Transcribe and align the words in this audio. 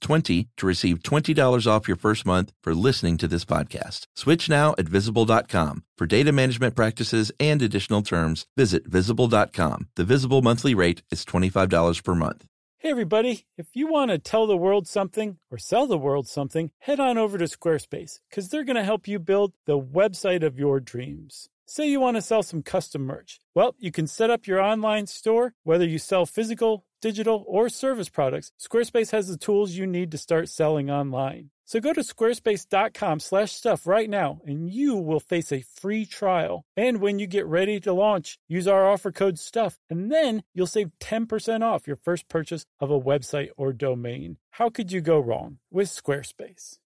STUFF20 0.00 0.48
to 0.56 0.66
receive 0.66 0.98
$20 1.00 1.66
off 1.66 1.88
your 1.88 1.96
first 1.96 2.26
month 2.26 2.52
for 2.62 2.74
listening 2.74 3.16
to 3.18 3.28
this 3.28 3.44
podcast. 3.44 4.06
Switch 4.16 4.48
now 4.48 4.74
at 4.78 4.88
visible.com. 4.88 5.84
For 5.96 6.06
data 6.06 6.32
management 6.32 6.74
practices 6.74 7.30
and 7.40 7.62
additional 7.62 8.02
terms, 8.02 8.46
visit 8.56 8.86
visible.com. 8.86 9.88
The 9.96 10.04
visible 10.04 10.42
monthly 10.42 10.74
rate 10.74 11.02
is 11.10 11.24
$25 11.24 12.04
per 12.04 12.14
month. 12.14 12.44
Hey, 12.78 12.90
everybody. 12.90 13.44
If 13.58 13.66
you 13.74 13.88
want 13.88 14.10
to 14.10 14.18
tell 14.18 14.46
the 14.46 14.56
world 14.56 14.88
something 14.88 15.36
or 15.50 15.58
sell 15.58 15.86
the 15.86 15.98
world 15.98 16.26
something, 16.26 16.70
head 16.78 16.98
on 16.98 17.18
over 17.18 17.36
to 17.36 17.44
Squarespace 17.44 18.20
because 18.30 18.48
they're 18.48 18.64
going 18.64 18.76
to 18.76 18.84
help 18.84 19.06
you 19.06 19.18
build 19.18 19.52
the 19.66 19.78
website 19.78 20.42
of 20.42 20.58
your 20.58 20.80
dreams. 20.80 21.50
Say 21.66 21.88
you 21.90 22.00
want 22.00 22.16
to 22.16 22.22
sell 22.22 22.42
some 22.42 22.62
custom 22.62 23.02
merch. 23.02 23.38
Well, 23.54 23.76
you 23.78 23.92
can 23.92 24.06
set 24.06 24.30
up 24.30 24.46
your 24.46 24.60
online 24.60 25.06
store, 25.06 25.52
whether 25.62 25.84
you 25.84 25.98
sell 25.98 26.24
physical, 26.26 26.84
digital, 27.00 27.44
or 27.46 27.68
service 27.68 28.08
products. 28.08 28.52
Squarespace 28.60 29.10
has 29.12 29.28
the 29.28 29.38
tools 29.38 29.72
you 29.72 29.86
need 29.86 30.10
to 30.10 30.18
start 30.18 30.48
selling 30.48 30.90
online. 30.90 31.50
So 31.70 31.78
go 31.78 31.92
to 31.92 32.00
squarespace.com 32.00 33.20
slash 33.20 33.52
stuff 33.52 33.86
right 33.86 34.10
now 34.10 34.40
and 34.44 34.68
you 34.68 34.96
will 34.96 35.20
face 35.20 35.52
a 35.52 35.62
free 35.62 36.04
trial. 36.04 36.64
And 36.76 37.00
when 37.00 37.20
you 37.20 37.28
get 37.28 37.46
ready 37.46 37.78
to 37.80 37.92
launch, 37.92 38.40
use 38.48 38.66
our 38.66 38.90
offer 38.90 39.12
code 39.12 39.38
STUFF 39.38 39.78
and 39.88 40.10
then 40.10 40.42
you'll 40.52 40.66
save 40.66 40.90
10% 40.98 41.62
off 41.62 41.86
your 41.86 41.94
first 41.94 42.28
purchase 42.28 42.66
of 42.80 42.90
a 42.90 43.00
website 43.00 43.50
or 43.56 43.72
domain. 43.72 44.38
How 44.50 44.68
could 44.68 44.90
you 44.90 45.00
go 45.00 45.20
wrong 45.20 45.58
with 45.70 45.88
Squarespace? 45.88 46.78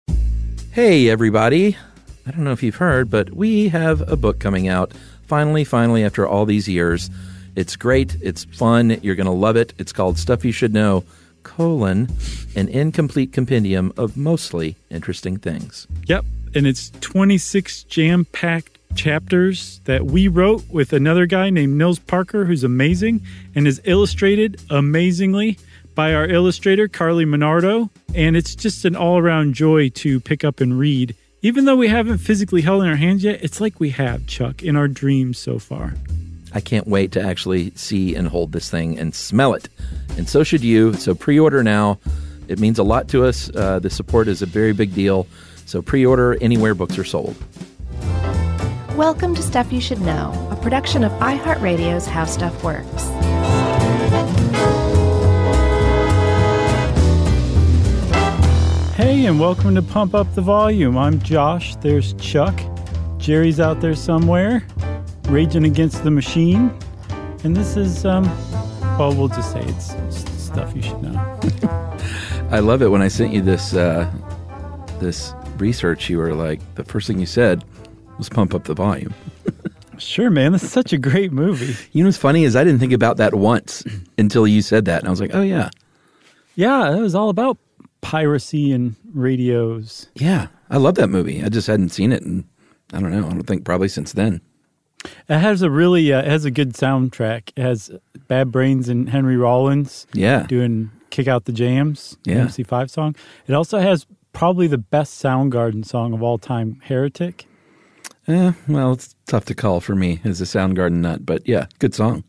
Hey, 0.71 1.09
everybody. 1.09 1.79
I 2.27 2.31
don't 2.31 2.45
know 2.45 2.53
if 2.53 2.63
you've 2.63 2.77
heard, 2.77 3.09
but 3.09 3.33
we 3.33 3.69
have 3.69 4.07
a 4.11 4.17
book 4.17 4.39
coming 4.39 4.69
out. 4.69 4.93
Finally, 5.23 5.65
finally, 5.65 6.05
after 6.05 6.29
all 6.29 6.45
these 6.45 6.69
years. 6.69 7.09
It's 7.57 7.77
great. 7.77 8.17
It's 8.21 8.45
fun. 8.45 8.99
You're 9.03 9.15
going 9.15 9.27
to 9.27 9.33
love 9.33 9.57
it. 9.57 9.75
It's 9.79 9.93
called 9.93 10.19
Stuff 10.19 10.45
You 10.45 10.53
Should 10.53 10.73
Know 10.73 11.05
colon 11.45 12.09
an 12.57 12.69
incomplete 12.69 13.33
compendium 13.33 13.93
of 13.97 14.17
mostly 14.17 14.77
interesting 14.91 15.37
things. 15.37 15.87
Yep, 16.07 16.25
and 16.55 16.67
it's 16.67 16.91
26 17.01 17.85
jam-packed 17.85 18.79
chapters 18.97 19.81
that 19.85 20.07
we 20.07 20.29
wrote 20.29 20.65
with 20.71 20.93
another 20.93 21.27
guy 21.27 21.51
named 21.51 21.77
Nils 21.77 21.99
Parker 21.99 22.45
who's 22.45 22.65
amazing 22.65 23.21
and 23.55 23.67
is 23.67 23.81
illustrated 23.85 24.61
amazingly 24.71 25.59
by 25.95 26.15
our 26.15 26.27
illustrator 26.27 26.89
Carly 26.89 27.25
Monardo 27.25 27.91
and 28.15 28.37
it's 28.37 28.55
just 28.55 28.85
an 28.85 28.97
all-around 28.97 29.55
joy 29.55 29.89
to 29.91 30.21
pick 30.21 30.45
up 30.45 30.61
and 30.61 30.79
read. 30.79 31.15
Even 31.43 31.67
though 31.67 31.77
we 31.77 31.89
haven't 31.89 32.19
physically 32.19 32.63
held 32.63 32.83
in 32.83 32.89
our 32.89 32.97
hands 32.97 33.23
yet, 33.23 33.43
it's 33.43 33.61
like 33.61 33.79
we 33.79 33.91
have, 33.91 34.27
Chuck, 34.27 34.63
in 34.63 34.77
our 34.77 34.89
dreams 34.89 35.39
so 35.39 35.59
far. 35.59 35.95
I 36.57 36.61
can't 36.61 36.87
wait 36.87 37.11
to 37.13 37.21
actually 37.21 37.73
see 37.75 38.15
and 38.15 38.29
hold 38.29 38.53
this 38.53 38.71
thing 38.71 38.97
and 38.97 39.13
smell 39.13 39.55
it. 39.55 39.69
And 40.17 40.29
so 40.29 40.45
should 40.45 40.63
you. 40.63 40.95
So 40.95 41.13
pre 41.13 41.37
order 41.37 41.65
now. 41.65 41.99
It 42.47 42.61
means 42.61 42.79
a 42.79 42.85
lot 42.85 43.09
to 43.09 43.25
us. 43.25 43.51
Uh, 43.51 43.81
the 43.81 43.91
support 43.91 44.29
is 44.29 44.41
a 44.41 44.47
very 44.47 44.73
big 44.73 44.95
deal. 44.95 45.27
So 45.67 45.83
pre 45.83 46.07
order 46.07 46.41
anywhere 46.41 46.77
books 46.77 46.97
are 46.97 47.03
sold. 47.03 47.35
Welcome 48.95 49.35
to 49.35 49.43
Stuff 49.43 49.73
You 49.73 49.81
Should 49.81 50.01
Know, 50.03 50.31
a 50.53 50.57
production 50.63 51.03
of 51.03 51.11
iHeartRadio's 51.15 52.07
How 52.07 52.25
Stuff 52.25 52.63
Works. 52.63 53.03
Hey, 58.95 59.27
and 59.27 59.41
welcome 59.41 59.75
to 59.75 59.83
Pump 59.83 60.15
Up 60.15 60.33
the 60.37 60.43
Volume. 60.43 60.97
I'm 60.97 61.19
Josh. 61.19 61.75
There's 61.77 62.13
Chuck. 62.15 62.57
Jerry's 63.19 63.59
out 63.59 63.81
there 63.81 63.97
somewhere. 63.97 64.65
Raging 65.35 65.65
Against 65.65 66.05
the 66.05 66.13
Machine. 66.13 66.73
And 67.43 67.57
this 67.57 67.77
is, 67.77 68.07
um, 68.07 68.23
well, 68.97 69.13
we'll 69.13 69.27
just 69.27 69.51
say 69.51 69.63
it's 69.65 69.93
stuff 70.41 70.73
you 70.77 70.81
should 70.81 71.03
know. 71.03 71.11
I 72.53 72.61
love 72.61 72.83
it 72.83 72.87
when 72.93 73.03
I 73.03 73.09
sent 73.09 73.33
you 73.33 73.43
this 73.43 73.75
uh, 73.75 74.09
this 75.01 75.35
research. 75.59 76.09
You 76.09 76.19
were 76.19 76.35
like, 76.35 76.61
the 76.77 76.85
first 76.85 77.09
thing 77.09 77.19
you 77.19 77.27
said 77.27 77.65
was 78.17 78.29
pump 78.29 78.55
up 78.55 78.63
the 78.63 78.75
volume. 78.75 79.13
sure, 79.99 80.31
man. 80.31 80.53
This 80.53 80.63
is 80.63 80.71
such 80.71 80.93
a 80.93 80.99
great 80.99 81.33
movie. 81.33 81.75
You 81.91 82.05
know 82.05 82.09
what's 82.09 82.17
funny 82.17 82.45
is 82.45 82.55
I 82.55 82.63
didn't 82.63 82.79
think 82.79 82.93
about 82.93 83.17
that 83.17 83.35
once 83.35 83.83
until 84.17 84.47
you 84.47 84.63
said 84.63 84.85
that, 84.85 85.01
and 85.01 85.09
I 85.09 85.11
was 85.11 85.21
like, 85.21 85.35
oh 85.35 85.43
yeah, 85.43 85.71
yeah. 86.55 86.97
It 86.97 87.01
was 87.01 87.17
all 87.17 87.29
about 87.29 87.59
piracy 88.03 88.71
and 88.71 88.95
radios. 89.13 90.07
Yeah, 90.15 90.47
I 90.71 90.77
love 90.77 90.95
that 90.95 91.09
movie. 91.09 91.43
I 91.43 91.49
just 91.49 91.67
hadn't 91.67 91.89
seen 91.89 92.13
it, 92.13 92.23
and 92.23 92.45
I 92.93 93.01
don't 93.01 93.11
know. 93.11 93.27
I 93.27 93.31
don't 93.31 93.43
think 93.43 93.65
probably 93.65 93.89
since 93.89 94.13
then. 94.13 94.41
It 95.29 95.39
has 95.39 95.63
a 95.63 95.71
really 95.71 96.13
uh, 96.13 96.21
it 96.21 96.27
has 96.27 96.45
a 96.45 96.51
good 96.51 96.73
soundtrack. 96.75 97.51
It 97.57 97.63
has 97.63 97.91
Bad 98.29 98.51
Brains 98.51 98.89
and 98.89 99.09
Henry 99.09 99.37
Rollins. 99.37 100.07
Yeah, 100.13 100.47
doing 100.47 100.91
"Kick 101.11 101.29
Out 101.29 101.45
the 101.45 101.53
Jams." 101.53 102.17
Yeah, 102.25 102.47
MC5 102.47 102.91
song. 102.91 103.17
It 103.47 103.55
also 103.55 103.79
has 103.79 104.07
probably 104.33 104.67
the 104.67 104.79
best 104.79 105.23
Soundgarden 105.23 105.85
song 105.85 106.13
of 106.13 106.23
all 106.23 106.39
time, 106.39 106.81
"Heretic." 106.85 107.47
Yeah, 108.27 108.53
well, 108.69 108.93
it's 108.93 109.15
tough 109.27 109.45
to 109.47 109.55
call 109.55 109.81
for 109.81 109.95
me 109.95 110.21
as 110.25 110.41
a 110.41 110.45
Soundgarden 110.45 111.01
nut, 111.01 111.27
but 111.27 111.47
yeah, 111.47 111.67
good 111.79 111.95
song. 111.95 112.25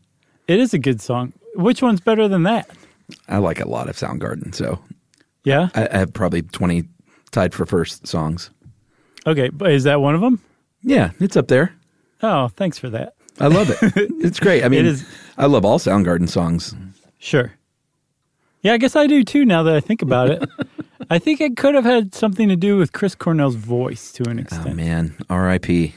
It 0.46 0.58
is 0.58 0.74
a 0.74 0.78
good 0.78 1.00
song. 1.00 1.32
Which 1.54 1.80
one's 1.80 2.00
better 2.00 2.28
than 2.28 2.42
that? 2.42 2.68
I 3.28 3.38
like 3.38 3.60
a 3.60 3.68
lot 3.68 3.88
of 3.88 3.96
Soundgarden, 3.96 4.54
so 4.54 4.78
yeah, 5.44 5.68
I, 5.74 5.88
I 5.90 5.98
have 5.98 6.12
probably 6.12 6.42
twenty 6.42 6.84
tied 7.30 7.54
for 7.54 7.64
first 7.66 8.06
songs. 8.06 8.50
Okay, 9.26 9.48
but 9.48 9.70
is 9.72 9.84
that 9.84 10.00
one 10.00 10.14
of 10.14 10.20
them? 10.20 10.40
Yeah, 10.82 11.10
it's 11.18 11.36
up 11.36 11.48
there. 11.48 11.72
Oh, 12.22 12.48
thanks 12.48 12.78
for 12.78 12.90
that. 12.90 13.14
I 13.38 13.48
love 13.48 13.70
it. 13.70 13.78
it's 14.22 14.40
great. 14.40 14.64
I 14.64 14.68
mean, 14.68 14.80
it 14.80 14.86
is, 14.86 15.06
I 15.36 15.46
love 15.46 15.64
all 15.64 15.78
Soundgarden 15.78 16.28
songs. 16.28 16.74
Sure. 17.18 17.52
Yeah, 18.62 18.72
I 18.72 18.78
guess 18.78 18.96
I 18.96 19.06
do 19.06 19.22
too 19.24 19.44
now 19.44 19.62
that 19.64 19.74
I 19.74 19.80
think 19.80 20.02
about 20.02 20.30
it. 20.30 20.48
I 21.10 21.18
think 21.18 21.40
it 21.40 21.56
could 21.56 21.74
have 21.74 21.84
had 21.84 22.14
something 22.14 22.48
to 22.48 22.56
do 22.56 22.78
with 22.78 22.92
Chris 22.92 23.14
Cornell's 23.14 23.54
voice 23.54 24.10
to 24.12 24.28
an 24.28 24.38
oh, 24.38 24.42
extent. 24.42 24.68
Oh, 24.68 24.74
man. 24.74 25.16
R.I.P. 25.30 25.94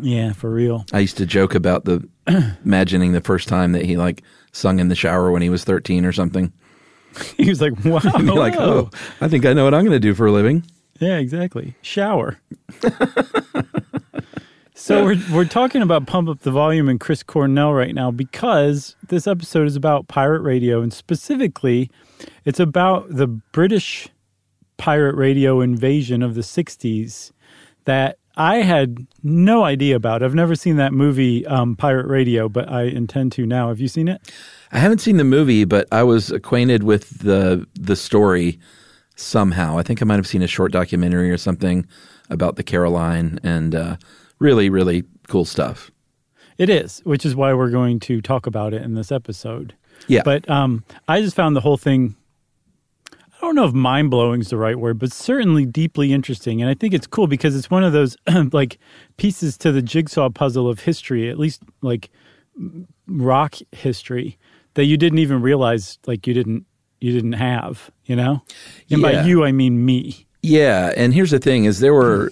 Yeah, 0.00 0.32
for 0.32 0.50
real. 0.50 0.86
I 0.92 1.00
used 1.00 1.16
to 1.18 1.26
joke 1.26 1.54
about 1.54 1.84
the 1.84 2.08
imagining 2.64 3.12
the 3.12 3.20
first 3.20 3.48
time 3.48 3.72
that 3.72 3.84
he 3.84 3.96
like 3.96 4.22
sung 4.52 4.78
in 4.78 4.88
the 4.88 4.94
shower 4.94 5.30
when 5.30 5.42
he 5.42 5.50
was 5.50 5.64
13 5.64 6.04
or 6.04 6.12
something. 6.12 6.52
he 7.36 7.48
was 7.48 7.60
like, 7.60 7.72
wow. 7.84 8.00
like, 8.14 8.56
oh, 8.56 8.90
I 9.20 9.28
think 9.28 9.44
I 9.44 9.52
know 9.52 9.64
what 9.64 9.74
I'm 9.74 9.82
going 9.82 9.92
to 9.92 10.00
do 10.00 10.14
for 10.14 10.26
a 10.26 10.32
living. 10.32 10.64
Yeah, 11.00 11.18
exactly. 11.18 11.74
Shower. 11.82 12.38
So 14.78 15.04
we're 15.04 15.20
we're 15.32 15.44
talking 15.44 15.82
about 15.82 16.06
pump 16.06 16.28
up 16.28 16.38
the 16.40 16.52
volume 16.52 16.88
and 16.88 17.00
Chris 17.00 17.24
Cornell 17.24 17.72
right 17.72 17.92
now 17.92 18.12
because 18.12 18.94
this 19.08 19.26
episode 19.26 19.66
is 19.66 19.74
about 19.74 20.06
pirate 20.06 20.40
radio 20.40 20.80
and 20.80 20.92
specifically 20.92 21.90
it's 22.44 22.60
about 22.60 23.08
the 23.10 23.26
British 23.26 24.08
pirate 24.76 25.16
radio 25.16 25.60
invasion 25.60 26.22
of 26.22 26.36
the 26.36 26.42
60s 26.42 27.32
that 27.86 28.18
I 28.36 28.58
had 28.58 29.08
no 29.24 29.64
idea 29.64 29.96
about. 29.96 30.22
I've 30.22 30.34
never 30.34 30.54
seen 30.54 30.76
that 30.76 30.92
movie 30.92 31.44
um, 31.46 31.74
Pirate 31.74 32.06
Radio, 32.06 32.48
but 32.48 32.70
I 32.70 32.84
intend 32.84 33.32
to 33.32 33.44
now. 33.44 33.70
Have 33.70 33.80
you 33.80 33.88
seen 33.88 34.06
it? 34.06 34.32
I 34.70 34.78
haven't 34.78 35.00
seen 35.00 35.16
the 35.16 35.24
movie, 35.24 35.64
but 35.64 35.88
I 35.90 36.04
was 36.04 36.30
acquainted 36.30 36.84
with 36.84 37.18
the 37.18 37.66
the 37.74 37.96
story 37.96 38.60
somehow. 39.16 39.76
I 39.76 39.82
think 39.82 40.00
I 40.00 40.04
might 40.04 40.16
have 40.16 40.28
seen 40.28 40.42
a 40.42 40.46
short 40.46 40.70
documentary 40.70 41.32
or 41.32 41.36
something 41.36 41.84
about 42.30 42.54
the 42.54 42.62
Caroline 42.62 43.40
and 43.42 43.74
uh, 43.74 43.96
really, 44.38 44.70
really 44.70 45.04
cool 45.28 45.44
stuff. 45.44 45.90
It 46.58 46.68
is, 46.68 47.00
which 47.04 47.24
is 47.24 47.36
why 47.36 47.54
we're 47.54 47.70
going 47.70 48.00
to 48.00 48.20
talk 48.20 48.46
about 48.46 48.74
it 48.74 48.82
in 48.82 48.94
this 48.94 49.12
episode. 49.12 49.74
Yeah. 50.08 50.22
But 50.24 50.48
um, 50.50 50.84
I 51.06 51.20
just 51.20 51.36
found 51.36 51.54
the 51.54 51.60
whole 51.60 51.76
thing, 51.76 52.16
I 53.12 53.40
don't 53.40 53.54
know 53.54 53.64
if 53.64 53.72
mind 53.72 54.10
blowing 54.10 54.40
is 54.40 54.50
the 54.50 54.56
right 54.56 54.76
word, 54.76 54.98
but 54.98 55.12
certainly 55.12 55.64
deeply 55.64 56.12
interesting. 56.12 56.60
And 56.60 56.68
I 56.68 56.74
think 56.74 56.94
it's 56.94 57.06
cool 57.06 57.28
because 57.28 57.54
it's 57.54 57.70
one 57.70 57.84
of 57.84 57.92
those 57.92 58.16
like 58.52 58.78
pieces 59.16 59.56
to 59.58 59.70
the 59.70 59.82
jigsaw 59.82 60.30
puzzle 60.30 60.68
of 60.68 60.80
history, 60.80 61.30
at 61.30 61.38
least 61.38 61.62
like 61.80 62.10
rock 63.06 63.56
history, 63.70 64.36
that 64.74 64.84
you 64.84 64.96
didn't 64.96 65.18
even 65.20 65.40
realize 65.40 65.98
like 66.06 66.26
you 66.26 66.34
didn't 66.34 66.64
you 67.00 67.12
didn't 67.12 67.34
have, 67.34 67.92
you 68.06 68.16
know? 68.16 68.42
And 68.90 69.00
yeah. 69.00 69.12
by 69.12 69.22
you 69.24 69.44
I 69.44 69.52
mean 69.52 69.84
me. 69.84 70.26
Yeah, 70.48 70.92
and 70.96 71.12
here's 71.12 71.30
the 71.30 71.38
thing: 71.38 71.66
is 71.66 71.80
there 71.80 71.94
were 71.94 72.30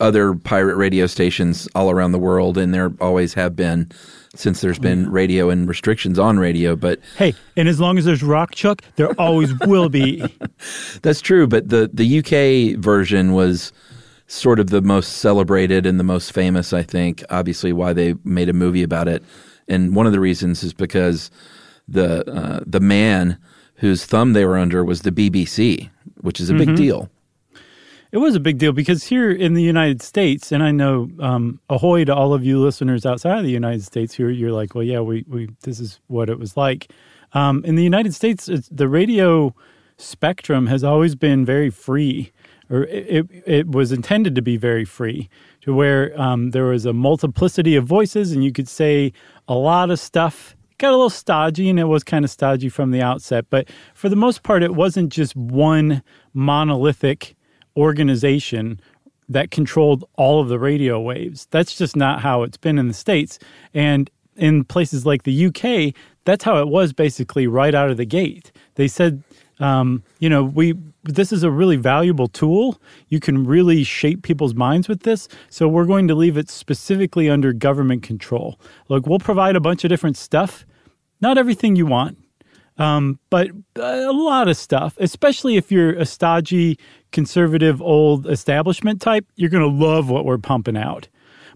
other 0.00 0.34
pirate 0.34 0.74
radio 0.74 1.06
stations 1.06 1.68
all 1.74 1.90
around 1.90 2.12
the 2.12 2.18
world, 2.18 2.58
and 2.58 2.74
there 2.74 2.92
always 3.00 3.34
have 3.34 3.54
been 3.54 3.90
since 4.34 4.60
there's 4.60 4.80
been 4.80 5.08
radio 5.10 5.48
and 5.50 5.68
restrictions 5.68 6.18
on 6.18 6.38
radio. 6.38 6.74
But 6.74 6.98
hey, 7.16 7.34
and 7.56 7.68
as 7.68 7.78
long 7.78 7.96
as 7.96 8.04
there's 8.04 8.24
rock, 8.24 8.54
Chuck, 8.54 8.82
there 8.96 9.12
always 9.20 9.54
will 9.60 9.88
be. 9.88 10.24
That's 11.02 11.20
true, 11.20 11.46
but 11.46 11.68
the 11.68 11.88
the 11.92 12.18
UK 12.18 12.78
version 12.80 13.32
was 13.32 13.72
sort 14.26 14.58
of 14.58 14.70
the 14.70 14.82
most 14.82 15.18
celebrated 15.18 15.86
and 15.86 16.00
the 16.00 16.04
most 16.04 16.32
famous. 16.32 16.72
I 16.72 16.82
think, 16.82 17.22
obviously, 17.30 17.72
why 17.72 17.92
they 17.92 18.14
made 18.24 18.48
a 18.48 18.52
movie 18.52 18.82
about 18.82 19.06
it, 19.06 19.22
and 19.68 19.94
one 19.94 20.06
of 20.06 20.12
the 20.12 20.20
reasons 20.20 20.64
is 20.64 20.74
because 20.74 21.30
the 21.86 22.28
uh, 22.28 22.60
the 22.66 22.80
man 22.80 23.38
whose 23.76 24.04
thumb 24.06 24.32
they 24.32 24.44
were 24.44 24.58
under 24.58 24.84
was 24.84 25.02
the 25.02 25.12
BBC, 25.12 25.88
which 26.20 26.40
is 26.40 26.50
a 26.50 26.54
big 26.54 26.74
deal. 26.74 27.08
It 28.14 28.18
was 28.18 28.36
a 28.36 28.40
big 28.40 28.58
deal 28.58 28.70
because 28.70 29.02
here 29.02 29.28
in 29.32 29.54
the 29.54 29.62
United 29.62 30.00
States, 30.00 30.52
and 30.52 30.62
I 30.62 30.70
know 30.70 31.10
um, 31.18 31.58
ahoy 31.68 32.04
to 32.04 32.14
all 32.14 32.32
of 32.32 32.44
you 32.44 32.60
listeners 32.60 33.04
outside 33.04 33.38
of 33.38 33.44
the 33.44 33.50
United 33.50 33.82
States 33.82 34.14
who 34.14 34.28
you're 34.28 34.52
like, 34.52 34.72
well, 34.72 34.84
yeah, 34.84 35.00
we, 35.00 35.24
we 35.26 35.48
this 35.62 35.80
is 35.80 35.98
what 36.06 36.30
it 36.30 36.38
was 36.38 36.56
like. 36.56 36.92
Um, 37.32 37.64
in 37.64 37.74
the 37.74 37.82
United 37.82 38.14
States, 38.14 38.48
the 38.70 38.88
radio 38.88 39.52
spectrum 39.96 40.68
has 40.68 40.84
always 40.84 41.16
been 41.16 41.44
very 41.44 41.70
free, 41.70 42.30
or 42.70 42.84
it, 42.84 43.26
it, 43.46 43.66
was 43.66 43.90
intended 43.90 44.36
to 44.36 44.42
be 44.42 44.56
very 44.56 44.84
free, 44.84 45.28
to 45.62 45.74
where 45.74 46.16
um, 46.16 46.52
there 46.52 46.66
was 46.66 46.86
a 46.86 46.92
multiplicity 46.92 47.74
of 47.74 47.84
voices 47.84 48.30
and 48.30 48.44
you 48.44 48.52
could 48.52 48.68
say 48.68 49.12
a 49.48 49.54
lot 49.54 49.90
of 49.90 49.98
stuff. 49.98 50.54
Got 50.78 50.90
a 50.90 50.92
little 50.92 51.10
stodgy, 51.10 51.68
and 51.68 51.80
it 51.80 51.86
was 51.86 52.04
kind 52.04 52.24
of 52.24 52.30
stodgy 52.30 52.68
from 52.68 52.92
the 52.92 53.02
outset, 53.02 53.46
but 53.50 53.68
for 53.92 54.08
the 54.08 54.14
most 54.14 54.44
part, 54.44 54.62
it 54.62 54.76
wasn't 54.76 55.12
just 55.12 55.34
one 55.34 56.00
monolithic 56.32 57.34
organization 57.76 58.80
that 59.28 59.50
controlled 59.50 60.04
all 60.16 60.40
of 60.40 60.48
the 60.48 60.58
radio 60.58 61.00
waves. 61.00 61.46
That's 61.50 61.74
just 61.76 61.96
not 61.96 62.20
how 62.20 62.42
it's 62.42 62.56
been 62.56 62.78
in 62.78 62.88
the 62.88 62.94
States. 62.94 63.38
And 63.72 64.10
in 64.36 64.64
places 64.64 65.06
like 65.06 65.22
the 65.22 65.46
UK, 65.46 65.94
that's 66.24 66.44
how 66.44 66.58
it 66.58 66.68
was 66.68 66.92
basically 66.92 67.46
right 67.46 67.74
out 67.74 67.90
of 67.90 67.96
the 67.96 68.04
gate. 68.04 68.52
They 68.74 68.88
said, 68.88 69.22
um, 69.60 70.02
you 70.18 70.28
know, 70.28 70.42
we 70.42 70.74
this 71.04 71.32
is 71.32 71.42
a 71.42 71.50
really 71.50 71.76
valuable 71.76 72.28
tool. 72.28 72.80
You 73.08 73.20
can 73.20 73.44
really 73.44 73.84
shape 73.84 74.22
people's 74.22 74.54
minds 74.54 74.88
with 74.88 75.00
this. 75.00 75.28
So 75.50 75.68
we're 75.68 75.84
going 75.84 76.08
to 76.08 76.14
leave 76.14 76.38
it 76.38 76.48
specifically 76.48 77.28
under 77.28 77.52
government 77.52 78.02
control. 78.02 78.58
Look, 78.88 79.06
we'll 79.06 79.18
provide 79.18 79.54
a 79.54 79.60
bunch 79.60 79.84
of 79.84 79.90
different 79.90 80.16
stuff. 80.16 80.64
Not 81.20 81.36
everything 81.36 81.76
you 81.76 81.86
want, 81.86 82.18
um, 82.78 83.18
but 83.30 83.50
a 83.76 84.12
lot 84.12 84.48
of 84.48 84.56
stuff, 84.56 84.96
especially 84.98 85.56
if 85.56 85.70
you're 85.70 85.92
a 85.92 86.06
stodgy, 86.06 86.78
conservative, 87.12 87.80
old 87.80 88.26
establishment 88.26 89.00
type, 89.00 89.26
you're 89.36 89.50
going 89.50 89.62
to 89.62 89.84
love 89.84 90.10
what 90.10 90.24
we're 90.24 90.38
pumping 90.38 90.76
out. 90.76 91.08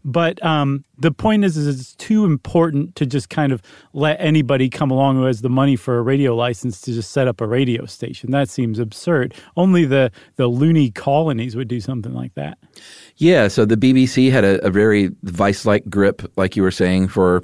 But 0.05 0.43
um, 0.45 0.85
the 0.97 1.11
point 1.11 1.45
is, 1.45 1.57
is 1.57 1.67
it's 1.67 1.95
too 1.97 2.25
important 2.25 2.95
to 2.97 3.05
just 3.05 3.31
kind 3.31 3.53
of 3.53 3.61
let 3.93 4.17
anybody 4.21 4.69
come 4.71 4.91
along 4.91 5.17
who 5.17 5.25
has 5.25 5.41
the 5.43 5.51
money 5.51 5.77
for 5.77 5.99
a 5.99 6.03
radio 6.03 6.35
license 6.37 6.81
to 6.83 6.93
just 6.93 7.11
set 7.11 7.27
up 7.27 7.41
a 7.41 7.47
radio 7.47 7.85
station. 7.87 8.31
That 8.31 8.49
seems 8.49 8.79
absurd. 8.79 9.35
Only 9.57 9.85
the 9.85 10.13
the 10.37 10.47
loony 10.47 10.91
colonies 10.91 11.57
would 11.57 11.69
do 11.69 11.81
something 11.81 12.15
like 12.15 12.35
that. 12.35 12.59
Yeah, 13.17 13.49
so 13.49 13.65
the 13.65 13.77
BBC 13.77 14.31
had 14.31 14.45
a, 14.45 14.65
a 14.65 14.71
very 14.71 15.11
vice-like 15.25 15.91
grip, 15.91 16.23
like 16.37 16.55
you 16.57 16.63
were 16.63 16.71
saying, 16.71 17.09
for 17.09 17.43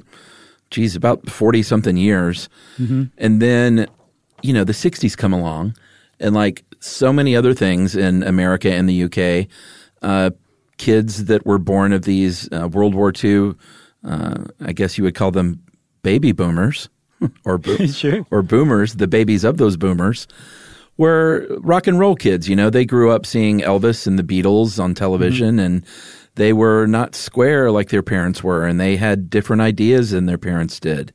geez, 0.71 0.95
about 0.95 1.29
forty 1.29 1.63
something 1.63 1.97
years, 1.97 2.49
and 2.77 3.41
then 3.41 3.87
you 4.41 4.53
know 4.53 4.63
the 4.63 4.73
'60s 4.73 5.15
come 5.17 5.33
along, 5.33 5.75
and 6.19 6.35
like 6.35 6.63
so 6.79 7.11
many 7.13 7.35
other 7.35 7.53
things 7.53 7.95
in 7.95 8.23
America 8.23 8.71
and 8.71 8.87
the 8.89 9.03
UK, 9.03 9.47
uh, 10.01 10.29
kids 10.77 11.25
that 11.25 11.45
were 11.45 11.57
born 11.57 11.93
of 11.93 12.03
these 12.03 12.47
uh, 12.51 12.67
World 12.67 12.93
War 12.93 13.11
II, 13.23 13.53
uh, 14.03 14.43
I 14.61 14.73
guess 14.73 14.97
you 14.97 15.03
would 15.03 15.15
call 15.15 15.31
them 15.31 15.61
baby 16.03 16.31
boomers, 16.31 16.89
or 17.45 17.57
bo- 17.57 17.77
Sure. 17.87 18.25
or 18.29 18.41
boomers, 18.43 18.95
the 18.95 19.07
babies 19.07 19.43
of 19.43 19.57
those 19.57 19.77
boomers, 19.77 20.27
were 20.97 21.47
rock 21.61 21.87
and 21.87 21.97
roll 21.99 22.15
kids. 22.15 22.47
You 22.47 22.55
know, 22.55 22.69
they 22.69 22.85
grew 22.85 23.09
up 23.11 23.25
seeing 23.25 23.61
Elvis 23.61 24.05
and 24.05 24.19
the 24.19 24.23
Beatles 24.23 24.81
on 24.83 24.93
television, 24.93 25.57
and 25.59 25.83
they 26.35 26.53
were 26.53 26.85
not 26.85 27.15
square 27.15 27.71
like 27.71 27.89
their 27.89 28.03
parents 28.03 28.43
were, 28.43 28.65
and 28.65 28.79
they 28.79 28.97
had 28.97 29.29
different 29.29 29.61
ideas 29.61 30.11
than 30.11 30.25
their 30.25 30.37
parents 30.37 30.79
did. 30.79 31.11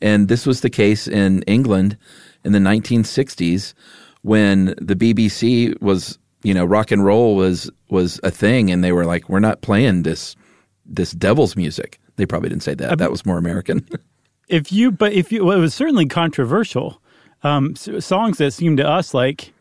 And 0.00 0.28
this 0.28 0.46
was 0.46 0.60
the 0.60 0.70
case 0.70 1.08
in 1.08 1.42
England 1.42 1.96
in 2.44 2.52
the 2.52 2.58
1960s 2.58 3.74
when 4.22 4.74
the 4.80 4.96
BBC 4.96 5.80
was, 5.80 6.18
you 6.42 6.52
know, 6.52 6.64
rock 6.64 6.90
and 6.90 7.04
roll 7.04 7.36
was 7.36 7.70
was 7.88 8.20
a 8.22 8.30
thing, 8.30 8.70
and 8.70 8.82
they 8.82 8.92
were 8.92 9.06
like, 9.06 9.28
"We're 9.28 9.40
not 9.40 9.62
playing 9.62 10.02
this 10.02 10.36
this 10.84 11.12
devil's 11.12 11.56
music." 11.56 12.00
They 12.16 12.26
probably 12.26 12.48
didn't 12.48 12.64
say 12.64 12.74
that. 12.74 12.98
that 12.98 13.10
was 13.10 13.24
more 13.24 13.38
American. 13.38 13.86
if 14.48 14.72
you 14.72 14.90
but 14.90 15.12
if 15.12 15.30
you 15.32 15.44
well, 15.44 15.56
it 15.56 15.60
was 15.60 15.74
certainly 15.74 16.06
controversial 16.06 17.00
um 17.42 17.76
songs 17.76 18.38
that 18.38 18.52
seemed 18.52 18.78
to 18.78 18.88
us 18.88 19.14
like 19.14 19.52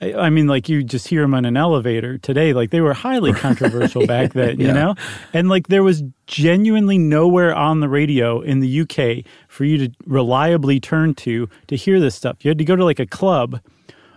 I 0.00 0.14
I 0.14 0.30
mean, 0.30 0.46
like 0.46 0.68
you 0.68 0.82
just 0.82 1.08
hear 1.08 1.22
them 1.22 1.34
on 1.34 1.44
an 1.44 1.56
elevator 1.56 2.18
today. 2.18 2.52
Like 2.52 2.70
they 2.70 2.80
were 2.80 2.94
highly 2.94 3.32
controversial 3.32 4.06
back 4.06 4.32
then, 4.34 4.60
you 4.60 4.72
know? 4.72 4.94
And 5.32 5.48
like 5.48 5.68
there 5.68 5.82
was 5.82 6.02
genuinely 6.26 6.98
nowhere 6.98 7.54
on 7.54 7.80
the 7.80 7.88
radio 7.88 8.40
in 8.40 8.60
the 8.60 8.80
UK 8.80 9.24
for 9.48 9.64
you 9.64 9.88
to 9.88 9.94
reliably 10.06 10.80
turn 10.80 11.14
to 11.14 11.48
to 11.68 11.76
hear 11.76 12.00
this 12.00 12.14
stuff. 12.14 12.44
You 12.44 12.50
had 12.50 12.58
to 12.58 12.64
go 12.64 12.76
to 12.76 12.84
like 12.84 13.00
a 13.00 13.06
club 13.06 13.60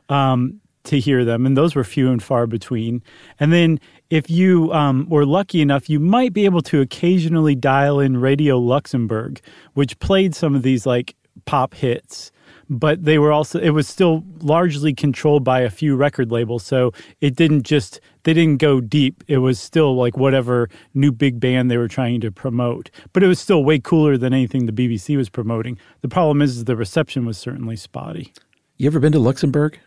um, 0.10 0.60
to 0.86 1.00
hear 1.00 1.24
them, 1.24 1.46
and 1.46 1.56
those 1.56 1.76
were 1.76 1.84
few 1.84 2.12
and 2.12 2.22
far 2.22 2.48
between. 2.48 3.04
And 3.40 3.54
then 3.54 3.80
if 4.10 4.30
you 4.30 4.74
um, 4.74 5.08
were 5.10 5.26
lucky 5.26 5.62
enough, 5.62 5.90
you 5.90 6.00
might 6.00 6.34
be 6.34 6.46
able 6.46 6.62
to 6.64 6.82
occasionally 6.82 7.56
dial 7.56 8.00
in 8.00 8.18
Radio 8.18 8.58
Luxembourg, 8.58 9.40
which 9.74 10.00
played 10.00 10.34
some 10.36 10.56
of 10.56 10.64
these 10.64 10.86
like 10.86 11.16
pop 11.46 11.74
hits. 11.74 12.32
But 12.72 13.04
they 13.04 13.18
were 13.18 13.32
also, 13.32 13.60
it 13.60 13.72
was 13.72 13.88
still 13.88 14.24
largely 14.42 14.94
controlled 14.94 15.44
by 15.44 15.62
a 15.62 15.70
few 15.72 15.96
record 15.96 16.32
labels. 16.32 16.64
So 16.64 16.94
it 17.20 17.36
didn't 17.36 17.64
just, 17.64 18.00
they 18.24 18.34
didn't 18.34 18.58
go 18.58 18.80
deep. 18.80 19.24
It 19.28 19.40
was 19.40 19.60
still 19.60 19.96
like 19.96 20.18
whatever 20.18 20.70
new 20.94 21.12
big 21.12 21.40
band 21.40 21.72
they 21.72 21.78
were 21.78 21.88
trying 21.88 22.22
to 22.22 22.32
promote. 22.32 22.92
But 23.12 23.24
it 23.24 23.28
was 23.28 23.40
still 23.40 23.64
way 23.64 23.80
cooler 23.80 24.18
than 24.18 24.34
anything 24.34 24.68
the 24.68 24.72
BBC 24.72 25.18
was 25.18 25.30
promoting. 25.30 25.80
The 26.02 26.10
problem 26.10 26.42
is 26.44 26.66
the 26.66 26.76
reception 26.76 27.26
was 27.26 27.38
certainly 27.40 27.76
spotty. 27.76 28.34
you 28.78 28.86
ever 28.86 29.00
been 29.00 29.14
to 29.14 29.20
Luxembourg? 29.20 29.80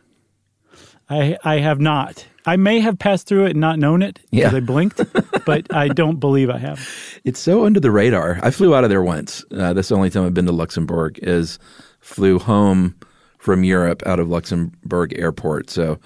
I 1.08 1.36
I 1.44 1.58
have 1.58 1.80
not. 1.80 2.26
I 2.46 2.56
may 2.56 2.80
have 2.80 2.98
passed 2.98 3.26
through 3.26 3.46
it 3.46 3.50
and 3.50 3.60
not 3.60 3.78
known 3.78 4.02
it 4.02 4.18
because 4.30 4.52
Yeah. 4.52 4.56
I 4.56 4.60
blinked, 4.60 5.00
but 5.44 5.72
I 5.74 5.88
don't 5.88 6.18
believe 6.18 6.48
I 6.50 6.58
have. 6.58 6.88
It's 7.24 7.38
so 7.38 7.64
under 7.64 7.78
the 7.80 7.90
radar. 7.90 8.40
I 8.42 8.50
flew 8.50 8.74
out 8.74 8.82
of 8.84 8.90
there 8.90 9.02
once. 9.02 9.44
Uh, 9.52 9.72
that's 9.72 9.88
the 9.88 9.94
only 9.96 10.10
time 10.10 10.24
I've 10.24 10.34
been 10.34 10.46
to 10.46 10.52
Luxembourg. 10.52 11.18
Is 11.22 11.58
flew 12.02 12.38
home 12.38 12.94
from 13.38 13.64
Europe 13.64 14.02
out 14.04 14.20
of 14.20 14.28
Luxembourg 14.28 15.18
Airport. 15.18 15.70
So 15.70 15.98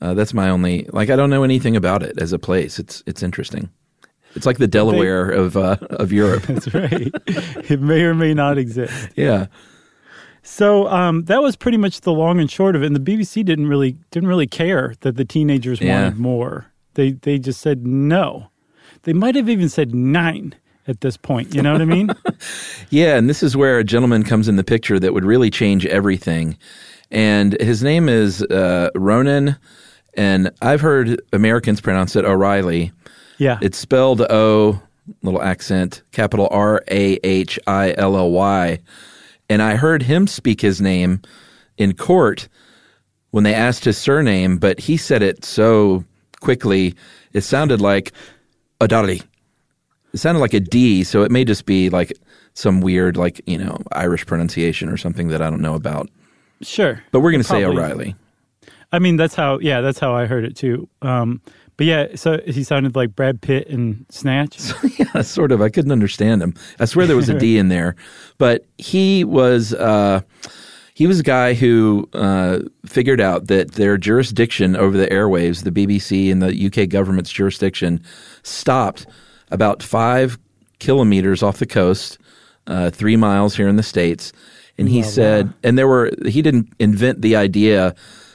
uh, 0.00 0.14
that's 0.14 0.32
my 0.32 0.48
only. 0.48 0.88
Like 0.92 1.10
I 1.10 1.16
don't 1.16 1.28
know 1.30 1.42
anything 1.44 1.76
about 1.76 2.02
it 2.02 2.18
as 2.18 2.32
a 2.32 2.38
place. 2.38 2.78
It's 2.78 3.02
it's 3.06 3.22
interesting. 3.22 3.68
It's 4.34 4.46
like 4.46 4.58
the 4.58 4.68
Delaware 4.68 5.28
of 5.28 5.56
uh, 5.56 5.76
of 5.90 6.12
Europe. 6.12 6.42
That's 6.46 6.72
right. 6.72 7.10
it 7.68 7.80
may 7.80 8.02
or 8.02 8.14
may 8.14 8.32
not 8.32 8.58
exist. 8.58 9.10
yeah. 9.16 9.46
So 10.42 10.86
um, 10.88 11.24
that 11.24 11.42
was 11.42 11.56
pretty 11.56 11.76
much 11.78 12.00
the 12.02 12.12
long 12.12 12.38
and 12.40 12.50
short 12.50 12.74
of 12.76 12.82
it. 12.82 12.86
And 12.86 12.96
the 12.96 13.00
BBC 13.00 13.44
didn't 13.44 13.66
really 13.66 13.96
didn't 14.12 14.28
really 14.28 14.46
care 14.46 14.94
that 15.00 15.16
the 15.16 15.24
teenagers 15.24 15.80
Yeah. 15.80 16.04
wanted 16.04 16.18
more. 16.18 16.66
They 16.94 17.12
they 17.12 17.38
just 17.40 17.60
said 17.60 17.84
no. 17.86 18.50
They 19.02 19.12
might 19.12 19.34
have 19.34 19.48
even 19.48 19.68
said 19.68 19.94
nine 19.94 20.54
at 20.90 21.00
this 21.00 21.16
point. 21.16 21.54
You 21.54 21.62
know 21.62 21.72
what 21.72 21.80
I 21.82 21.86
mean? 21.86 22.10
Yeah, 22.90 23.16
and 23.16 23.30
this 23.30 23.42
is 23.44 23.56
where 23.56 23.78
a 23.78 23.84
gentleman 23.84 24.24
comes 24.24 24.48
in 24.48 24.56
the 24.56 24.64
picture 24.64 24.98
that 24.98 25.14
would 25.14 25.24
really 25.24 25.48
change 25.48 25.86
everything. 25.86 26.58
And 27.12 27.52
his 27.60 27.84
name 27.84 28.08
is 28.08 28.42
uh, 28.42 28.90
Ronan, 28.96 29.56
and 30.14 30.50
I've 30.60 30.80
heard 30.80 31.22
Americans 31.32 31.80
pronounce 31.80 32.16
it 32.16 32.24
O'Reilly. 32.24 32.90
yeah. 33.38 33.58
It's 33.62 33.78
spelled 33.78 34.22
O, 34.22 34.82
little 35.22 35.40
accent, 35.40 36.02
capital 36.10 36.48
R 36.50 36.82
A 36.88 37.18
H 37.22 37.60
I 37.68 37.94
L 37.96 38.16
L 38.16 38.32
Y. 38.32 38.80
And 39.48 39.62
I 39.62 39.76
heard 39.76 40.02
him 40.02 40.26
speak 40.26 40.60
his 40.60 40.80
name 40.80 41.22
in 41.78 41.94
court 41.94 42.48
when 43.30 43.44
they 43.44 43.54
asked 43.54 43.84
his 43.84 43.98
surname, 43.98 44.58
but 44.58 44.80
he 44.80 44.96
said 44.96 45.22
it 45.22 45.44
so 45.44 46.04
quickly, 46.40 46.96
it 47.32 47.42
sounded 47.42 47.80
like 47.80 48.10
O'Donnelly. 48.80 49.22
It 50.12 50.18
sounded 50.18 50.40
like 50.40 50.54
a 50.54 50.60
D, 50.60 51.04
so 51.04 51.22
it 51.22 51.30
may 51.30 51.44
just 51.44 51.66
be 51.66 51.90
like 51.90 52.12
some 52.54 52.80
weird, 52.80 53.16
like, 53.16 53.40
you 53.46 53.58
know, 53.58 53.78
Irish 53.92 54.26
pronunciation 54.26 54.88
or 54.88 54.96
something 54.96 55.28
that 55.28 55.40
I 55.40 55.50
don't 55.50 55.62
know 55.62 55.74
about. 55.74 56.08
sure. 56.62 57.02
But 57.12 57.20
we're 57.20 57.30
going 57.30 57.42
to 57.42 57.48
say 57.48 57.62
Probably. 57.62 57.78
O'Reilly. 57.78 58.16
I 58.92 58.98
mean, 58.98 59.16
that's 59.16 59.34
how. 59.36 59.60
Yeah, 59.60 59.82
that's 59.82 60.00
how 60.00 60.14
I 60.14 60.26
heard 60.26 60.44
it 60.44 60.56
too. 60.56 60.88
Um, 61.00 61.40
but 61.76 61.86
yeah, 61.86 62.08
so 62.16 62.40
he 62.46 62.62
sounded 62.62 62.94
like 62.94 63.14
Brad 63.16 63.40
Pitt 63.40 63.68
in 63.68 64.04
Snatch. 64.10 64.58
yeah, 64.98 65.22
sort 65.22 65.52
of. 65.52 65.62
I 65.62 65.68
couldn't 65.68 65.92
understand 65.92 66.42
him. 66.42 66.54
I 66.78 66.84
swear 66.84 67.06
there 67.06 67.16
was 67.16 67.28
a 67.28 67.38
D 67.38 67.56
in 67.56 67.68
there, 67.68 67.96
but 68.36 68.66
he 68.78 69.24
was 69.24 69.72
uh, 69.72 70.20
he 70.92 71.06
was 71.06 71.20
a 71.20 71.22
guy 71.22 71.54
who 71.54 72.06
uh, 72.12 72.58
figured 72.84 73.20
out 73.20 73.46
that 73.46 73.72
their 73.72 73.96
jurisdiction 73.96 74.76
over 74.76 74.98
the 74.98 75.06
airwaves, 75.06 75.62
the 75.62 75.70
BBC 75.70 76.30
and 76.30 76.42
the 76.42 76.66
UK 76.66 76.86
government's 76.88 77.30
jurisdiction, 77.30 78.02
stopped 78.42 79.06
about 79.50 79.82
five 79.82 80.38
kilometers 80.78 81.42
off 81.42 81.58
the 81.58 81.66
coast, 81.66 82.18
uh, 82.66 82.90
three 82.90 83.16
miles 83.16 83.56
here 83.56 83.68
in 83.68 83.76
the 83.76 83.82
states. 83.82 84.32
And 84.78 84.88
he 84.88 85.02
said, 85.02 85.52
and 85.62 85.76
there 85.76 85.86
were 85.86 86.10
he 86.26 86.40
didn't 86.40 86.72
invent 86.78 87.20
the 87.20 87.36
idea 87.36 87.94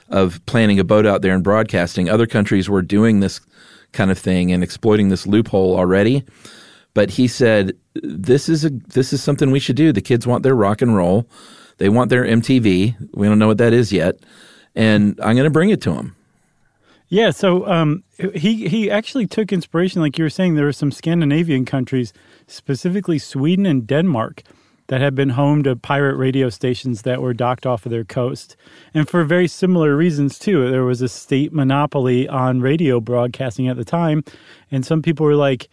of 0.09 0.45
planning 0.45 0.79
a 0.79 0.83
boat 0.83 1.05
out 1.05 1.23
there 1.23 1.33
and 1.33 1.43
broadcasting. 1.43 2.07
Other 2.07 2.27
countries 2.27 2.69
were 2.69 2.83
doing 2.83 3.19
this 3.19 3.41
kind 3.93 4.11
of 4.11 4.19
thing 4.19 4.51
and 4.51 4.63
exploiting 4.63 5.09
this 5.09 5.25
loophole 5.25 5.75
already. 5.75 6.23
But 6.93 7.09
he 7.09 7.27
said, 7.27 7.75
"This 7.95 8.47
is 8.47 8.63
a 8.63 8.69
this 8.69 9.11
is 9.11 9.23
something 9.23 9.49
we 9.49 9.59
should 9.59 9.75
do. 9.75 9.91
The 9.91 10.01
kids 10.01 10.27
want 10.27 10.43
their 10.43 10.55
rock 10.55 10.81
and 10.81 10.95
roll. 10.95 11.27
They 11.77 11.89
want 11.89 12.09
their 12.09 12.23
MTV. 12.23 12.95
We 13.13 13.27
don't 13.27 13.39
know 13.39 13.47
what 13.47 13.57
that 13.57 13.73
is 13.73 13.91
yet, 13.91 14.17
and 14.75 15.19
I'm 15.21 15.35
going 15.35 15.45
to 15.45 15.49
bring 15.49 15.71
it 15.71 15.81
to 15.81 15.93
them. 15.93 16.15
Yeah, 17.07 17.31
so 17.31 17.67
um, 17.67 18.03
he 18.33 18.67
he 18.67 18.89
actually 18.89 19.27
took 19.27 19.53
inspiration, 19.53 20.01
like 20.01 20.17
you 20.17 20.23
were 20.23 20.29
saying. 20.29 20.55
There 20.55 20.65
were 20.65 20.73
some 20.73 20.91
Scandinavian 20.91 21.65
countries, 21.65 22.13
specifically 22.47 23.19
Sweden 23.19 23.65
and 23.65 23.85
Denmark, 23.85 24.41
that 24.87 25.01
had 25.01 25.13
been 25.13 25.29
home 25.29 25.63
to 25.63 25.75
pirate 25.75 26.15
radio 26.15 26.49
stations 26.49 27.03
that 27.03 27.21
were 27.21 27.33
docked 27.33 27.65
off 27.65 27.85
of 27.85 27.91
their 27.91 28.03
coast, 28.03 28.55
and 28.93 29.07
for 29.07 29.23
very 29.23 29.47
similar 29.47 29.95
reasons 29.95 30.39
too. 30.39 30.69
There 30.69 30.83
was 30.83 31.01
a 31.01 31.09
state 31.09 31.53
monopoly 31.53 32.27
on 32.27 32.61
radio 32.61 32.99
broadcasting 32.99 33.67
at 33.67 33.77
the 33.77 33.85
time, 33.85 34.23
and 34.71 34.83
some 34.83 35.03
people 35.03 35.27
were 35.27 35.35
like, 35.35 35.69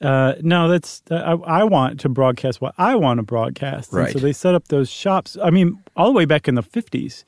uh, 0.00 0.34
"No, 0.40 0.68
that's 0.68 1.02
I, 1.10 1.32
I, 1.32 1.64
want 1.64 1.98
to 2.00 2.08
broadcast 2.08 2.60
what 2.60 2.74
I 2.78 2.94
want 2.94 3.18
to 3.18 3.24
broadcast." 3.24 3.92
Right. 3.92 4.04
And 4.04 4.12
so 4.12 4.18
they 4.20 4.32
set 4.32 4.54
up 4.54 4.68
those 4.68 4.88
shops. 4.88 5.36
I 5.42 5.50
mean, 5.50 5.82
all 5.96 6.06
the 6.06 6.16
way 6.16 6.26
back 6.26 6.46
in 6.46 6.54
the 6.54 6.62
fifties 6.62 7.24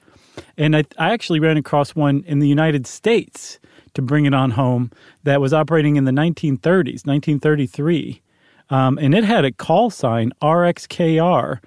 and 0.57 0.77
I, 0.77 0.85
I 0.99 1.13
actually 1.13 1.41
ran 1.41 1.57
across 1.57 1.95
one 1.95 2.25
in 2.27 2.39
the 2.39 2.49
United 2.49 2.87
States 2.87 3.59
to 3.95 4.03
bring 4.03 4.27
it 4.27 4.35
on 4.35 4.53
home 4.53 4.91
that 5.25 5.41
was 5.41 5.53
operating 5.53 5.97
in 5.97 6.05
the 6.05 6.13
1930s, 6.13 7.07
1933. 7.07 8.23
Um, 8.71 8.99
and 8.99 9.15
it 9.15 9.25
had 9.25 9.45
a 9.45 9.53
call 9.53 9.91
sign 9.91 10.33
RXKR, 10.43 11.59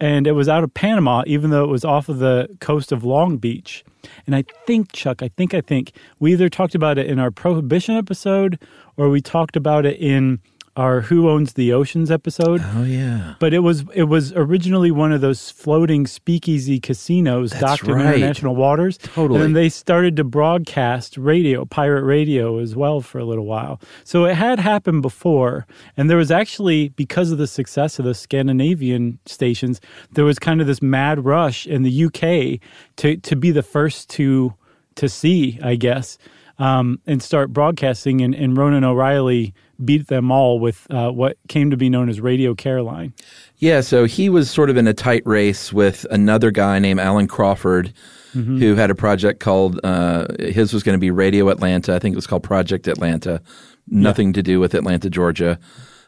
and 0.00 0.26
it 0.26 0.32
was 0.32 0.48
out 0.48 0.64
of 0.64 0.72
Panama, 0.72 1.24
even 1.26 1.50
though 1.50 1.64
it 1.64 1.68
was 1.68 1.84
off 1.84 2.08
of 2.08 2.18
the 2.18 2.48
coast 2.60 2.92
of 2.92 3.04
Long 3.04 3.36
Beach. 3.36 3.84
And 4.26 4.36
I 4.36 4.44
think, 4.66 4.92
Chuck, 4.92 5.22
I 5.22 5.28
think, 5.28 5.54
I 5.54 5.60
think 5.60 5.92
we 6.20 6.32
either 6.32 6.48
talked 6.48 6.74
about 6.74 6.98
it 6.98 7.06
in 7.06 7.18
our 7.18 7.30
Prohibition 7.30 7.96
episode 7.96 8.58
or 8.96 9.08
we 9.08 9.20
talked 9.20 9.56
about 9.56 9.86
it 9.86 9.98
in 9.98 10.40
our 10.76 11.02
Who 11.02 11.28
Owns 11.28 11.52
the 11.52 11.72
Oceans 11.72 12.10
episode. 12.10 12.60
Oh 12.74 12.82
yeah. 12.82 13.34
But 13.38 13.54
it 13.54 13.60
was 13.60 13.84
it 13.94 14.04
was 14.04 14.32
originally 14.32 14.90
one 14.90 15.12
of 15.12 15.20
those 15.20 15.50
floating 15.50 16.06
speakeasy 16.06 16.80
casinos 16.80 17.50
That's 17.50 17.60
docked 17.60 17.88
in 17.88 17.94
right. 17.94 18.16
international 18.16 18.56
waters. 18.56 18.98
Totally. 18.98 19.36
And 19.36 19.42
then 19.42 19.52
they 19.52 19.68
started 19.68 20.16
to 20.16 20.24
broadcast 20.24 21.16
radio, 21.16 21.64
pirate 21.64 22.02
radio 22.02 22.58
as 22.58 22.74
well 22.74 23.00
for 23.00 23.18
a 23.18 23.24
little 23.24 23.46
while. 23.46 23.80
So 24.02 24.24
it 24.24 24.34
had 24.34 24.58
happened 24.58 25.02
before. 25.02 25.66
And 25.96 26.10
there 26.10 26.16
was 26.16 26.30
actually, 26.30 26.88
because 26.90 27.30
of 27.30 27.38
the 27.38 27.46
success 27.46 27.98
of 27.98 28.04
the 28.04 28.14
Scandinavian 28.14 29.18
stations, 29.26 29.80
there 30.12 30.24
was 30.24 30.38
kind 30.38 30.60
of 30.60 30.66
this 30.66 30.82
mad 30.82 31.24
rush 31.24 31.66
in 31.66 31.82
the 31.82 32.04
UK 32.04 32.60
to, 32.96 33.16
to 33.16 33.36
be 33.36 33.50
the 33.50 33.62
first 33.62 34.10
to 34.10 34.54
to 34.96 35.08
see, 35.08 35.58
I 35.62 35.74
guess, 35.74 36.18
um, 36.58 37.00
and 37.06 37.22
start 37.22 37.52
broadcasting. 37.52 38.20
And, 38.20 38.34
and 38.34 38.56
Ronan 38.56 38.84
O'Reilly 38.84 39.54
beat 39.82 40.08
them 40.08 40.30
all 40.30 40.58
with 40.60 40.86
uh, 40.90 41.10
what 41.10 41.36
came 41.48 41.70
to 41.70 41.76
be 41.76 41.88
known 41.88 42.08
as 42.08 42.20
Radio 42.20 42.54
Caroline. 42.54 43.14
Yeah, 43.58 43.80
so 43.80 44.04
he 44.04 44.28
was 44.28 44.50
sort 44.50 44.70
of 44.70 44.76
in 44.76 44.86
a 44.86 44.94
tight 44.94 45.22
race 45.24 45.72
with 45.72 46.04
another 46.10 46.50
guy 46.50 46.78
named 46.78 47.00
Alan 47.00 47.26
Crawford, 47.28 47.92
who 48.32 48.74
had 48.74 48.90
a 48.90 48.96
project 48.96 49.38
called 49.38 49.78
uh, 49.84 50.26
his 50.40 50.72
was 50.72 50.82
going 50.82 50.94
to 50.94 51.00
be 51.00 51.12
Radio 51.12 51.48
Atlanta. 51.50 51.94
I 51.94 52.00
think 52.00 52.14
it 52.14 52.16
was 52.16 52.26
called 52.26 52.42
Project 52.42 52.88
Atlanta. 52.88 53.40
Nothing 53.86 54.32
to 54.32 54.42
do 54.42 54.58
with 54.58 54.74
Atlanta, 54.74 55.08
Georgia. 55.08 55.58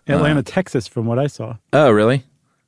Atlanta, 0.09 0.43
Texas, 0.43 0.89
from 0.89 1.07
what 1.07 1.19
I 1.19 1.29
saw. 1.29 1.57
Oh, 1.73 1.91
really? 1.91 2.25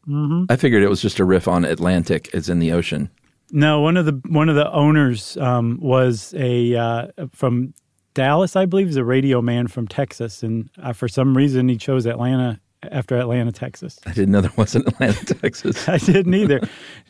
Mm-hmm. 0.07 0.45
I 0.49 0.57
figured 0.57 0.83
it 0.83 0.89
was 0.89 1.03
just 1.03 1.19
a 1.19 1.25
riff 1.25 1.49
on 1.49 1.65
Atlantic, 1.65 2.33
as 2.35 2.49
in 2.49 2.61
the 2.61 2.73
ocean. 2.73 3.11
No, 3.51 3.81
one 3.81 3.97
of 3.97 4.07
the 4.07 4.21
one 4.29 4.49
of 4.49 4.57
the 4.57 4.71
owners 4.71 5.37
um, 5.39 5.79
was 5.81 6.35
a 6.37 6.75
uh, 6.75 7.07
from 7.33 7.75
Dallas, 8.19 8.57
I 8.57 8.67
believe, 8.67 8.89
is 8.89 8.97
a 8.97 9.05
radio 9.05 9.41
man 9.41 9.69
from 9.69 9.87
Texas, 9.87 10.43
and 10.43 10.69
uh, 10.83 10.93
for 10.93 11.07
some 11.07 11.37
reason 11.37 11.69
he 11.69 11.77
chose 11.77 12.05
Atlanta 12.05 12.59
after 12.91 13.17
Atlanta, 13.17 13.53
Texas. 13.53 14.01
I 14.07 14.13
didn't 14.13 14.33
know 14.33 14.41
there 14.41 14.51
wasn't 14.57 14.89
Atlanta, 14.89 15.25
Texas. 15.37 15.89
I 15.89 15.99
didn't 15.99 16.35
either. 16.35 16.61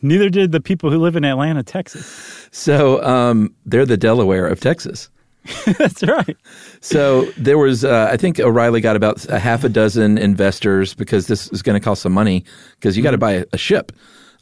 Neither 0.02 0.28
did 0.28 0.52
the 0.52 0.60
people 0.60 0.90
who 0.90 0.98
live 0.98 1.16
in 1.16 1.24
Atlanta, 1.24 1.62
Texas. 1.62 2.48
So 2.50 3.02
um, 3.02 3.54
they're 3.64 3.86
the 3.86 3.96
Delaware 3.96 4.46
of 4.46 4.60
Texas. 4.60 5.08
That's 5.78 6.02
right. 6.02 6.36
So 6.82 7.24
there 7.38 7.56
was, 7.56 7.86
uh, 7.86 8.10
I 8.12 8.18
think 8.18 8.38
O'Reilly 8.38 8.82
got 8.82 8.94
about 8.94 9.24
a 9.30 9.38
half 9.38 9.64
a 9.64 9.70
dozen 9.70 10.18
investors 10.18 10.92
because 10.92 11.26
this 11.26 11.50
is 11.52 11.62
going 11.62 11.80
to 11.80 11.82
cost 11.82 12.02
some 12.02 12.12
money 12.12 12.44
because 12.72 12.98
you 12.98 13.02
got 13.02 13.12
to 13.12 13.18
buy 13.18 13.32
a, 13.32 13.44
a 13.54 13.58
ship. 13.58 13.92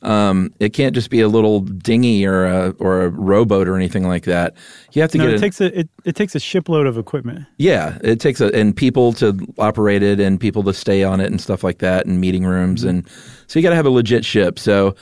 Um, 0.06 0.54
it 0.60 0.72
can't 0.72 0.94
just 0.94 1.10
be 1.10 1.20
a 1.20 1.28
little 1.28 1.60
dinghy 1.60 2.24
or 2.24 2.46
a 2.46 2.70
or 2.78 3.02
a 3.02 3.08
rowboat 3.10 3.66
or 3.68 3.74
anything 3.76 4.06
like 4.06 4.24
that. 4.24 4.54
You 4.92 5.02
have 5.02 5.10
to 5.10 5.18
No, 5.18 5.24
get 5.24 5.34
it 5.34 5.36
a, 5.36 5.40
takes 5.40 5.60
a 5.60 5.80
it, 5.80 5.88
it 6.04 6.14
takes 6.16 6.34
a 6.36 6.40
shipload 6.40 6.86
of 6.86 6.96
equipment. 6.96 7.44
yeah, 7.58 7.98
it 8.04 8.20
takes 8.20 8.40
a 8.40 8.54
and 8.54 8.76
people 8.76 9.12
to 9.14 9.36
operate 9.58 10.02
it 10.04 10.20
and 10.20 10.38
people 10.40 10.62
to 10.62 10.72
stay 10.72 11.02
on 11.02 11.20
it 11.20 11.30
and 11.32 11.40
stuff 11.40 11.64
like 11.64 11.78
that 11.78 12.06
and 12.06 12.20
meeting 12.20 12.44
rooms 12.44 12.84
and 12.84 13.06
so 13.48 13.58
you 13.58 13.64
got 13.64 13.70
to 13.70 13.76
have 13.76 13.86
a 13.86 13.90
legit 13.90 14.24
ship. 14.24 14.58
So 14.60 14.94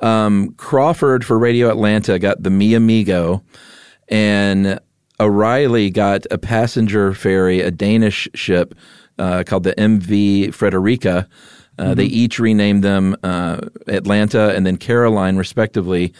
um, 0.00 0.54
Crawford 0.56 1.24
for 1.24 1.38
Radio 1.38 1.68
Atlanta 1.70 2.18
got 2.18 2.42
the 2.42 2.50
Mi 2.50 2.74
Amigo, 2.74 3.42
and 4.08 4.78
O'Reilly 5.20 5.90
got 5.90 6.26
a 6.30 6.38
passenger 6.38 7.12
ferry, 7.14 7.60
a 7.60 7.70
Danish 7.70 8.28
ship 8.34 8.74
uh, 9.18 9.42
called 9.44 9.64
the 9.64 9.74
MV 9.74 10.52
Frederica. 10.54 11.28
Uh, 11.78 11.94
They 11.94 12.04
each 12.04 12.38
renamed 12.38 12.82
them 12.82 13.16
uh, 13.22 13.58
Atlanta 13.86 14.54
and 14.54 14.66
then 14.66 14.76
Caroline, 14.76 15.36
respectively. 15.36 16.12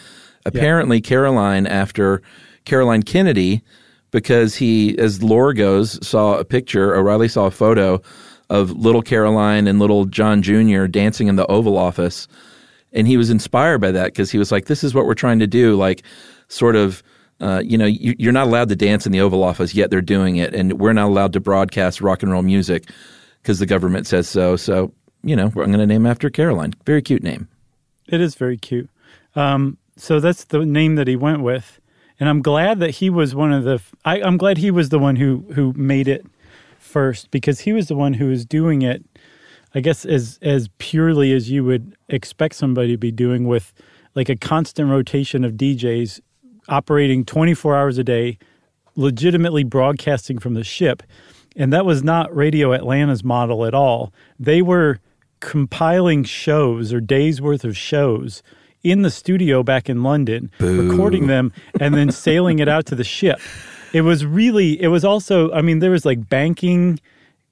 Apparently, 0.45 1.01
Caroline 1.01 1.67
after 1.67 2.23
Caroline 2.65 3.03
Kennedy, 3.03 3.63
because 4.11 4.55
he, 4.55 4.97
as 4.99 5.23
lore 5.23 5.53
goes, 5.53 6.05
saw 6.07 6.37
a 6.39 6.45
picture. 6.45 6.95
O'Reilly 6.95 7.29
saw 7.29 7.47
a 7.47 7.51
photo 7.51 8.01
of 8.49 8.71
little 8.73 9.03
Caroline 9.03 9.67
and 9.67 9.79
little 9.79 10.05
John 10.05 10.43
Jr. 10.43 10.87
dancing 10.87 11.27
in 11.27 11.37
the 11.37 11.47
Oval 11.47 11.77
Office 11.77 12.29
and 12.93 13.07
he 13.07 13.17
was 13.17 13.31
inspired 13.31 13.81
by 13.81 13.93
that 13.93 14.07
because 14.07 14.31
he 14.31 14.39
was 14.39 14.51
like, 14.51 14.67
"This 14.67 14.83
is 14.83 14.95
what 14.95 15.07
we're 15.07 15.15
trying 15.15 15.39
to 15.41 15.47
do." 15.47 15.77
Like, 15.77 16.03
sort 16.49 16.75
of, 16.77 17.03
uh, 17.41 17.63
you 17.65 17.77
know, 17.77 17.85
you, 17.85 18.15
you're 18.19 18.33
not 18.33 18.47
allowed 18.47 18.69
to 18.71 18.77
dance 18.77 19.07
in 19.07 19.13
the 19.13 19.21
Oval 19.21 19.45
Office, 19.45 19.75
yet 19.75 19.91
they're 19.91 20.01
doing 20.01 20.37
it, 20.37 20.55
and 20.55 20.75
we're 20.81 20.95
not 20.95 21.09
allowed 21.09 21.33
to 21.35 21.41
broadcast 21.41 22.01
rock 22.01 22.23
and 22.23 22.33
roll 22.33 22.43
music 22.43 22.89
because 23.43 23.59
the 23.59 23.67
government 23.67 24.07
says 24.07 24.29
so. 24.29 24.57
So, 24.57 24.93
you 25.26 25.35
know, 25.35 25.47
I'm 25.47 25.52
going 25.52 25.73
to 25.73 25.87
name 25.87 26.06
after 26.06 26.30
Caroline. 26.30 26.75
Very 26.87 27.02
cute 27.02 27.23
name. 27.23 27.49
It 28.06 28.21
is 28.21 28.37
very 28.37 28.56
cute. 28.56 28.88
Um, 29.35 29.76
so 29.97 30.21
that's 30.21 30.45
the 30.45 30.64
name 30.64 30.95
that 30.95 31.09
he 31.09 31.16
went 31.16 31.42
with, 31.42 31.80
and 32.21 32.28
I'm 32.28 32.42
glad 32.42 32.78
that 32.78 32.90
he 32.90 33.11
was 33.11 33.35
one 33.35 33.52
of 33.52 33.64
the. 33.64 33.83
I, 34.04 34.23
I'm 34.23 34.37
glad 34.37 34.59
he 34.59 34.71
was 34.71 34.90
the 34.90 35.00
one 35.00 35.16
who 35.16 35.45
who 35.54 35.73
made 35.75 36.06
it 36.06 36.25
first 36.78 37.30
because 37.30 37.61
he 37.61 37.73
was 37.73 37.88
the 37.88 37.97
one 37.97 38.14
who 38.14 38.28
was 38.28 38.45
doing 38.47 38.83
it. 38.83 39.04
I 39.75 39.80
guess 39.80 40.04
as 40.04 40.38
as 40.42 40.68
purely 40.78 41.33
as 41.33 41.50
you 41.50 41.64
would 41.64 41.97
expect 42.09 42.54
somebody 42.54 42.92
to 42.92 42.99
be 42.99 43.11
doing 43.11 43.47
with 43.47 43.75
like 44.14 44.28
a 44.28 44.37
constant 44.37 44.90
rotation 44.90 45.45
of 45.45 45.54
DJs 45.54 46.21
operating 46.68 47.25
24 47.25 47.76
hours 47.76 47.99
a 47.99 48.04
day, 48.04 48.38
legitimately 48.95 49.64
broadcasting 49.64 50.38
from 50.38 50.54
the 50.54 50.64
ship. 50.64 51.02
And 51.56 51.73
that 51.73 51.85
was 51.85 52.02
not 52.02 52.35
Radio 52.35 52.73
Atlanta's 52.73 53.25
model 53.25 53.66
at 53.66 53.75
all. 53.75 54.12
They 54.38 54.62
were 54.62 55.00
compiling 55.40 56.25
shows 56.25 56.93
or 56.93 57.00
days 57.00 57.40
worth 57.40 57.64
of 57.64 57.76
shows 57.76 58.43
in 58.83 59.02
the 59.02 59.11
studio 59.11 59.62
back 59.62 59.88
in 59.88 60.02
London, 60.02 60.50
recording 60.61 61.26
them, 61.26 61.52
and 61.81 61.95
then 61.95 62.11
sailing 62.12 62.61
it 62.61 62.69
out 62.69 62.87
to 62.87 62.95
the 62.95 63.05
ship. 63.05 63.40
It 63.93 64.02
was 64.02 64.25
really, 64.25 64.81
it 64.81 64.88
was 64.88 65.05
also, 65.05 65.50
I 65.52 65.62
mean, 65.62 65.81
there 65.81 65.90
was 65.90 66.05
like 66.05 66.28
banking 66.28 67.00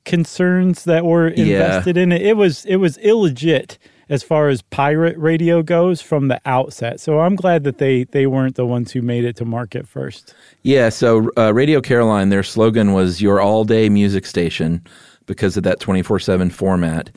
concerns 0.04 0.84
that 0.84 1.04
were 1.04 1.28
invested 1.28 1.96
in 1.96 2.12
it. 2.12 2.22
It 2.22 2.36
was, 2.36 2.64
it 2.66 2.76
was 2.76 2.98
illegit 2.98 3.78
as 4.08 4.22
far 4.22 4.48
as 4.48 4.62
pirate 4.62 5.16
radio 5.16 5.62
goes 5.62 6.00
from 6.00 6.28
the 6.28 6.40
outset. 6.44 7.00
So 7.00 7.20
I'm 7.20 7.36
glad 7.36 7.64
that 7.64 7.78
they 7.78 8.04
they 8.04 8.26
weren't 8.26 8.56
the 8.56 8.66
ones 8.66 8.92
who 8.92 9.02
made 9.02 9.24
it 9.24 9.36
to 9.36 9.44
market 9.44 9.88
first. 9.88 10.34
Yeah. 10.62 10.88
So, 10.88 11.30
uh, 11.36 11.54
Radio 11.54 11.80
Caroline, 11.80 12.28
their 12.28 12.42
slogan 12.42 12.92
was 12.92 13.20
"Your 13.22 13.40
all-day 13.40 13.88
music 13.88 14.26
station" 14.26 14.84
because 15.26 15.56
of 15.56 15.62
that 15.62 15.80
24/7 15.80 16.52
format. 16.52 17.10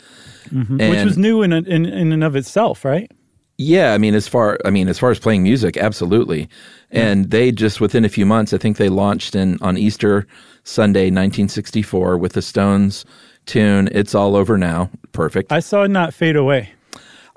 Mm-hmm. 0.50 0.78
Which 0.78 0.98
And- 0.98 1.06
was 1.06 1.18
new 1.18 1.42
in, 1.42 1.52
in 1.54 1.86
in 1.86 2.12
and 2.12 2.24
of 2.24 2.36
itself, 2.36 2.84
right? 2.86 3.12
Yeah, 3.60 3.94
I 3.94 3.98
mean, 3.98 4.14
as 4.14 4.28
far 4.28 4.60
I 4.66 4.70
mean, 4.70 4.88
as 4.88 5.00
far 5.00 5.10
as 5.10 5.18
playing 5.20 5.42
music, 5.44 5.78
absolutely. 5.78 6.48
And 6.92 7.32
they 7.32 7.52
just 7.52 7.82
within 7.82 8.06
a 8.06 8.10
few 8.10 8.26
months, 8.26 8.54
I 8.54 8.58
think 8.60 8.78
they 8.78 8.88
launched 8.90 9.34
in 9.36 9.58
on 9.62 9.78
Easter 9.78 10.28
Sunday, 10.64 11.06
1964, 11.10 12.18
with 12.18 12.34
the 12.34 12.42
Stones 12.44 13.04
tune 13.48 13.90
"It's 13.92 14.14
All 14.14 14.36
Over 14.36 14.58
Now." 14.60 14.92
Perfect. 15.12 15.52
I, 15.52 15.56
I 15.58 15.60
saw 15.60 15.84
it 15.84 15.90
not 15.92 16.14
fade 16.14 16.36
away. 16.36 16.70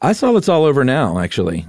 I 0.00 0.12
saw 0.12 0.36
"It's 0.36 0.48
All 0.48 0.64
Over 0.64 0.84
Now" 0.84 1.18
actually. 1.18 1.64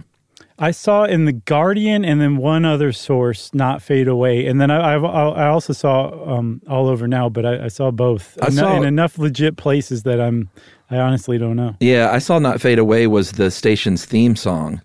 I 0.61 0.69
saw 0.69 1.05
in 1.05 1.25
the 1.25 1.31
Guardian 1.33 2.05
and 2.05 2.21
then 2.21 2.37
one 2.37 2.65
other 2.65 2.91
source 2.91 3.51
not 3.53 3.81
fade 3.81 4.07
away, 4.07 4.45
and 4.45 4.61
then 4.61 4.69
I 4.69 4.93
I've, 4.95 5.03
I 5.03 5.47
also 5.47 5.73
saw 5.73 6.37
um, 6.37 6.61
all 6.69 6.87
over 6.87 7.07
now, 7.07 7.29
but 7.29 7.45
I, 7.47 7.65
I 7.65 7.67
saw 7.67 7.89
both 7.89 8.37
I 8.43 8.49
saw- 8.51 8.77
in 8.77 8.83
enough 8.83 9.17
legit 9.17 9.57
places 9.57 10.03
that 10.03 10.21
I'm 10.21 10.49
I 10.91 10.97
honestly 10.97 11.39
don't 11.39 11.55
know. 11.55 11.75
Yeah, 11.79 12.11
I 12.11 12.19
saw 12.19 12.37
"Not 12.37 12.61
Fade 12.61 12.77
Away" 12.77 13.07
was 13.07 13.33
the 13.33 13.49
station's 13.49 14.05
theme 14.05 14.35
song. 14.35 14.81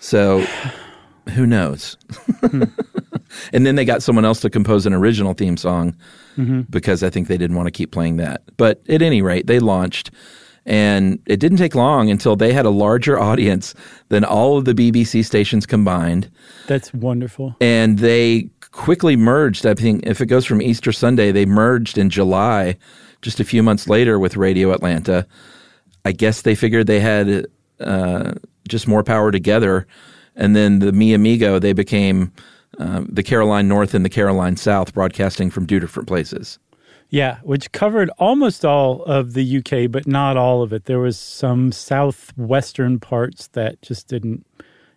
So, 0.00 0.44
who 1.34 1.46
knows? 1.46 1.96
and 3.52 3.66
then 3.66 3.74
they 3.74 3.84
got 3.84 4.02
someone 4.02 4.24
else 4.24 4.40
to 4.40 4.50
compose 4.50 4.86
an 4.86 4.94
original 4.94 5.34
theme 5.34 5.56
song 5.56 5.96
because 6.70 7.02
I 7.02 7.10
think 7.10 7.28
they 7.28 7.38
didn't 7.38 7.56
want 7.56 7.66
to 7.66 7.70
keep 7.70 7.90
playing 7.90 8.18
that. 8.18 8.42
But 8.56 8.82
at 8.88 9.02
any 9.02 9.20
rate, 9.22 9.46
they 9.46 9.58
launched, 9.58 10.10
And 10.66 11.20
it 11.26 11.38
didn't 11.38 11.58
take 11.58 11.76
long 11.76 12.10
until 12.10 12.34
they 12.34 12.52
had 12.52 12.66
a 12.66 12.70
larger 12.70 13.18
audience 13.18 13.72
than 14.08 14.24
all 14.24 14.58
of 14.58 14.64
the 14.64 14.74
BBC 14.74 15.24
stations 15.24 15.64
combined. 15.64 16.28
That's 16.66 16.92
wonderful. 16.92 17.54
And 17.60 18.00
they 18.00 18.50
quickly 18.72 19.16
merged. 19.16 19.64
I 19.64 19.74
think 19.74 20.04
if 20.04 20.20
it 20.20 20.26
goes 20.26 20.44
from 20.44 20.60
Easter 20.60 20.90
Sunday, 20.90 21.30
they 21.30 21.46
merged 21.46 21.96
in 21.96 22.10
July, 22.10 22.76
just 23.22 23.38
a 23.38 23.44
few 23.44 23.62
months 23.62 23.88
later 23.88 24.18
with 24.18 24.36
Radio 24.36 24.72
Atlanta. 24.72 25.26
I 26.04 26.12
guess 26.12 26.42
they 26.42 26.56
figured 26.56 26.88
they 26.88 27.00
had 27.00 27.46
uh, 27.80 28.32
just 28.68 28.88
more 28.88 29.04
power 29.04 29.30
together. 29.30 29.86
And 30.34 30.54
then 30.54 30.80
the 30.80 30.92
Mi 30.92 31.14
Amigo, 31.14 31.58
they 31.58 31.72
became 31.72 32.32
uh, 32.78 33.04
the 33.08 33.22
Caroline 33.22 33.68
North 33.68 33.94
and 33.94 34.04
the 34.04 34.10
Caroline 34.10 34.56
South, 34.56 34.92
broadcasting 34.92 35.50
from 35.50 35.66
two 35.66 35.80
different 35.80 36.08
places. 36.08 36.58
Yeah, 37.08 37.38
which 37.42 37.70
covered 37.72 38.10
almost 38.18 38.64
all 38.64 39.02
of 39.04 39.34
the 39.34 39.58
UK, 39.58 39.90
but 39.90 40.06
not 40.06 40.36
all 40.36 40.62
of 40.62 40.72
it. 40.72 40.86
There 40.86 40.98
was 40.98 41.18
some 41.18 41.70
southwestern 41.72 42.98
parts 42.98 43.48
that 43.48 43.80
just 43.82 44.08
didn't 44.08 44.44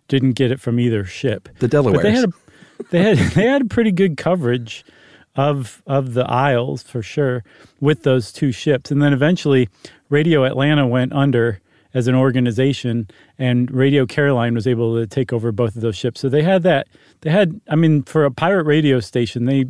didn't 0.08 0.34
get 0.34 0.52
it 0.52 0.60
from 0.60 0.80
either 0.80 1.06
ship. 1.06 1.50
The 1.60 1.68
Delaware. 1.68 2.02
They 2.02 2.12
had 2.12 2.26
a, 2.26 2.34
they 2.90 3.04
had 3.04 3.18
they 3.36 3.46
had 3.46 3.70
pretty 3.70 3.92
good 3.92 4.18
coverage 4.18 4.84
of 5.36 5.84
of 5.86 6.14
the 6.14 6.26
Isles 6.26 6.84
for 6.84 7.02
sure 7.02 7.44
with 7.80 8.04
those 8.04 8.32
two 8.32 8.52
ships, 8.52 8.92
and 8.92 9.02
then 9.02 9.14
eventually 9.14 9.70
Radio 10.10 10.44
Atlanta 10.44 10.88
went 10.88 11.14
under 11.14 11.62
as 11.94 12.08
an 12.08 12.16
organization, 12.16 13.08
and 13.38 13.72
Radio 13.72 14.06
Caroline 14.06 14.54
was 14.54 14.68
able 14.68 14.96
to 14.96 15.08
take 15.08 15.34
over 15.34 15.52
both 15.52 15.76
of 15.76 15.82
those 15.82 15.96
ships. 15.96 16.20
So 16.22 16.30
they 16.30 16.44
had 16.44 16.64
that. 16.64 16.88
They 17.22 17.32
had, 17.32 17.60
I 17.68 17.76
mean, 17.76 18.04
for 18.04 18.26
a 18.26 18.32
pirate 18.32 18.66
radio 18.66 19.00
station, 19.00 19.46
they 19.46 19.66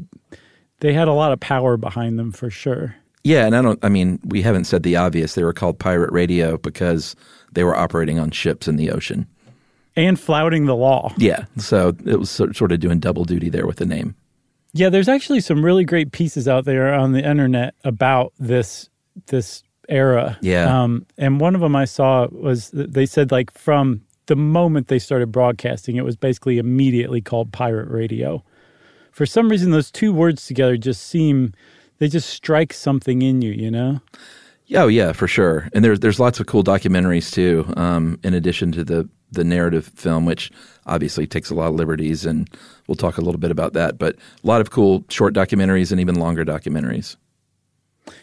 they 0.79 0.93
had 0.93 1.07
a 1.07 1.13
lot 1.13 1.31
of 1.31 1.39
power 1.39 1.77
behind 1.77 2.17
them 2.17 2.31
for 2.31 2.49
sure. 2.49 2.95
Yeah, 3.23 3.45
and 3.45 3.55
I 3.55 3.61
don't. 3.61 3.83
I 3.83 3.89
mean, 3.89 4.19
we 4.25 4.41
haven't 4.41 4.63
said 4.63 4.83
the 4.83 4.95
obvious. 4.95 5.35
They 5.35 5.43
were 5.43 5.53
called 5.53 5.77
pirate 5.79 6.11
radio 6.11 6.57
because 6.57 7.15
they 7.51 7.63
were 7.63 7.75
operating 7.75 8.17
on 8.19 8.31
ships 8.31 8.67
in 8.67 8.77
the 8.77 8.91
ocean 8.91 9.27
and 9.95 10.19
flouting 10.19 10.65
the 10.65 10.75
law. 10.75 11.13
Yeah, 11.17 11.45
so 11.57 11.95
it 12.05 12.17
was 12.17 12.29
sort 12.29 12.71
of 12.71 12.79
doing 12.79 12.99
double 12.99 13.25
duty 13.25 13.49
there 13.49 13.67
with 13.67 13.77
the 13.77 13.85
name. 13.85 14.15
Yeah, 14.73 14.89
there's 14.89 15.09
actually 15.09 15.41
some 15.41 15.65
really 15.65 15.83
great 15.83 16.11
pieces 16.11 16.47
out 16.47 16.65
there 16.65 16.93
on 16.93 17.11
the 17.11 17.27
internet 17.27 17.75
about 17.83 18.33
this 18.39 18.89
this 19.27 19.63
era. 19.89 20.37
Yeah, 20.41 20.83
um, 20.83 21.05
and 21.17 21.41
one 21.41 21.55
of 21.55 21.61
them 21.61 21.75
I 21.75 21.85
saw 21.85 22.27
was 22.31 22.71
they 22.71 23.05
said 23.05 23.31
like 23.31 23.51
from 23.51 24.01
the 24.27 24.37
moment 24.37 24.87
they 24.87 24.99
started 24.99 25.31
broadcasting, 25.31 25.97
it 25.97 26.05
was 26.05 26.15
basically 26.15 26.57
immediately 26.57 27.19
called 27.19 27.51
pirate 27.51 27.89
radio 27.89 28.43
for 29.19 29.25
some 29.25 29.49
reason 29.49 29.71
those 29.71 29.91
two 29.91 30.13
words 30.13 30.45
together 30.45 30.77
just 30.77 31.05
seem 31.05 31.53
they 31.97 32.07
just 32.07 32.29
strike 32.29 32.71
something 32.71 33.21
in 33.21 33.41
you, 33.41 33.51
you 33.51 33.69
know? 33.69 33.99
Oh 34.73 34.87
yeah, 34.87 35.11
for 35.11 35.27
sure. 35.27 35.67
And 35.73 35.83
there's 35.83 35.99
there's 35.99 36.21
lots 36.21 36.39
of 36.39 36.45
cool 36.45 36.63
documentaries 36.63 37.29
too. 37.29 37.65
Um, 37.75 38.17
in 38.23 38.33
addition 38.33 38.71
to 38.71 38.85
the 38.85 39.09
the 39.29 39.43
narrative 39.43 39.87
film, 39.87 40.25
which 40.25 40.51
obviously 40.85 41.27
takes 41.27 41.49
a 41.49 41.53
lot 41.53 41.67
of 41.67 41.75
liberties, 41.75 42.25
and 42.25 42.49
we'll 42.87 42.95
talk 42.95 43.17
a 43.17 43.21
little 43.21 43.41
bit 43.41 43.51
about 43.51 43.73
that. 43.73 43.97
But 43.97 44.15
a 44.15 44.47
lot 44.47 44.61
of 44.61 44.71
cool 44.71 45.03
short 45.09 45.33
documentaries 45.33 45.91
and 45.91 45.99
even 45.99 46.15
longer 46.15 46.45
documentaries. 46.45 47.17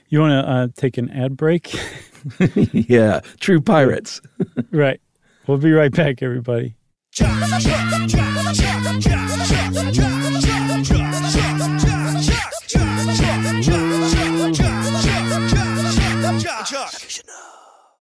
You 0.09 0.21
want 0.21 0.47
to 0.47 0.51
uh, 0.51 0.69
take 0.77 0.97
an 0.97 1.11
ad 1.11 1.37
break? 1.37 1.75
yeah, 2.73 3.21
true 3.39 3.61
pirates. 3.61 4.23
right. 4.71 4.99
We'll 5.47 5.59
be 5.59 5.73
right 5.73 5.93
back, 5.93 6.23
everybody. 6.23 6.75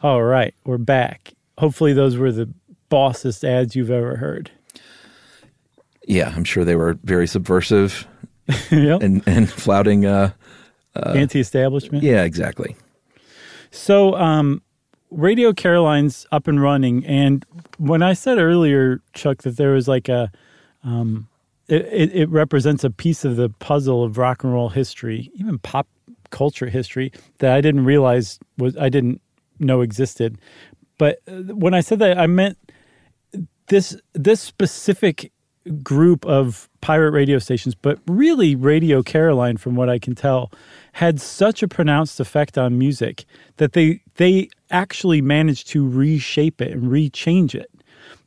All 0.00 0.22
right, 0.22 0.54
we're 0.64 0.78
back. 0.78 1.32
Hopefully, 1.58 1.92
those 1.92 2.16
were 2.16 2.30
the 2.30 2.48
bossest 2.90 3.42
ads 3.42 3.74
you've 3.74 3.90
ever 3.90 4.16
heard. 4.16 4.50
Yeah, 6.06 6.32
I'm 6.36 6.44
sure 6.44 6.64
they 6.64 6.76
were 6.76 6.98
very 7.04 7.26
subversive 7.26 8.06
yep. 8.70 9.02
and, 9.02 9.22
and 9.26 9.50
flouting 9.50 10.06
uh, 10.06 10.32
uh, 10.94 11.14
anti 11.16 11.40
establishment. 11.40 12.04
Yeah, 12.04 12.24
exactly. 12.24 12.76
So, 13.70 14.14
um, 14.14 14.62
Radio 15.10 15.52
Caroline's 15.52 16.26
up 16.32 16.48
and 16.48 16.60
running. 16.60 17.04
And 17.06 17.44
when 17.78 18.02
I 18.02 18.12
said 18.12 18.38
earlier, 18.38 19.00
Chuck, 19.14 19.42
that 19.42 19.56
there 19.56 19.72
was 19.72 19.88
like 19.88 20.08
a, 20.08 20.30
um, 20.84 21.28
it, 21.68 22.14
it, 22.14 22.28
represents 22.30 22.84
a 22.84 22.90
piece 22.90 23.24
of 23.24 23.36
the 23.36 23.50
puzzle 23.50 24.02
of 24.04 24.16
rock 24.16 24.44
and 24.44 24.52
roll 24.52 24.70
history, 24.70 25.30
even 25.34 25.58
pop 25.58 25.86
culture 26.30 26.68
history 26.68 27.12
that 27.38 27.52
I 27.52 27.60
didn't 27.60 27.84
realize 27.84 28.38
was, 28.56 28.76
I 28.76 28.88
didn't 28.88 29.20
know 29.58 29.80
existed. 29.80 30.38
But 30.98 31.20
uh, 31.28 31.54
when 31.54 31.74
I 31.74 31.80
said 31.80 31.98
that, 32.00 32.18
I 32.18 32.26
meant 32.26 32.58
this 33.68 33.96
this 34.14 34.40
specific 34.40 35.32
group 35.82 36.24
of 36.24 36.68
pirate 36.80 37.10
radio 37.10 37.38
stations, 37.38 37.74
but 37.74 37.98
really 38.06 38.54
Radio 38.54 39.02
Caroline, 39.02 39.56
from 39.58 39.74
what 39.76 39.88
I 39.88 39.98
can 39.98 40.14
tell, 40.14 40.50
had 40.92 41.20
such 41.20 41.62
a 41.62 41.68
pronounced 41.68 42.20
effect 42.20 42.56
on 42.56 42.78
music 42.78 43.24
that 43.58 43.72
they 43.72 44.00
they 44.16 44.48
actually 44.70 45.20
managed 45.20 45.68
to 45.68 45.88
reshape 45.88 46.60
it 46.60 46.72
and 46.72 46.84
rechange 46.84 47.54
it 47.54 47.70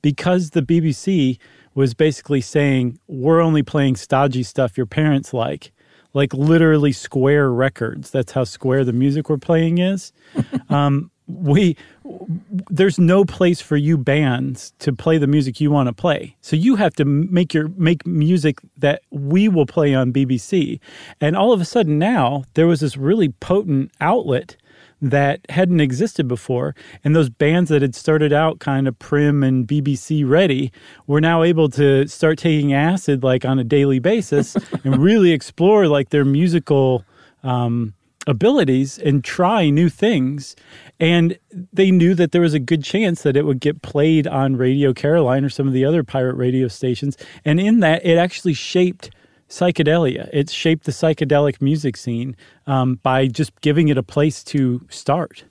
because 0.01 0.51
the 0.51 0.61
BBC 0.61 1.37
was 1.73 1.93
basically 1.93 2.41
saying 2.41 2.99
we're 3.07 3.39
only 3.41 3.63
playing 3.63 3.95
stodgy 3.95 4.43
stuff 4.43 4.77
your 4.77 4.85
parents 4.85 5.33
like 5.33 5.71
like 6.13 6.33
literally 6.33 6.91
square 6.91 7.49
records. 7.51 8.11
That's 8.11 8.33
how 8.33 8.43
square 8.43 8.83
the 8.83 8.93
music 8.93 9.29
we're 9.29 9.37
playing 9.37 9.77
is. 9.77 10.11
Um, 10.69 11.11
we 11.27 11.77
there's 12.69 12.97
no 12.97 13.25
place 13.25 13.61
for 13.61 13.77
you 13.77 13.97
bands 13.97 14.73
to 14.79 14.93
play 14.93 15.17
the 15.17 15.27
music 15.27 15.61
you 15.61 15.71
want 15.71 15.87
to 15.87 15.93
play. 15.93 16.35
So 16.41 16.55
you 16.55 16.75
have 16.77 16.93
to 16.95 17.05
make 17.05 17.53
your 17.53 17.69
make 17.69 18.05
music 18.05 18.59
that 18.77 19.01
we 19.11 19.47
will 19.47 19.65
play 19.65 19.93
on 19.93 20.13
BBC 20.13 20.79
and 21.19 21.35
all 21.35 21.53
of 21.53 21.61
a 21.61 21.65
sudden 21.65 21.99
now 21.99 22.43
there 22.53 22.67
was 22.67 22.79
this 22.79 22.97
really 22.97 23.29
potent 23.29 23.91
outlet 23.99 24.55
that 25.01 25.41
hadn't 25.49 25.79
existed 25.79 26.27
before. 26.27 26.75
And 27.03 27.15
those 27.15 27.29
bands 27.29 27.69
that 27.69 27.81
had 27.81 27.95
started 27.95 28.31
out 28.31 28.59
kind 28.59 28.87
of 28.87 28.97
prim 28.99 29.43
and 29.43 29.67
BBC 29.67 30.27
ready 30.27 30.71
were 31.07 31.21
now 31.21 31.43
able 31.43 31.69
to 31.69 32.07
start 32.07 32.37
taking 32.37 32.73
acid 32.73 33.23
like 33.23 33.43
on 33.43 33.59
a 33.59 33.63
daily 33.63 33.99
basis 33.99 34.55
and 34.83 34.97
really 35.01 35.31
explore 35.31 35.87
like 35.87 36.09
their 36.09 36.25
musical 36.25 37.03
um, 37.43 37.93
abilities 38.27 38.99
and 38.99 39.23
try 39.23 39.69
new 39.69 39.89
things. 39.89 40.55
And 40.99 41.37
they 41.73 41.89
knew 41.89 42.13
that 42.15 42.31
there 42.31 42.41
was 42.41 42.53
a 42.53 42.59
good 42.59 42.83
chance 42.83 43.23
that 43.23 43.35
it 43.35 43.45
would 43.45 43.59
get 43.59 43.81
played 43.81 44.27
on 44.27 44.55
Radio 44.55 44.93
Caroline 44.93 45.43
or 45.43 45.49
some 45.49 45.67
of 45.67 45.73
the 45.73 45.85
other 45.85 46.03
pirate 46.03 46.35
radio 46.35 46.67
stations. 46.67 47.17
And 47.43 47.59
in 47.59 47.79
that, 47.79 48.05
it 48.05 48.17
actually 48.17 48.53
shaped 48.53 49.09
psychedelia. 49.51 50.29
It 50.31 50.49
shaped 50.49 50.85
the 50.85 50.91
psychedelic 50.91 51.61
music 51.61 51.97
scene 51.97 52.35
um, 52.65 52.95
by 53.03 53.27
just 53.27 53.59
giving 53.61 53.89
it 53.89 53.97
a 53.97 54.03
place 54.03 54.43
to 54.45 54.81
start. 54.89 55.43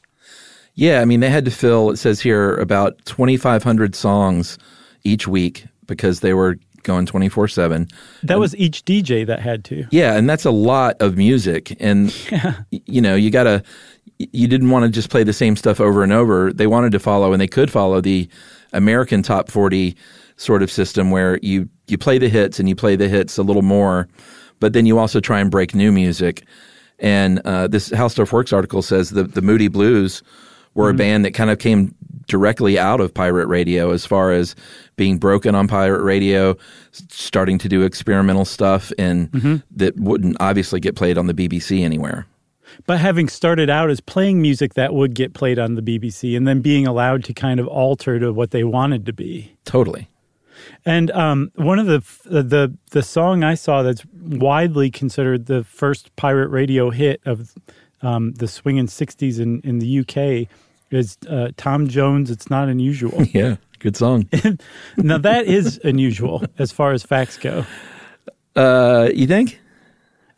Yeah, 0.74 1.00
I 1.00 1.04
mean, 1.04 1.20
they 1.20 1.30
had 1.30 1.44
to 1.44 1.50
fill, 1.50 1.90
it 1.90 1.98
says 1.98 2.20
here, 2.20 2.56
about 2.56 3.04
2,500 3.04 3.94
songs 3.94 4.58
each 5.04 5.28
week 5.28 5.66
because 5.86 6.20
they 6.20 6.32
were 6.32 6.56
going 6.82 7.04
24 7.04 7.48
7. 7.48 7.88
That 8.22 8.38
was 8.38 8.56
each 8.56 8.84
DJ 8.84 9.26
that 9.26 9.40
had 9.40 9.64
to. 9.66 9.86
Yeah, 9.90 10.16
and 10.16 10.28
that's 10.28 10.46
a 10.46 10.50
lot 10.50 10.96
of 11.00 11.18
music. 11.18 11.76
And, 11.80 12.14
you 12.70 13.02
know, 13.02 13.14
you 13.14 13.30
got 13.30 13.44
to, 13.44 13.62
you 14.18 14.48
didn't 14.48 14.70
want 14.70 14.84
to 14.84 14.90
just 14.90 15.10
play 15.10 15.24
the 15.24 15.32
same 15.34 15.56
stuff 15.56 15.80
over 15.80 16.02
and 16.02 16.12
over. 16.12 16.52
They 16.52 16.66
wanted 16.66 16.92
to 16.92 16.98
follow, 16.98 17.32
and 17.32 17.40
they 17.40 17.48
could 17.48 17.70
follow 17.70 18.00
the 18.00 18.28
American 18.72 19.22
top 19.22 19.50
40 19.50 19.94
sort 20.36 20.62
of 20.62 20.70
system 20.70 21.10
where 21.10 21.38
you, 21.42 21.68
you 21.90 21.98
play 21.98 22.18
the 22.18 22.28
hits 22.28 22.58
and 22.58 22.68
you 22.68 22.74
play 22.74 22.96
the 22.96 23.08
hits 23.08 23.38
a 23.38 23.42
little 23.42 23.62
more, 23.62 24.08
but 24.58 24.72
then 24.72 24.86
you 24.86 24.98
also 24.98 25.20
try 25.20 25.40
and 25.40 25.50
break 25.50 25.74
new 25.74 25.92
music. 25.92 26.44
And 26.98 27.40
uh, 27.40 27.66
this 27.68 27.90
How 27.90 28.08
Stuff 28.08 28.32
Works 28.32 28.52
article 28.52 28.82
says 28.82 29.10
the, 29.10 29.24
the 29.24 29.42
Moody 29.42 29.68
Blues 29.68 30.22
were 30.74 30.90
a 30.90 30.94
band 30.94 31.24
that 31.24 31.32
kind 31.32 31.50
of 31.50 31.58
came 31.58 31.94
directly 32.26 32.78
out 32.78 33.00
of 33.00 33.12
pirate 33.12 33.46
radio 33.46 33.90
as 33.90 34.06
far 34.06 34.30
as 34.32 34.54
being 34.96 35.18
broken 35.18 35.54
on 35.54 35.66
pirate 35.66 36.02
radio, 36.02 36.56
starting 36.92 37.58
to 37.58 37.68
do 37.68 37.82
experimental 37.82 38.44
stuff, 38.44 38.92
and 38.98 39.62
that 39.74 39.96
wouldn't 39.98 40.36
obviously 40.38 40.78
get 40.78 40.94
played 40.94 41.18
on 41.18 41.26
the 41.26 41.34
BBC 41.34 41.82
anywhere. 41.82 42.26
But 42.86 42.98
having 42.98 43.28
started 43.28 43.68
out 43.68 43.90
as 43.90 44.00
playing 44.00 44.40
music 44.40 44.74
that 44.74 44.94
would 44.94 45.14
get 45.14 45.34
played 45.34 45.58
on 45.58 45.74
the 45.74 45.82
BBC 45.82 46.36
and 46.36 46.46
then 46.46 46.60
being 46.60 46.86
allowed 46.86 47.24
to 47.24 47.34
kind 47.34 47.58
of 47.58 47.66
alter 47.66 48.20
to 48.20 48.32
what 48.32 48.52
they 48.52 48.62
wanted 48.62 49.06
to 49.06 49.12
be. 49.12 49.52
Totally. 49.64 50.08
And 50.84 51.10
um, 51.10 51.50
one 51.56 51.78
of 51.78 51.86
the 51.86 52.00
the 52.24 52.76
the 52.90 53.02
song 53.02 53.42
I 53.44 53.54
saw 53.54 53.82
that's 53.82 54.04
widely 54.14 54.90
considered 54.90 55.46
the 55.46 55.64
first 55.64 56.14
pirate 56.16 56.48
radio 56.48 56.90
hit 56.90 57.20
of 57.24 57.54
um, 58.02 58.32
the 58.32 58.48
swinging 58.48 58.86
'60s 58.86 59.38
in 59.40 59.60
in 59.62 59.78
the 59.78 60.00
UK 60.00 60.48
is 60.90 61.16
uh, 61.28 61.50
Tom 61.56 61.88
Jones. 61.88 62.30
It's 62.30 62.50
not 62.50 62.68
unusual. 62.68 63.24
Yeah. 63.32 63.56
Good 63.78 63.96
song. 63.96 64.28
now 64.98 65.16
that 65.16 65.46
is 65.46 65.80
unusual 65.84 66.44
as 66.58 66.70
far 66.70 66.92
as 66.92 67.02
facts 67.02 67.38
go. 67.38 67.64
uh, 68.54 69.08
you 69.14 69.26
think? 69.26 69.58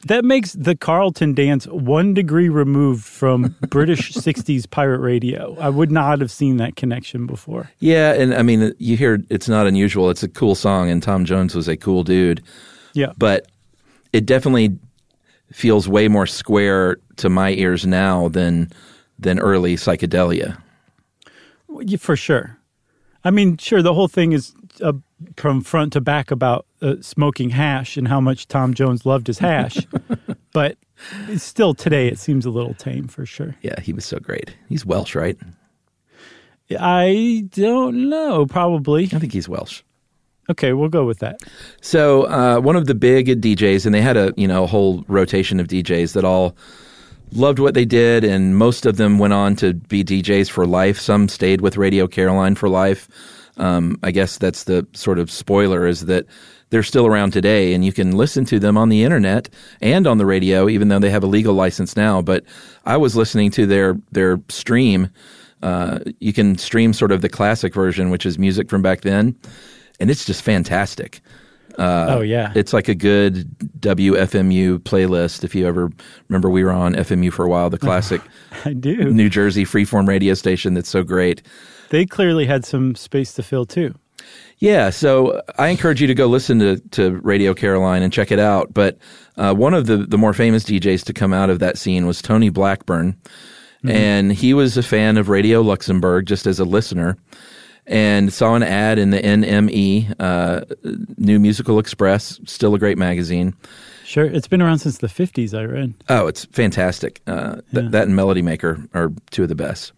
That 0.07 0.25
makes 0.25 0.53
the 0.53 0.75
Carlton 0.75 1.35
dance 1.35 1.67
one 1.67 2.13
degree 2.13 2.49
removed 2.49 3.05
from 3.05 3.55
British 3.69 4.13
'60s 4.13 4.69
pirate 4.69 4.99
radio. 4.99 5.57
I 5.61 5.69
would 5.69 5.93
not 5.93 6.21
have 6.21 6.31
seen 6.31 6.57
that 6.57 6.75
connection 6.75 7.27
before. 7.27 7.71
Yeah, 7.79 8.13
and 8.13 8.35
I 8.35 8.43
mean, 8.43 8.63
uh, 8.63 8.71
you 8.79 8.97
hear 8.97 9.23
it's 9.31 9.49
not 9.49 9.67
unusual. 9.67 10.11
It's 10.11 10.25
a 10.25 10.29
cool 10.29 10.55
song, 10.55 10.91
and 10.91 11.03
Tom 11.03 11.25
Jones 11.25 11.55
was 11.55 11.69
a 11.69 11.77
cool 11.77 12.03
dude. 12.03 12.43
Yeah, 12.95 13.13
but 13.17 13.47
it 14.13 14.27
definitely 14.27 14.77
feels 15.53 15.89
way 15.89 16.09
more 16.09 16.27
square 16.27 16.97
to 17.17 17.29
my 17.29 17.51
ears 17.51 17.87
now 17.87 18.29
than 18.29 18.71
than 19.19 19.39
early 19.39 19.77
psychedelia. 19.77 20.61
For 21.99 22.17
sure. 22.17 22.59
I 23.25 23.31
mean, 23.31 23.57
sure, 23.57 23.83
the 23.83 23.95
whole 23.95 24.09
thing 24.09 24.33
is 24.33 24.53
uh, 24.83 24.93
from 25.37 25.61
front 25.61 25.93
to 25.95 26.01
back 26.01 26.31
about 26.31 26.67
uh, 26.81 26.97
smoking 27.01 27.51
hash 27.51 27.97
and 27.97 28.09
how 28.09 28.21
much 28.21 28.49
Tom 28.49 28.75
Jones 28.75 29.07
loved 29.07 29.27
his 29.27 29.39
hash. 29.39 29.79
but 30.53 30.77
still 31.37 31.75
today, 31.75 32.09
it 32.09 32.19
seems 32.19 32.47
a 32.47 32.51
little 32.51 32.75
tame 32.75 33.09
for 33.09 33.27
sure. 33.27 33.57
Yeah, 33.63 33.81
he 33.81 33.93
was 33.93 34.05
so 34.05 34.19
great. 34.19 34.57
He's 34.69 34.85
Welsh, 34.85 35.15
right? 35.15 35.39
I 36.79 37.47
don't 37.51 38.09
know, 38.09 38.47
probably. 38.47 39.05
I 39.05 39.19
think 39.19 39.33
he's 39.33 39.49
Welsh. 39.49 39.83
Okay, 40.51 40.73
we'll 40.73 40.89
go 40.89 41.05
with 41.05 41.21
that. 41.21 41.41
So 41.81 42.25
uh, 42.25 42.61
one 42.61 42.77
of 42.77 42.87
the 42.87 42.95
big 42.95 43.27
DJs, 43.41 43.87
and 43.87 43.95
they 43.95 44.01
had 44.01 44.17
a 44.17 44.33
you 44.37 44.49
know 44.49 44.65
a 44.65 44.67
whole 44.67 45.05
rotation 45.07 45.61
of 45.61 45.69
DJs 45.69 46.15
that 46.15 46.25
all 46.25 46.57
loved 47.33 47.59
what 47.59 47.75
they 47.75 47.85
did, 47.85 48.25
and 48.25 48.57
most 48.57 48.85
of 48.85 48.97
them 48.97 49.19
went 49.19 49.33
on 49.33 49.57
to 49.57 49.75
be 49.75 50.05
DJs 50.05 50.51
for 50.51 50.67
life. 50.67 50.99
Some 50.99 51.29
stayed 51.29 51.61
with 51.61 51.77
Radio 51.77 52.07
Caroline 52.07 52.55
for 52.55 52.69
life. 52.69 53.09
Um, 53.59 53.99
I 54.03 54.11
guess 54.11 54.39
that's 54.39 54.65
the 54.65 54.87
sort 54.95 55.19
of 55.19 55.31
spoiler 55.31 55.87
is 55.87 56.07
that 56.07 56.27
they're 56.71 56.83
still 56.83 57.07
around 57.07 57.33
today, 57.33 57.75
and 57.75 57.85
you 57.85 57.93
can 57.93 58.13
listen 58.13 58.47
to 58.47 58.59
them 58.59 58.79
on 58.79 58.89
the 58.89 59.05
internet 59.05 59.51
and 59.83 60.07
on 60.07 60.17
the 60.17 60.25
radio, 60.25 60.69
even 60.69 60.89
though 60.89 60.99
they 60.99 61.11
have 61.11 61.23
a 61.23 61.27
legal 61.27 61.55
license 61.55 61.97
now. 61.97 62.23
But 62.23 62.45
I 62.87 62.97
was 62.97 63.15
listening 63.15 63.51
to 63.53 63.67
their 63.67 63.99
their 64.11 64.41
stream. 64.49 65.11
Uh, 65.63 66.01
you 66.19 66.33
can 66.33 66.57
stream 66.57 66.93
sort 66.93 67.13
of 67.13 67.21
the 67.21 67.29
classic 67.29 67.75
version, 67.75 68.11
which 68.11 68.25
is 68.25 68.39
music 68.39 68.71
from 68.71 68.81
back 68.81 69.03
then, 69.03 69.37
and 70.01 70.11
it's 70.11 70.25
just 70.25 70.43
fantastic. 70.43 71.21
oh, 71.79 72.21
yeah. 72.21 72.53
It's 72.55 72.73
like 72.73 72.89
a 72.89 72.95
good 72.95 73.49
WFMU 73.81 74.79
playlist. 74.81 75.45
If 75.45 75.55
you 75.55 75.67
ever 75.67 75.91
remember, 76.29 76.51
we 76.51 76.65
were 76.65 76.71
on 76.71 76.95
FMU 76.95 77.33
for 77.33 77.45
a 77.45 77.49
while, 77.49 77.71
the 77.71 77.79
classic 77.89 78.21
I 78.65 78.73
do. 78.73 79.11
New 79.11 79.29
Jersey 79.29 79.65
freeform 79.65 80.07
radio 80.07 80.35
station 80.35 80.75
that's 80.75 80.89
so 80.89 81.03
great. 81.03 81.43
They 81.93 82.07
clearly 82.07 82.47
had 82.47 82.65
some 82.65 82.95
space 82.95 83.35
to 83.35 83.43
fill 83.43 83.67
too. 83.67 83.95
Yeah, 84.57 84.89
so 84.89 85.43
I 85.59 85.69
encourage 85.69 86.01
you 86.01 86.07
to 86.07 86.15
go 86.15 86.27
listen 86.27 86.59
to, 86.61 86.79
to 86.93 87.19
Radio 87.19 87.53
Caroline 87.53 88.03
and 88.03 88.11
check 88.11 88.33
it 88.33 88.39
out. 88.39 88.73
But 88.73 88.97
uh, 89.37 89.53
one 89.53 89.75
of 89.75 89.85
the, 89.85 89.99
the 89.99 90.17
more 90.17 90.33
famous 90.33 90.65
DJs 90.65 91.05
to 91.05 91.13
come 91.13 91.35
out 91.35 91.51
of 91.51 91.59
that 91.59 91.77
scene 91.77 92.07
was 92.07 92.23
Tony 92.23 92.49
Blackburn. 92.49 93.15
And 93.85 94.33
he 94.33 94.55
was 94.55 94.79
a 94.79 94.83
fan 94.83 95.19
of 95.19 95.29
Radio 95.29 95.61
Luxembourg 95.61 96.25
just 96.25 96.47
as 96.47 96.59
a 96.59 96.65
listener 96.65 97.19
and 97.87 98.33
saw 98.33 98.55
an 98.55 98.63
ad 98.63 98.99
in 98.99 99.11
the 99.11 99.21
NME, 99.21 100.15
uh, 100.19 100.65
New 101.19 101.39
Musical 101.39 101.79
Express, 101.79 102.41
still 102.47 102.75
a 102.75 102.79
great 102.79 102.97
magazine. 102.97 103.55
Sure, 104.05 104.25
it's 104.25 104.49
been 104.49 104.63
around 104.63 104.79
since 104.79 104.99
the 104.99 105.09
50s, 105.09 105.53
I 105.53 105.65
read. 105.65 105.93
Oh, 106.09 106.27
it's 106.27 106.47
fantastic. 106.47 107.21
Uh, 107.27 107.57
th- 107.75 107.91
that 107.91 108.07
and 108.07 108.17
Melody 108.17 108.41
Maker 108.41 108.79
are 108.95 109.13
two 109.31 109.43
of 109.43 109.51
the 109.51 109.55
best. 109.57 109.93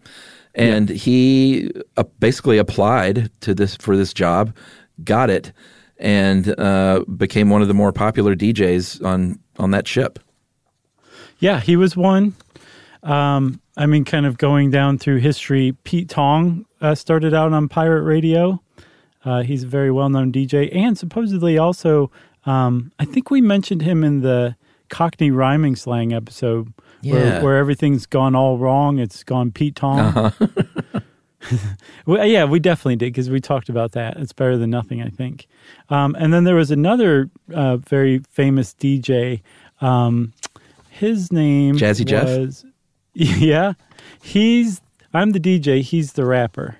And 0.55 0.89
he 0.89 1.69
uh, 1.97 2.03
basically 2.19 2.57
applied 2.57 3.29
to 3.41 3.53
this 3.53 3.75
for 3.75 3.97
this 3.97 4.13
job, 4.13 4.55
got 5.03 5.29
it, 5.29 5.51
and 5.97 6.57
uh, 6.59 7.03
became 7.17 7.49
one 7.49 7.61
of 7.61 7.67
the 7.67 7.73
more 7.73 7.91
popular 7.91 8.35
DJs 8.35 9.03
on 9.05 9.39
on 9.57 9.71
that 9.71 9.87
ship. 9.87 10.19
Yeah, 11.39 11.59
he 11.59 11.75
was 11.75 11.97
one. 11.97 12.33
Um, 13.03 13.61
I 13.77 13.85
mean, 13.85 14.05
kind 14.05 14.25
of 14.25 14.37
going 14.37 14.71
down 14.71 14.97
through 14.97 15.17
history, 15.17 15.75
Pete 15.83 16.09
Tong 16.09 16.65
uh, 16.81 16.95
started 16.95 17.33
out 17.33 17.53
on 17.53 17.67
pirate 17.67 18.03
radio. 18.03 18.61
Uh, 19.23 19.43
he's 19.43 19.63
a 19.63 19.67
very 19.67 19.91
well 19.91 20.09
known 20.09 20.31
DJ, 20.31 20.73
and 20.75 20.97
supposedly 20.97 21.57
also, 21.57 22.11
um, 22.45 22.91
I 22.99 23.05
think 23.05 23.29
we 23.29 23.41
mentioned 23.41 23.81
him 23.81 24.03
in 24.03 24.21
the 24.21 24.55
Cockney 24.89 25.31
rhyming 25.31 25.75
slang 25.75 26.13
episode, 26.13 26.71
Yeah. 27.05 27.13
where, 27.13 27.43
where 27.43 27.57
everything's 27.57 28.05
gone 28.05 28.35
all 28.35 28.57
wrong. 28.57 28.99
It's 28.99 29.23
gone 29.23 29.51
Pete 29.51 29.75
Tong. 29.75 30.33
well, 32.05 32.25
yeah, 32.25 32.45
we 32.45 32.59
definitely 32.59 32.95
did 32.95 33.13
because 33.13 33.29
we 33.29 33.39
talked 33.39 33.69
about 33.69 33.91
that. 33.91 34.17
It's 34.17 34.33
better 34.33 34.57
than 34.57 34.71
nothing, 34.71 35.01
I 35.01 35.09
think. 35.09 35.47
Um, 35.89 36.15
and 36.17 36.33
then 36.33 36.43
there 36.43 36.55
was 36.55 36.71
another 36.71 37.29
uh, 37.53 37.77
very 37.77 38.19
famous 38.31 38.73
DJ. 38.73 39.41
Um, 39.81 40.33
his 40.89 41.31
name 41.31 41.75
Jazzy 41.75 42.05
Jeff? 42.05 42.63
yeah. 43.13 43.73
He's 44.21 44.81
I'm 45.13 45.31
the 45.31 45.39
DJ. 45.39 45.81
He's 45.81 46.13
the 46.13 46.25
rapper. 46.25 46.77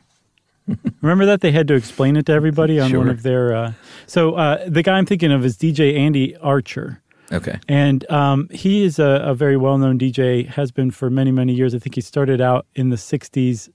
Remember 1.01 1.25
that 1.25 1.41
they 1.41 1.51
had 1.51 1.67
to 1.67 1.75
explain 1.75 2.17
it 2.17 2.25
to 2.25 2.33
everybody 2.33 2.79
on 2.79 2.91
one 2.97 3.09
of 3.09 3.23
their. 3.23 3.55
Uh, 3.55 3.73
so 4.07 4.33
uh, 4.33 4.67
the 4.67 4.81
guy 4.81 4.97
I'm 4.97 5.05
thinking 5.05 5.31
of 5.31 5.45
is 5.45 5.57
DJ 5.57 5.97
Andy 5.97 6.35
Archer. 6.37 7.01
Okay. 7.31 7.59
And 7.67 8.09
um, 8.11 8.47
he 8.51 8.83
is 8.83 8.99
a, 8.99 9.21
a 9.23 9.33
very 9.33 9.57
well 9.57 9.77
known 9.77 9.97
DJ, 9.97 10.47
has 10.47 10.71
been 10.71 10.91
for 10.91 11.09
many, 11.09 11.31
many 11.31 11.53
years. 11.53 11.73
I 11.73 11.79
think 11.79 11.95
he 11.95 12.01
started 12.01 12.41
out 12.41 12.65
in 12.75 12.89
the 12.89 12.95
60s. 12.95 13.69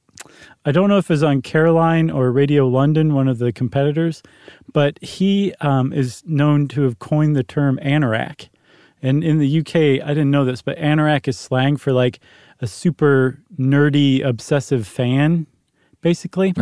I 0.64 0.72
don't 0.72 0.88
know 0.88 0.98
if 0.98 1.06
it 1.06 1.14
was 1.14 1.22
on 1.22 1.42
Caroline 1.42 2.10
or 2.10 2.30
Radio 2.30 2.68
London, 2.68 3.14
one 3.14 3.26
of 3.26 3.38
the 3.38 3.52
competitors, 3.52 4.22
but 4.72 5.02
he 5.02 5.54
um, 5.60 5.92
is 5.92 6.22
known 6.26 6.68
to 6.68 6.82
have 6.82 6.98
coined 6.98 7.36
the 7.36 7.42
term 7.42 7.78
anorak. 7.82 8.48
And 9.02 9.24
in 9.24 9.38
the 9.38 9.60
UK, 9.60 9.74
I 9.76 10.08
didn't 10.08 10.30
know 10.30 10.44
this, 10.44 10.60
but 10.60 10.76
anorak 10.76 11.26
is 11.26 11.38
slang 11.38 11.78
for 11.78 11.92
like 11.92 12.20
a 12.60 12.66
super 12.66 13.38
nerdy, 13.58 14.22
obsessive 14.22 14.86
fan, 14.86 15.46
basically. 16.02 16.52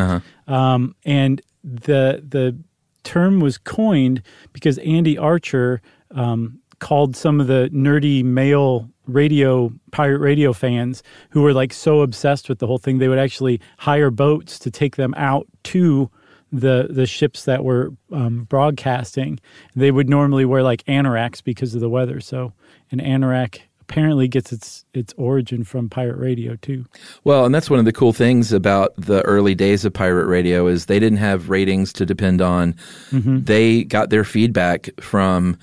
Um, 0.46 0.94
and 1.05 1.42
the 1.64 2.22
the 2.27 2.57
term 3.03 3.40
was 3.40 3.59
coined 3.59 4.22
because 4.53 4.79
Andy 4.79 5.18
Archer 5.18 5.83
um, 6.12 6.61
called 6.79 7.17
some 7.17 7.41
of 7.41 7.47
the 7.47 7.71
nerdy 7.73 8.23
male 8.25 8.88
radio 9.07 9.73
pirate 9.91 10.19
radio 10.19 10.53
fans 10.53 11.03
who 11.31 11.43
were 11.43 11.53
like 11.55 11.73
so 11.73 12.03
obsessed 12.03 12.49
with 12.49 12.59
the 12.59 12.67
whole 12.67 12.79
thing 12.79 12.99
they 12.99 13.09
would 13.09 13.19
actually 13.19 13.61
hire 13.79 14.11
boats 14.11 14.59
to 14.59 14.71
take 14.71 14.97
them 14.97 15.14
out 15.17 15.47
to 15.64 16.11
the 16.53 16.88
the 16.91 17.07
ships 17.07 17.45
that 17.45 17.64
were 17.64 17.93
um, 18.12 18.45
broadcasting. 18.45 19.38
They 19.75 19.91
would 19.91 20.09
normally 20.09 20.45
wear 20.45 20.62
like 20.62 20.85
anoraks 20.85 21.43
because 21.43 21.75
of 21.75 21.81
the 21.81 21.91
weather. 21.91 22.21
So 22.21 22.53
an 22.91 23.01
anorak 23.01 23.61
apparently 23.81 24.29
gets 24.29 24.53
its 24.53 24.85
its 24.95 25.14
origin 25.17 25.64
from 25.64 25.88
pirate 25.88 26.19
radio 26.19 26.57
too. 26.57 26.85
Well, 27.25 27.45
and 27.45 27.55
that's 27.55 27.71
one 27.71 27.79
of 27.79 27.85
the 27.85 27.93
cool 27.93 28.12
things 28.12 28.53
about 28.53 28.95
the 28.97 29.23
early 29.23 29.55
days 29.55 29.85
of 29.85 29.93
pirate 29.93 30.27
radio 30.27 30.67
is 30.67 30.87
they 30.87 31.01
didn't 31.01 31.19
have 31.19 31.49
ratings 31.49 31.93
to 31.95 32.07
depend 32.07 32.41
on. 32.41 32.75
Mm-hmm. 33.11 33.45
They 33.45 33.85
got 33.85 34.11
their 34.11 34.25
feedback 34.25 34.88
from 35.01 35.59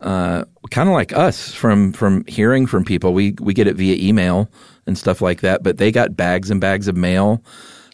uh, 0.00 0.44
kind 0.70 0.88
of 0.88 0.94
like 0.94 1.12
us 1.12 1.52
from 1.52 1.92
from 1.92 2.24
hearing 2.26 2.66
from 2.66 2.84
people. 2.84 3.14
We 3.14 3.34
we 3.40 3.54
get 3.54 3.66
it 3.66 3.76
via 3.76 3.96
email 3.96 4.50
and 4.86 4.96
stuff 4.96 5.20
like 5.20 5.40
that, 5.40 5.62
but 5.62 5.78
they 5.78 5.90
got 5.90 6.16
bags 6.16 6.50
and 6.50 6.60
bags 6.60 6.88
of 6.88 6.96
mail. 6.96 7.42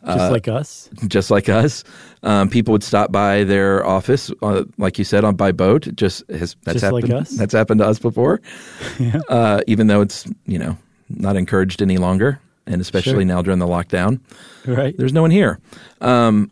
Just 0.04 0.18
uh, 0.18 0.30
like 0.30 0.48
us. 0.48 0.90
Just 1.06 1.30
like 1.30 1.48
us. 1.48 1.82
Um, 2.22 2.50
people 2.50 2.72
would 2.72 2.82
stop 2.82 3.10
by 3.10 3.44
their 3.44 3.84
office, 3.86 4.30
uh, 4.42 4.64
like 4.76 4.98
you 4.98 5.04
said, 5.04 5.24
on 5.24 5.34
by 5.34 5.52
boat. 5.52 5.88
Just 5.94 6.28
has 6.30 6.56
that's 6.64 6.80
just 6.80 6.84
happened. 6.84 7.08
Like 7.08 7.28
that's 7.28 7.54
happened 7.54 7.80
to 7.80 7.86
us 7.86 7.98
before. 7.98 8.42
yeah. 8.98 9.20
uh, 9.28 9.60
even 9.66 9.86
though 9.86 10.02
it's 10.02 10.26
you 10.46 10.58
know 10.58 10.76
not 11.08 11.36
encouraged 11.36 11.80
any 11.80 11.96
longer, 11.96 12.38
and 12.66 12.80
especially 12.80 13.12
sure. 13.12 13.24
now 13.24 13.40
during 13.40 13.58
the 13.58 13.66
lockdown. 13.66 14.20
Right. 14.66 14.96
There's 14.96 15.12
no 15.12 15.22
one 15.22 15.30
here. 15.30 15.58
Um, 16.00 16.50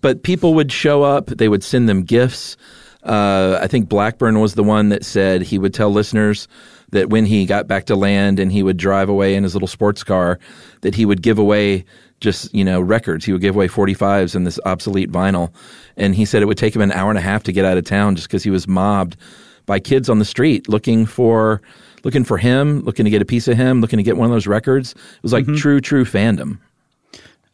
but 0.00 0.22
people 0.22 0.54
would 0.54 0.70
show 0.72 1.02
up. 1.02 1.26
They 1.26 1.48
would 1.48 1.64
send 1.64 1.88
them 1.88 2.02
gifts. 2.02 2.56
Uh, 3.02 3.58
I 3.60 3.66
think 3.66 3.88
Blackburn 3.88 4.40
was 4.40 4.54
the 4.54 4.62
one 4.62 4.90
that 4.90 5.04
said 5.04 5.42
he 5.42 5.58
would 5.58 5.74
tell 5.74 5.90
listeners 5.90 6.46
that 6.90 7.08
when 7.08 7.26
he 7.26 7.46
got 7.46 7.66
back 7.66 7.86
to 7.86 7.96
land 7.96 8.38
and 8.38 8.52
he 8.52 8.62
would 8.62 8.76
drive 8.76 9.08
away 9.08 9.34
in 9.34 9.42
his 9.42 9.54
little 9.54 9.68
sports 9.68 10.04
car, 10.04 10.38
that 10.82 10.94
he 10.94 11.04
would 11.04 11.22
give 11.22 11.38
away 11.38 11.84
just 12.20 12.54
you 12.54 12.64
know 12.64 12.80
records. 12.80 13.24
He 13.24 13.32
would 13.32 13.40
give 13.40 13.56
away 13.56 13.68
45s 13.68 14.34
and 14.34 14.46
this 14.46 14.60
obsolete 14.64 15.10
vinyl, 15.10 15.52
and 15.96 16.14
he 16.14 16.24
said 16.24 16.42
it 16.42 16.46
would 16.46 16.58
take 16.58 16.74
him 16.74 16.82
an 16.82 16.92
hour 16.92 17.10
and 17.10 17.18
a 17.18 17.22
half 17.22 17.42
to 17.44 17.52
get 17.52 17.64
out 17.64 17.76
of 17.76 17.84
town 17.84 18.16
just 18.16 18.28
because 18.28 18.44
he 18.44 18.50
was 18.50 18.68
mobbed 18.68 19.16
by 19.66 19.78
kids 19.78 20.08
on 20.08 20.18
the 20.18 20.24
street 20.24 20.68
looking 20.68 21.06
for 21.06 21.60
looking 22.04 22.24
for 22.24 22.38
him, 22.38 22.80
looking 22.80 23.04
to 23.04 23.10
get 23.10 23.22
a 23.22 23.24
piece 23.24 23.48
of 23.48 23.56
him, 23.56 23.80
looking 23.80 23.96
to 23.96 24.02
get 24.02 24.16
one 24.16 24.26
of 24.26 24.32
those 24.32 24.46
records. 24.46 24.92
It 24.92 25.22
was 25.22 25.32
like 25.32 25.44
mm-hmm. 25.44 25.56
true, 25.56 25.80
true 25.80 26.04
fandom. 26.04 26.58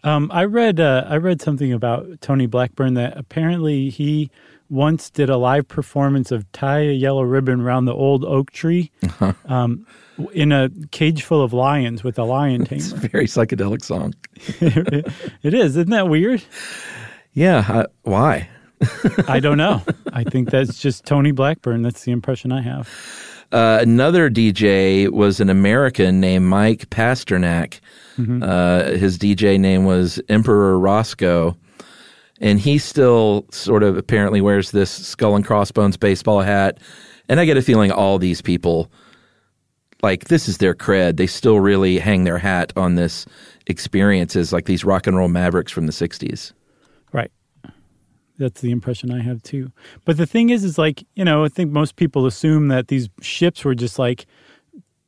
Um, 0.05 0.31
I 0.33 0.45
read 0.45 0.79
uh, 0.79 1.05
I 1.09 1.17
read 1.17 1.43
something 1.43 1.73
about 1.73 2.21
Tony 2.21 2.47
Blackburn 2.47 2.95
that 2.95 3.17
apparently 3.17 3.91
he 3.91 4.31
once 4.71 5.11
did 5.11 5.31
a 5.31 5.37
live 5.37 5.69
performance 5.69 6.31
of 6.31 6.51
"Tie 6.53 6.81
a 6.81 6.93
Yellow 6.93 7.23
Ribbon 7.23 7.61
Around 7.61 7.87
the 7.87 7.95
Old 7.95 8.25
Oak 8.25 8.51
Tree" 8.51 8.91
uh-huh. 9.03 9.33
um, 9.47 9.87
in 10.33 10.53
a 10.53 10.71
cage 10.91 11.23
full 11.23 11.43
of 11.43 11.53
lions 11.53 12.05
with 12.05 12.19
a 12.19 12.25
lion 12.25 12.65
tamer. 12.67 12.81
It's 12.81 12.93
a 12.93 12.97
very 12.97 13.27
psychedelic 13.27 13.85
song. 13.85 14.15
it 14.61 15.55
is, 15.55 15.77
isn't 15.77 15.91
that 15.91 16.09
weird? 16.09 16.43
Yeah. 17.33 17.65
Uh, 17.69 17.85
why? 18.03 18.49
I 19.29 19.41
don't 19.41 19.59
know. 19.59 19.83
I 20.13 20.25
think 20.25 20.51
that's 20.51 20.79
just 20.79 21.05
Tony 21.05 21.33
Blackburn. 21.33 21.83
That's 21.83 22.05
the 22.05 22.13
impression 22.13 22.53
I 22.53 22.63
have. 22.63 22.89
Uh, 23.51 23.79
another 23.81 24.29
DJ 24.29 25.09
was 25.09 25.41
an 25.41 25.49
American 25.49 26.21
named 26.21 26.47
Mike 26.47 26.91
Pasternak. 26.91 27.81
Mm-hmm. 28.19 28.43
Uh, 28.43 28.99
his 28.99 29.19
DJ 29.19 29.59
name 29.59 29.85
was 29.85 30.21
Emperor 30.29 30.79
Rosko. 30.79 31.57
And 32.41 32.61
he 32.61 32.79
still 32.79 33.47
sort 33.51 33.83
of 33.83 33.97
apparently 33.97 34.41
wears 34.41 34.71
this 34.71 34.91
skull 34.91 35.35
and 35.35 35.45
crossbones 35.45 35.97
baseball 35.97 36.41
hat. 36.41 36.79
And 37.29 37.41
I 37.41 37.45
get 37.45 37.57
a 37.57 37.63
feeling 37.63 37.91
all 37.91 38.19
these 38.19 38.41
people, 38.41 38.91
like, 40.03 40.25
this 40.25 40.49
is 40.49 40.59
their 40.59 40.75
cred. 40.75 41.17
They 41.17 41.27
still 41.27 41.61
really 41.61 41.99
hang 41.99 42.25
their 42.25 42.39
hat 42.39 42.73
on 42.77 42.95
this 42.95 43.27
experiences, 43.67 44.53
like 44.53 44.67
these 44.67 44.85
rock 44.85 45.07
and 45.07 45.17
roll 45.17 45.29
mavericks 45.29 45.73
from 45.73 45.87
the 45.87 45.93
60s. 45.93 46.53
Right. 47.13 47.31
That's 48.39 48.61
the 48.61 48.71
impression 48.71 49.13
I 49.13 49.21
have 49.21 49.43
too. 49.43 49.73
But 50.05 50.17
the 50.17 50.27
thing 50.27 50.51
is, 50.51 50.63
is 50.63 50.79
like, 50.79 51.05
you 51.15 51.25
know, 51.25 51.45
I 51.45 51.49
think 51.49 51.73
most 51.73 51.97
people 51.97 52.25
assume 52.25 52.69
that 52.69 52.89
these 52.89 53.09
ships 53.21 53.65
were 53.65 53.75
just 53.75 53.99
like 53.99 54.27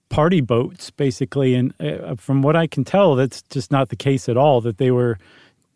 party 0.08 0.40
boats, 0.40 0.90
basically. 0.90 1.54
And 1.54 1.72
uh, 1.80 2.16
from 2.16 2.42
what 2.42 2.56
I 2.56 2.66
can 2.66 2.84
tell, 2.84 3.14
that's 3.14 3.42
just 3.42 3.70
not 3.70 3.88
the 3.88 3.96
case 3.96 4.28
at 4.28 4.36
all, 4.36 4.60
that 4.62 4.78
they 4.78 4.90
were 4.90 5.16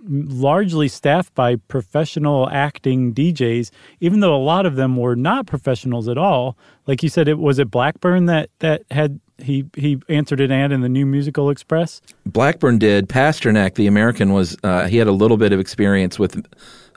largely 0.07 0.89
staffed 0.89 1.35
by 1.35 1.57
professional 1.57 2.49
acting 2.51 3.15
DJs, 3.15 3.71
even 4.01 4.21
though 4.21 4.35
a 4.35 4.39
lot 4.39 4.67
of 4.67 4.77
them 4.77 4.97
were 4.97 5.17
not 5.17 5.47
professionals 5.47 6.09
at 6.09 6.19
all. 6.19 6.57
Like 6.87 7.03
you 7.03 7.09
said, 7.09 7.29
it 7.29 7.39
was 7.39 7.59
it 7.59 7.71
Blackburn 7.71 8.27
that 8.27 8.51
that 8.59 8.83
had 8.91 9.21
he 9.39 9.65
he 9.77 10.01
answered 10.09 10.41
an 10.41 10.53
ad 10.53 10.73
in 10.73 10.81
the 10.81 10.89
New 10.89 11.07
Musical 11.07 11.51
Express. 11.51 12.01
Blackburn 12.27 12.79
did. 12.79 13.09
Pasternak, 13.09 13.75
the 13.75 13.87
American, 13.87 14.33
was 14.33 14.57
uh, 14.63 14.87
he 14.87 14.97
had 14.97 15.07
a 15.07 15.13
little 15.13 15.37
bit 15.37 15.53
of 15.53 15.61
experience 15.61 16.19
with 16.19 16.45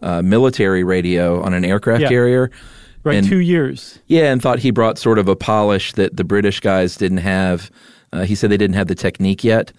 uh, 0.01 0.21
military 0.21 0.83
radio 0.83 1.41
on 1.41 1.53
an 1.53 1.65
aircraft 1.65 2.01
yeah. 2.01 2.09
carrier. 2.09 2.51
Right, 3.03 3.17
and, 3.17 3.27
two 3.27 3.39
years. 3.39 3.99
Yeah, 4.07 4.31
and 4.33 4.41
thought 4.41 4.59
he 4.59 4.71
brought 4.71 4.97
sort 4.97 5.17
of 5.17 5.29
a 5.29 5.35
polish 5.35 5.93
that 5.93 6.17
the 6.17 6.25
British 6.25 6.59
guys 6.59 6.97
didn't 6.97 7.19
have. 7.19 7.71
Uh, 8.11 8.23
he 8.23 8.35
said 8.35 8.49
they 8.49 8.57
didn't 8.57 8.75
have 8.75 8.87
the 8.87 8.95
technique 8.95 9.43
yet, 9.43 9.71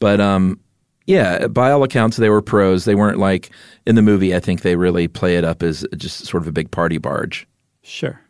but 0.00 0.20
um, 0.20 0.58
yeah, 1.06 1.48
by 1.48 1.70
all 1.70 1.82
accounts, 1.82 2.16
they 2.16 2.30
were 2.30 2.42
pros. 2.42 2.84
They 2.84 2.94
weren't 2.94 3.18
like 3.18 3.50
in 3.86 3.94
the 3.94 4.02
movie. 4.02 4.34
I 4.34 4.40
think 4.40 4.62
they 4.62 4.76
really 4.76 5.08
play 5.08 5.36
it 5.36 5.44
up 5.44 5.62
as 5.62 5.86
just 5.96 6.26
sort 6.26 6.42
of 6.42 6.48
a 6.48 6.52
big 6.52 6.70
party 6.70 6.98
barge. 6.98 7.46
Sure. 7.82 8.20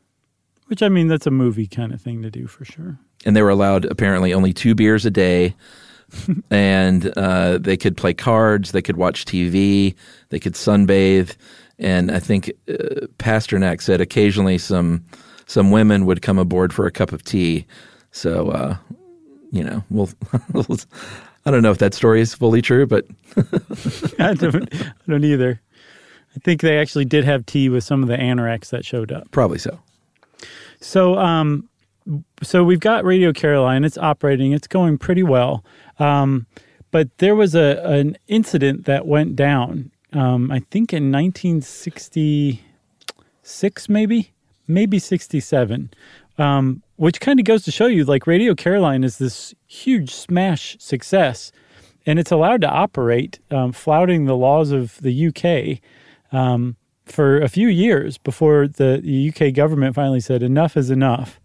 Which 0.66 0.82
I 0.82 0.88
mean, 0.88 1.08
that's 1.08 1.26
a 1.26 1.30
movie 1.30 1.66
kind 1.66 1.92
of 1.92 2.00
thing 2.00 2.22
to 2.22 2.30
do 2.30 2.46
for 2.46 2.64
sure. 2.64 2.98
And 3.24 3.37
they 3.37 3.42
were 3.42 3.50
allowed 3.50 3.84
apparently 3.84 4.34
only 4.34 4.52
two 4.52 4.74
beers 4.74 5.06
a 5.06 5.10
day, 5.10 5.54
and 6.50 7.12
uh, 7.16 7.58
they 7.58 7.76
could 7.76 7.96
play 7.96 8.12
cards, 8.14 8.72
they 8.72 8.82
could 8.82 8.96
watch 8.96 9.24
TV, 9.24 9.94
they 10.30 10.40
could 10.40 10.54
sunbathe, 10.54 11.37
and 11.78 12.10
I 12.10 12.18
think 12.18 12.50
uh, 12.68 13.06
Pasternak 13.18 13.80
said 13.82 14.00
occasionally 14.00 14.58
some 14.58 15.04
some 15.46 15.70
women 15.70 16.06
would 16.06 16.22
come 16.22 16.38
aboard 16.38 16.72
for 16.72 16.87
a 16.87 16.90
cup 16.90 17.12
of 17.12 17.22
tea. 17.22 17.66
So 18.10 18.50
uh, 18.50 18.76
you 19.52 19.62
know, 19.62 19.84
we'll 19.90 20.10
I 21.46 21.50
don't 21.50 21.62
know 21.62 21.70
if 21.70 21.78
that 21.78 21.94
story 21.94 22.20
is 22.20 22.35
fully 22.35 22.61
true, 22.62 22.87
but 22.87 23.07
I 24.18 24.35
don't. 24.35 24.68
I 24.74 24.92
don't 25.09 25.24
either. 25.24 25.61
I 26.35 26.38
think 26.40 26.62
they 26.62 26.78
actually 26.78 27.04
did 27.04 27.24
have 27.24 27.46
tea 27.46 27.68
with 27.68 27.85
some 27.85 28.02
of 28.02 28.09
the 28.09 28.16
anoraks 28.16 28.70
that 28.70 28.85
showed 28.85 29.12
up. 29.12 29.30
Probably 29.30 29.59
so. 29.59 29.78
So, 30.80 31.16
um, 31.18 31.68
so 32.42 32.64
we've 32.64 32.80
got 32.80 33.04
Radio 33.04 33.33
Caroline. 33.33 33.85
It's 33.85 33.96
operating. 33.96 34.52
It's 34.52 34.66
going 34.66 34.98
pretty 34.98 35.22
well. 35.22 35.64
Um, 35.98 36.46
but 36.90 37.16
there 37.18 37.35
was 37.35 37.54
a 37.54 37.83
an 37.85 38.16
incident 38.26 38.87
that 38.87 39.07
went 39.07 39.37
down. 39.37 39.90
Um, 40.12 40.50
I 40.50 40.59
think 40.61 40.92
in 40.92 41.11
1966, 41.11 43.88
maybe, 43.88 44.33
maybe 44.68 44.98
67, 45.00 45.90
um, 46.38 46.82
which 46.96 47.20
kind 47.20 47.38
of 47.38 47.46
goes 47.46 47.64
to 47.64 47.70
show 47.70 47.86
you 47.86 48.04
like 48.04 48.26
Radio 48.26 48.54
Caroline 48.54 49.04
is 49.04 49.18
this 49.18 49.54
huge 49.66 50.14
smash 50.14 50.76
success 50.80 51.52
and 52.06 52.18
it's 52.18 52.30
allowed 52.30 52.60
to 52.62 52.68
operate, 52.68 53.38
um, 53.50 53.72
flouting 53.72 54.26
the 54.26 54.36
laws 54.36 54.70
of 54.70 55.00
the 55.00 55.28
UK 55.28 55.80
um, 56.36 56.76
for 57.06 57.40
a 57.40 57.48
few 57.48 57.68
years 57.68 58.18
before 58.18 58.68
the, 58.68 59.32
UK 59.34 59.54
government 59.54 59.94
finally 59.94 60.20
said 60.20 60.42
enough 60.42 60.76
is 60.76 60.90
enough. 60.90 61.40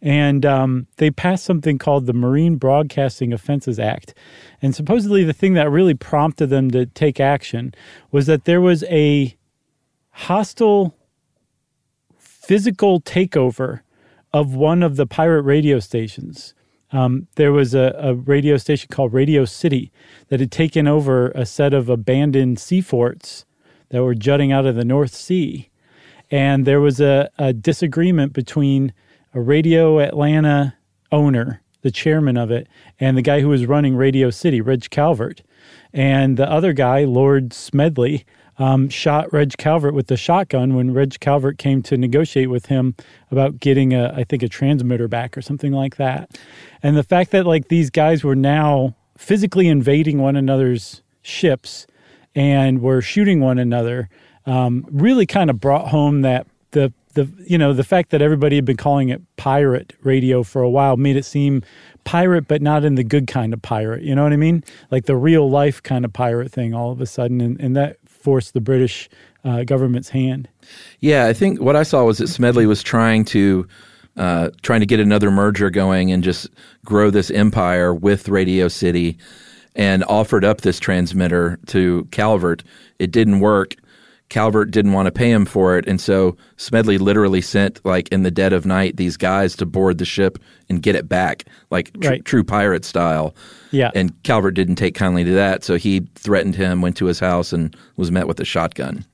And 0.00 0.44
um, 0.44 0.88
they 0.96 1.12
passed 1.12 1.44
something 1.44 1.78
called 1.78 2.06
the 2.06 2.12
Marine 2.12 2.56
Broadcasting 2.56 3.32
Offenses 3.32 3.78
Act. 3.78 4.14
And 4.60 4.74
supposedly, 4.74 5.22
the 5.22 5.32
thing 5.32 5.54
that 5.54 5.70
really 5.70 5.94
prompted 5.94 6.48
them 6.48 6.72
to 6.72 6.86
take 6.86 7.20
action 7.20 7.72
was 8.10 8.26
that 8.26 8.44
there 8.44 8.60
was 8.60 8.82
a 8.84 9.36
hostile 10.10 10.96
physical 12.18 13.00
takeover 13.00 13.81
of 14.32 14.54
one 14.54 14.82
of 14.82 14.96
the 14.96 15.06
pirate 15.06 15.42
radio 15.42 15.78
stations. 15.78 16.54
Um, 16.90 17.26
there 17.36 17.52
was 17.52 17.74
a, 17.74 17.94
a, 17.98 18.14
radio 18.14 18.58
station 18.58 18.88
called 18.90 19.14
Radio 19.14 19.46
City 19.46 19.90
that 20.28 20.40
had 20.40 20.52
taken 20.52 20.86
over 20.86 21.30
a 21.30 21.46
set 21.46 21.72
of 21.72 21.88
abandoned 21.88 22.58
sea 22.58 22.82
forts 22.82 23.46
that 23.88 24.02
were 24.02 24.14
jutting 24.14 24.52
out 24.52 24.66
of 24.66 24.74
the 24.74 24.84
North 24.84 25.14
Sea. 25.14 25.70
And 26.30 26.66
there 26.66 26.80
was 26.80 27.00
a, 27.00 27.30
a 27.38 27.54
disagreement 27.54 28.34
between 28.34 28.92
a 29.34 29.40
Radio 29.40 30.00
Atlanta 30.00 30.76
owner, 31.10 31.62
the 31.80 31.90
chairman 31.90 32.36
of 32.36 32.50
it, 32.50 32.68
and 33.00 33.16
the 33.16 33.22
guy 33.22 33.40
who 33.40 33.48
was 33.48 33.66
running 33.66 33.96
Radio 33.96 34.28
City, 34.30 34.60
Reg 34.60 34.90
Calvert. 34.90 35.42
And 35.94 36.36
the 36.36 36.50
other 36.50 36.72
guy, 36.72 37.04
Lord 37.04 37.52
Smedley, 37.52 38.24
um, 38.62 38.88
shot 38.88 39.32
Reg 39.32 39.56
Calvert 39.58 39.92
with 39.92 40.06
the 40.06 40.16
shotgun 40.16 40.76
when 40.76 40.94
Reg 40.94 41.18
Calvert 41.18 41.58
came 41.58 41.82
to 41.82 41.96
negotiate 41.96 42.48
with 42.48 42.66
him 42.66 42.94
about 43.32 43.58
getting 43.58 43.92
a, 43.92 44.14
I 44.16 44.22
think, 44.22 44.44
a 44.44 44.48
transmitter 44.48 45.08
back 45.08 45.36
or 45.36 45.42
something 45.42 45.72
like 45.72 45.96
that. 45.96 46.38
And 46.80 46.96
the 46.96 47.02
fact 47.02 47.32
that 47.32 47.44
like 47.44 47.68
these 47.68 47.90
guys 47.90 48.22
were 48.22 48.36
now 48.36 48.94
physically 49.18 49.66
invading 49.66 50.18
one 50.18 50.36
another's 50.36 51.02
ships 51.22 51.88
and 52.36 52.80
were 52.80 53.02
shooting 53.02 53.40
one 53.40 53.58
another 53.58 54.08
um, 54.46 54.86
really 54.92 55.26
kind 55.26 55.50
of 55.50 55.60
brought 55.60 55.88
home 55.88 56.22
that 56.22 56.46
the 56.70 56.92
the 57.14 57.30
you 57.46 57.58
know 57.58 57.72
the 57.72 57.84
fact 57.84 58.10
that 58.10 58.22
everybody 58.22 58.56
had 58.56 58.64
been 58.64 58.76
calling 58.76 59.08
it 59.10 59.20
pirate 59.36 59.92
radio 60.02 60.42
for 60.42 60.62
a 60.62 60.70
while 60.70 60.96
made 60.96 61.16
it 61.16 61.24
seem 61.24 61.62
pirate, 62.04 62.48
but 62.48 62.62
not 62.62 62.84
in 62.84 62.94
the 62.94 63.04
good 63.04 63.26
kind 63.26 63.52
of 63.52 63.62
pirate. 63.62 64.02
You 64.02 64.14
know 64.14 64.22
what 64.22 64.32
I 64.32 64.36
mean? 64.36 64.64
Like 64.90 65.06
the 65.06 65.16
real 65.16 65.48
life 65.48 65.82
kind 65.82 66.04
of 66.04 66.12
pirate 66.12 66.50
thing. 66.50 66.74
All 66.74 66.90
of 66.90 67.00
a 67.00 67.06
sudden, 67.06 67.40
and, 67.40 67.60
and 67.60 67.76
that 67.76 67.98
forced 68.22 68.54
the 68.54 68.60
British 68.60 69.08
uh, 69.44 69.64
government's 69.64 70.08
hand. 70.10 70.48
Yeah, 71.00 71.26
I 71.26 71.32
think 71.32 71.60
what 71.60 71.76
I 71.76 71.82
saw 71.82 72.04
was 72.04 72.18
that 72.18 72.28
Smedley 72.28 72.66
was 72.66 72.82
trying 72.82 73.24
to 73.26 73.66
uh, 74.16 74.50
trying 74.62 74.80
to 74.80 74.86
get 74.86 75.00
another 75.00 75.30
merger 75.30 75.70
going 75.70 76.12
and 76.12 76.22
just 76.22 76.48
grow 76.84 77.10
this 77.10 77.30
empire 77.30 77.94
with 77.94 78.28
Radio 78.28 78.68
City, 78.68 79.16
and 79.74 80.04
offered 80.04 80.44
up 80.44 80.60
this 80.60 80.78
transmitter 80.78 81.58
to 81.68 82.06
Calvert. 82.10 82.62
It 82.98 83.10
didn't 83.10 83.40
work. 83.40 83.74
Calvert 84.28 84.70
didn't 84.70 84.92
want 84.92 85.06
to 85.06 85.12
pay 85.12 85.30
him 85.30 85.44
for 85.44 85.76
it, 85.78 85.86
and 85.86 86.00
so 86.00 86.36
Smedley 86.56 86.96
literally 86.98 87.40
sent, 87.42 87.84
like 87.84 88.08
in 88.10 88.22
the 88.22 88.30
dead 88.30 88.52
of 88.54 88.64
night, 88.64 88.96
these 88.96 89.16
guys 89.18 89.56
to 89.56 89.66
board 89.66 89.98
the 89.98 90.04
ship 90.06 90.38
and 90.70 90.82
get 90.82 90.94
it 90.94 91.08
back, 91.08 91.44
like 91.70 91.92
tr- 92.00 92.08
Right. 92.10 92.24
true 92.24 92.44
pirate 92.44 92.84
style. 92.84 93.34
Yeah. 93.72 93.90
And 93.94 94.22
Calvert 94.22 94.54
didn't 94.54 94.76
take 94.76 94.94
kindly 94.94 95.24
to 95.24 95.32
that, 95.32 95.64
so 95.64 95.76
he 95.76 96.00
threatened 96.14 96.54
him, 96.54 96.80
went 96.80 96.96
to 96.98 97.06
his 97.06 97.18
house, 97.18 97.52
and 97.52 97.76
was 97.96 98.10
met 98.10 98.28
with 98.28 98.38
a 98.38 98.44
shotgun. 98.44 99.04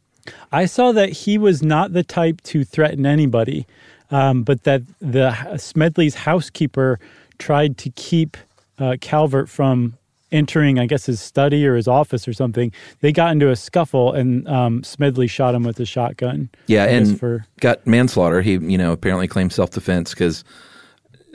I 0.52 0.66
saw 0.66 0.92
that 0.92 1.10
he 1.10 1.38
was 1.38 1.62
not 1.62 1.92
the 1.92 2.02
type 2.02 2.42
to 2.42 2.64
threaten 2.64 3.06
anybody, 3.06 3.66
um, 4.10 4.42
but 4.42 4.64
that 4.64 4.82
the 5.00 5.56
Smedley's 5.56 6.14
housekeeper 6.14 6.98
tried 7.38 7.78
to 7.78 7.90
keep 7.90 8.36
uh, 8.78 8.96
Calvert 9.00 9.48
from 9.48 9.94
entering, 10.30 10.78
I 10.78 10.86
guess, 10.86 11.06
his 11.06 11.20
study 11.20 11.66
or 11.66 11.76
his 11.76 11.88
office 11.88 12.28
or 12.28 12.32
something. 12.32 12.72
They 13.00 13.12
got 13.12 13.32
into 13.32 13.50
a 13.50 13.56
scuffle, 13.56 14.12
and 14.12 14.46
um, 14.48 14.82
Smedley 14.82 15.26
shot 15.26 15.54
him 15.54 15.62
with 15.62 15.80
a 15.80 15.86
shotgun. 15.86 16.50
Yeah, 16.66 16.84
and 16.84 17.18
for 17.18 17.46
got 17.60 17.86
manslaughter. 17.86 18.42
He, 18.42 18.52
you 18.52 18.78
know, 18.78 18.92
apparently 18.92 19.28
claimed 19.28 19.52
self 19.52 19.70
defense 19.70 20.10
because 20.10 20.44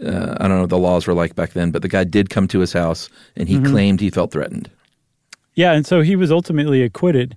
uh, 0.02 0.36
I 0.40 0.48
don't 0.48 0.58
know 0.58 0.62
what 0.62 0.70
the 0.70 0.78
laws 0.78 1.08
were 1.08 1.14
like 1.14 1.36
back 1.36 1.52
then, 1.52 1.72
but 1.72 1.82
the 1.82 1.88
guy 1.88 2.04
did 2.04 2.30
come 2.30 2.48
to 2.50 2.60
his 2.60 2.74
house 2.74 3.10
and 3.36 3.48
he 3.48 3.62
claimed 3.62 4.00
he 4.00 4.10
felt 4.10 4.32
threatened. 4.32 4.70
Yeah, 5.56 5.74
and 5.74 5.86
so 5.86 6.02
he 6.02 6.16
was 6.16 6.32
ultimately 6.32 6.82
acquitted. 6.82 7.36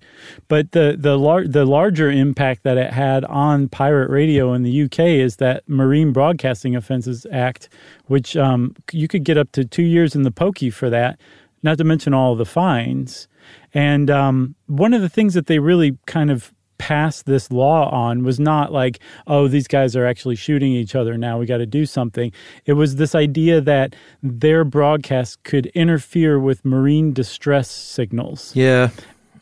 But 0.49 0.73
the 0.73 0.97
the 0.99 1.19
lar- 1.19 1.47
the 1.47 1.67
larger 1.67 2.11
impact 2.11 2.63
that 2.63 2.79
it 2.79 2.93
had 2.93 3.25
on 3.27 3.69
pirate 3.69 4.09
radio 4.11 4.55
in 4.55 4.63
the 4.63 4.83
UK 4.85 5.01
is 5.01 5.37
that 5.37 5.69
Marine 5.69 6.13
Broadcasting 6.13 6.75
Offences 6.75 7.27
Act, 7.31 7.69
which 8.07 8.37
um, 8.37 8.75
you 8.91 9.07
could 9.07 9.25
get 9.25 9.37
up 9.37 9.53
to 9.53 9.65
two 9.65 9.83
years 9.83 10.15
in 10.15 10.23
the 10.23 10.31
pokey 10.31 10.71
for 10.71 10.89
that, 10.89 11.21
not 11.63 11.77
to 11.79 11.85
mention 11.85 12.15
all 12.15 12.35
the 12.35 12.47
fines. 12.47 13.29
And 13.75 14.11
um, 14.11 14.55
one 14.67 14.95
of 14.95 15.03
the 15.03 15.11
things 15.11 15.35
that 15.35 15.47
they 15.47 15.59
really 15.59 15.99
kind 16.07 16.31
of 16.31 16.55
passed 16.79 17.27
this 17.27 17.51
law 17.51 17.91
on 17.91 18.25
was 18.25 18.39
not 18.39 18.73
like, 18.73 19.01
oh, 19.27 19.49
these 19.49 19.69
guys 19.69 19.97
are 19.97 20.07
actually 20.07 20.37
shooting 20.37 20.73
each 20.73 20.95
other 20.95 21.17
now, 21.17 21.39
we 21.39 21.47
got 21.47 21.59
to 21.59 21.67
do 21.67 21.87
something. 21.87 22.33
It 22.65 22.75
was 22.75 22.97
this 22.97 23.15
idea 23.15 23.61
that 23.61 23.95
their 24.23 24.65
broadcast 24.65 25.43
could 25.45 25.67
interfere 25.67 26.39
with 26.39 26.65
marine 26.65 27.13
distress 27.13 27.71
signals. 27.71 28.55
Yeah, 28.55 28.91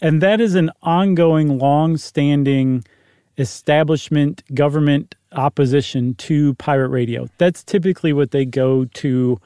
And 0.00 0.20
that 0.22 0.40
is 0.40 0.54
an 0.54 0.70
ongoing, 0.82 1.58
long 1.58 1.96
standing 1.96 2.84
establishment 3.38 4.42
government 4.54 5.14
opposition 5.32 6.14
to 6.14 6.54
pirate 6.54 6.88
radio. 6.88 7.28
That's 7.38 7.64
typically 7.64 8.12
what 8.12 8.30
they 8.30 8.44
go 8.44 8.84
to 8.84 9.40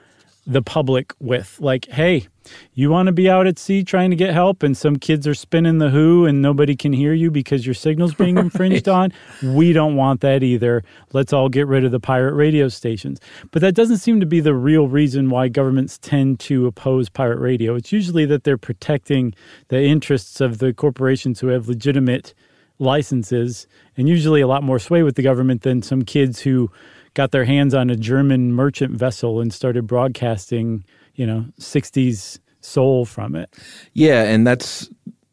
the 0.48 0.62
public 0.62 1.12
with. 1.20 1.58
Like, 1.60 1.86
hey, 1.88 2.26
you 2.72 2.88
want 2.88 3.06
to 3.06 3.12
be 3.12 3.28
out 3.28 3.46
at 3.46 3.58
sea 3.58 3.84
trying 3.84 4.08
to 4.10 4.16
get 4.16 4.32
help 4.32 4.62
and 4.62 4.74
some 4.74 4.96
kids 4.96 5.26
are 5.26 5.34
spinning 5.34 5.76
the 5.76 5.90
Who 5.90 6.24
and 6.24 6.40
nobody 6.40 6.74
can 6.74 6.94
hear 6.94 7.12
you 7.12 7.30
because 7.30 7.66
your 7.66 7.74
signal's 7.74 8.14
being 8.14 8.38
infringed 8.38 8.88
on? 8.88 9.12
We 9.42 9.74
don't 9.74 9.94
want 9.94 10.22
that 10.22 10.42
either. 10.42 10.82
Let's 11.12 11.34
all 11.34 11.50
get 11.50 11.66
rid 11.66 11.84
of 11.84 11.92
the 11.92 12.00
pirate 12.00 12.32
radio 12.32 12.68
stations. 12.68 13.20
But 13.50 13.60
that 13.60 13.74
doesn't 13.74 13.98
seem 13.98 14.20
to 14.20 14.26
be 14.26 14.40
the 14.40 14.54
real 14.54 14.88
reason 14.88 15.28
why 15.28 15.48
governments 15.48 15.98
tend 15.98 16.40
to 16.40 16.66
oppose 16.66 17.10
pirate 17.10 17.40
radio. 17.40 17.74
It's 17.74 17.92
usually 17.92 18.24
that 18.24 18.44
they're 18.44 18.56
protecting 18.56 19.34
the 19.68 19.82
interests 19.82 20.40
of 20.40 20.58
the 20.58 20.72
corporations 20.72 21.40
who 21.40 21.48
have 21.48 21.68
legitimate 21.68 22.32
licenses 22.78 23.66
and 23.96 24.08
usually 24.08 24.40
a 24.40 24.46
lot 24.46 24.62
more 24.62 24.78
sway 24.78 25.02
with 25.02 25.16
the 25.16 25.22
government 25.22 25.62
than 25.62 25.82
some 25.82 26.02
kids 26.02 26.40
who 26.40 26.70
got 27.18 27.32
their 27.32 27.44
hands 27.44 27.74
on 27.74 27.90
a 27.90 27.96
German 27.96 28.52
merchant 28.52 28.94
vessel 28.94 29.40
and 29.40 29.52
started 29.52 29.88
broadcasting, 29.88 30.84
you 31.16 31.26
know, 31.26 31.44
60s 31.58 32.38
soul 32.60 33.04
from 33.04 33.34
it. 33.34 33.52
yeah, 33.92 34.22
and 34.22 34.46
that's. 34.46 34.88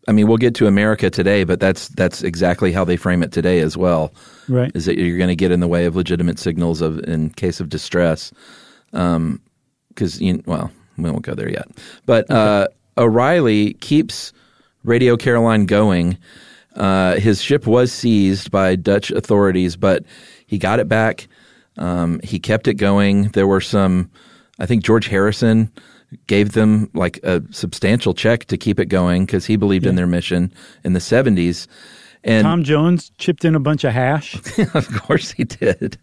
I 0.08 0.12
mean, 0.12 0.28
we'll 0.28 0.38
get 0.38 0.54
to 0.56 0.68
America 0.68 1.10
today, 1.12 1.44
but 1.44 1.60
that's 1.60 1.90
that's 1.90 2.24
exactly 2.24 2.72
how 2.72 2.86
they 2.86 2.98
frame 2.98 3.22
it 3.24 3.32
today 3.32 3.60
as 3.60 3.78
well. 3.78 4.14
Right. 4.48 4.72
Is 4.76 4.86
that 4.86 4.98
you're 4.98 5.18
going 5.18 5.30
to 5.30 5.36
get 5.36 5.52
in 5.52 5.60
the 5.60 5.68
way 5.68 5.86
of 5.86 5.96
legitimate 5.96 6.40
signals 6.40 6.82
of 6.82 7.00
in 7.06 7.30
case 7.32 7.60
of 7.60 7.70
distress? 7.70 8.32
Um, 8.94 9.40
Because 9.90 10.20
you 10.20 10.42
well, 10.48 10.72
we 10.98 11.10
won't 11.12 11.24
go 11.24 11.36
there 11.36 11.50
yet. 11.50 11.68
But 12.08 12.30
uh, 12.32 12.68
O'Rahilly 12.98 13.74
keeps 13.76 14.34
Radio 14.84 15.18
Caroline 15.18 15.66
going. 15.68 16.18
Uh, 16.76 17.16
his 17.16 17.42
ship 17.42 17.68
was 17.68 17.92
seized 17.92 18.50
by 18.50 18.76
Dutch 18.76 19.12
authorities, 19.12 19.76
but 19.76 20.04
he 20.46 20.58
got 20.58 20.80
it 20.80 20.88
back. 20.88 21.28
Um, 21.78 22.20
he 22.24 22.40
kept 22.40 22.68
it 22.68 22.76
going. 22.76 23.30
There 23.30 23.48
were 23.48 23.62
some, 23.62 24.10
I 24.60 24.66
think 24.66 24.84
George 24.84 25.08
Harrison 25.08 25.72
gave 26.28 26.54
them 26.54 26.90
like 26.94 27.20
a 27.24 27.42
substantial 27.52 28.14
check 28.14 28.46
to 28.46 28.58
keep 28.58 28.80
it 28.80 28.86
going 28.86 29.26
because 29.26 29.46
he 29.46 29.56
believed 29.56 29.86
in 29.86 29.96
their 29.96 30.08
mission 30.08 30.54
in 30.84 30.94
the 30.94 31.00
70s. 31.00 31.68
And 32.24 32.44
Tom 32.44 32.64
Jones 32.64 33.12
chipped 33.18 33.46
in 33.46 33.54
a 33.54 33.60
bunch 33.60 33.84
of 33.84 33.94
hash. 33.94 34.36
of 34.74 34.88
course 35.02 35.32
he 35.32 35.44
did, 35.44 35.98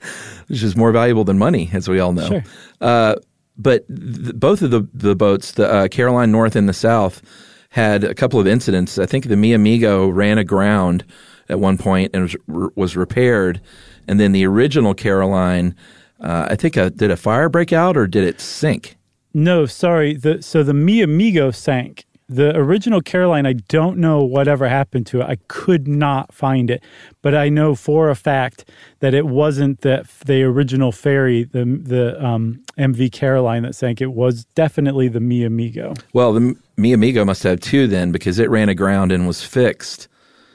which 0.46 0.62
is 0.62 0.76
more 0.76 0.92
valuable 0.92 1.24
than 1.24 1.38
money, 1.38 1.68
as 1.72 1.88
we 1.88 1.98
all 1.98 2.12
know. 2.12 2.28
Sure. 2.28 2.44
Uh, 2.80 3.16
but 3.56 3.86
th- 3.88 4.34
both 4.36 4.62
of 4.62 4.70
the, 4.70 4.86
the 4.94 5.16
boats, 5.16 5.52
the 5.52 5.70
uh, 5.70 5.88
Caroline 5.88 6.30
North 6.30 6.54
and 6.54 6.68
the 6.68 6.74
South, 6.74 7.22
had 7.70 8.04
a 8.04 8.14
couple 8.14 8.38
of 8.38 8.46
incidents. 8.46 8.98
I 8.98 9.06
think 9.06 9.26
the 9.26 9.36
Mi 9.36 9.52
Amigo 9.52 10.08
ran 10.08 10.38
aground 10.38 11.04
at 11.48 11.58
one 11.58 11.78
point 11.78 12.10
and 12.14 12.22
was, 12.22 12.70
was 12.76 12.96
repaired. 12.96 13.60
And 14.08 14.18
then 14.18 14.32
the 14.32 14.46
original 14.46 14.94
Caroline, 14.94 15.74
uh, 16.20 16.46
I 16.50 16.56
think, 16.56 16.76
uh 16.76 16.88
did 16.90 17.10
a 17.10 17.16
fire 17.16 17.48
break 17.48 17.72
out 17.72 17.96
or 17.96 18.06
did 18.06 18.24
it 18.24 18.40
sink? 18.40 18.96
No, 19.34 19.66
sorry. 19.66 20.14
The 20.14 20.42
so 20.42 20.62
the 20.62 20.74
Mi 20.74 21.02
Amigo 21.02 21.50
sank. 21.50 22.04
The 22.28 22.56
original 22.56 23.02
Caroline, 23.02 23.44
I 23.44 23.52
don't 23.52 23.98
know 23.98 24.24
whatever 24.24 24.66
happened 24.66 25.06
to 25.08 25.20
it. 25.20 25.24
I 25.24 25.36
could 25.48 25.86
not 25.86 26.32
find 26.32 26.70
it, 26.70 26.82
but 27.20 27.34
I 27.34 27.50
know 27.50 27.74
for 27.74 28.08
a 28.08 28.16
fact 28.16 28.70
that 29.00 29.12
it 29.12 29.26
wasn't 29.26 29.82
the 29.82 30.08
the 30.24 30.42
original 30.42 30.92
ferry, 30.92 31.44
the 31.44 31.64
the 31.64 32.24
um, 32.24 32.62
MV 32.78 33.12
Caroline 33.12 33.64
that 33.64 33.74
sank. 33.74 34.00
It 34.00 34.12
was 34.12 34.44
definitely 34.54 35.08
the 35.08 35.20
Mi 35.20 35.44
Amigo. 35.44 35.94
Well, 36.14 36.32
the 36.32 36.56
Mi 36.76 36.92
Amigo 36.92 37.24
must 37.24 37.42
have 37.42 37.60
two 37.60 37.86
then 37.86 38.12
because 38.12 38.38
it 38.38 38.48
ran 38.48 38.68
aground 38.68 39.12
and 39.12 39.26
was 39.26 39.42
fixed. 39.42 40.08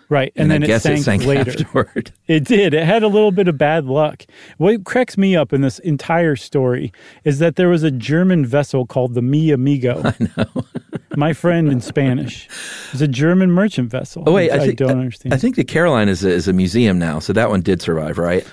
Right, 0.10 0.32
and, 0.36 0.44
And, 0.44 0.52
then 0.52 0.64
I 0.64 0.68
guess 0.68 0.86
it 0.86 1.04
sank, 1.04 1.26
later. 1.26 1.52
afterward. 1.52 2.12
It 2.28 2.44
did. 2.44 2.74
It 2.74 2.84
had 2.84 3.04
a 3.04 3.08
little 3.08 3.32
bit 3.32 3.48
of 3.48 3.58
bad 3.58 3.86
luck. 3.86 4.26
What 4.58 4.84
cracks 4.84 5.18
me 5.18 5.36
up 5.36 5.54
in 5.54 5.62
this 5.62 5.80
entire 5.80 6.36
story 6.36 6.92
is 7.24 7.40
that 7.40 7.56
there 7.56 7.70
was 7.70 7.84
a 7.84 7.92
German 7.92 8.46
vessel 8.46 8.86
called 8.86 9.14
the 9.14 9.22
Mi 9.22 9.52
Amigo. 9.52 10.02
I 10.06 10.16
know. 10.38 10.66
My 11.16 11.34
friend 11.34 11.72
in 11.72 11.82
Spanish. 11.82 12.48
It 12.48 12.94
was 12.94 13.02
a 13.02 13.08
German 13.08 13.52
merchant 13.52 13.90
vessel. 13.90 14.24
Oh 14.28 14.34
wait, 14.34 14.52
I, 14.52 14.62
I, 14.62 14.72
don't 14.72 14.92
understand. 14.92 15.34
I 15.34 15.38
think 15.38 15.56
the 15.56 15.64
Caroline 15.64 16.10
is 16.10 16.24
a, 16.24 16.30
is 16.30 16.48
a 16.48 16.54
museum 16.54 17.00
now, 17.00 17.20
so 17.20 17.34
that 17.34 17.50
one 17.50 17.62
did 17.62 17.82
survive, 17.82 18.18
right? 18.18 18.46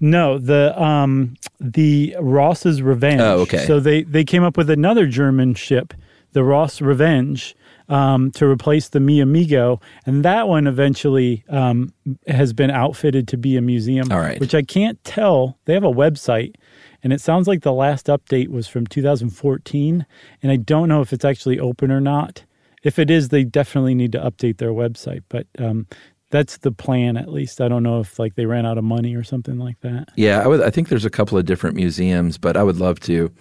no, 0.00 0.38
the 0.38 0.80
um 0.82 1.36
the 1.60 2.16
Ross's 2.18 2.82
Revenge. 2.82 3.20
Oh, 3.20 3.40
okay. 3.40 3.66
So 3.66 3.80
they 3.80 4.02
they 4.02 4.24
came 4.24 4.42
up 4.42 4.56
with 4.56 4.70
another 4.70 5.06
German 5.06 5.54
ship, 5.54 5.94
the 6.32 6.44
Ross 6.44 6.80
Revenge. 6.80 7.56
Um, 7.88 8.30
to 8.32 8.46
replace 8.46 8.90
the 8.90 9.00
Mi 9.00 9.18
Amigo, 9.18 9.80
and 10.06 10.24
that 10.24 10.46
one 10.46 10.68
eventually 10.68 11.42
um, 11.48 11.92
has 12.28 12.52
been 12.52 12.70
outfitted 12.70 13.26
to 13.26 13.36
be 13.36 13.56
a 13.56 13.60
museum. 13.60 14.12
All 14.12 14.20
right. 14.20 14.38
which 14.38 14.54
I 14.54 14.62
can't 14.62 15.02
tell. 15.02 15.58
They 15.64 15.74
have 15.74 15.82
a 15.82 15.90
website, 15.90 16.54
and 17.02 17.12
it 17.12 17.20
sounds 17.20 17.48
like 17.48 17.62
the 17.62 17.72
last 17.72 18.06
update 18.06 18.46
was 18.46 18.68
from 18.68 18.86
2014, 18.86 20.06
and 20.40 20.52
I 20.52 20.54
don't 20.54 20.88
know 20.88 21.00
if 21.00 21.12
it's 21.12 21.24
actually 21.24 21.58
open 21.58 21.90
or 21.90 22.00
not. 22.00 22.44
If 22.84 23.00
it 23.00 23.10
is, 23.10 23.30
they 23.30 23.42
definitely 23.42 23.96
need 23.96 24.12
to 24.12 24.20
update 24.20 24.58
their 24.58 24.70
website. 24.70 25.24
But 25.28 25.48
um, 25.58 25.88
that's 26.30 26.58
the 26.58 26.72
plan, 26.72 27.16
at 27.16 27.28
least. 27.28 27.60
I 27.60 27.68
don't 27.68 27.82
know 27.82 28.00
if 28.00 28.18
like 28.18 28.36
they 28.36 28.46
ran 28.46 28.66
out 28.66 28.78
of 28.78 28.84
money 28.84 29.14
or 29.14 29.24
something 29.24 29.58
like 29.58 29.80
that. 29.80 30.08
Yeah, 30.16 30.42
I 30.42 30.46
would. 30.46 30.62
I 30.62 30.70
think 30.70 30.88
there's 30.88 31.04
a 31.04 31.10
couple 31.10 31.36
of 31.36 31.44
different 31.44 31.76
museums, 31.76 32.38
but 32.38 32.56
I 32.56 32.62
would 32.62 32.76
love 32.76 33.00
to, 33.00 33.32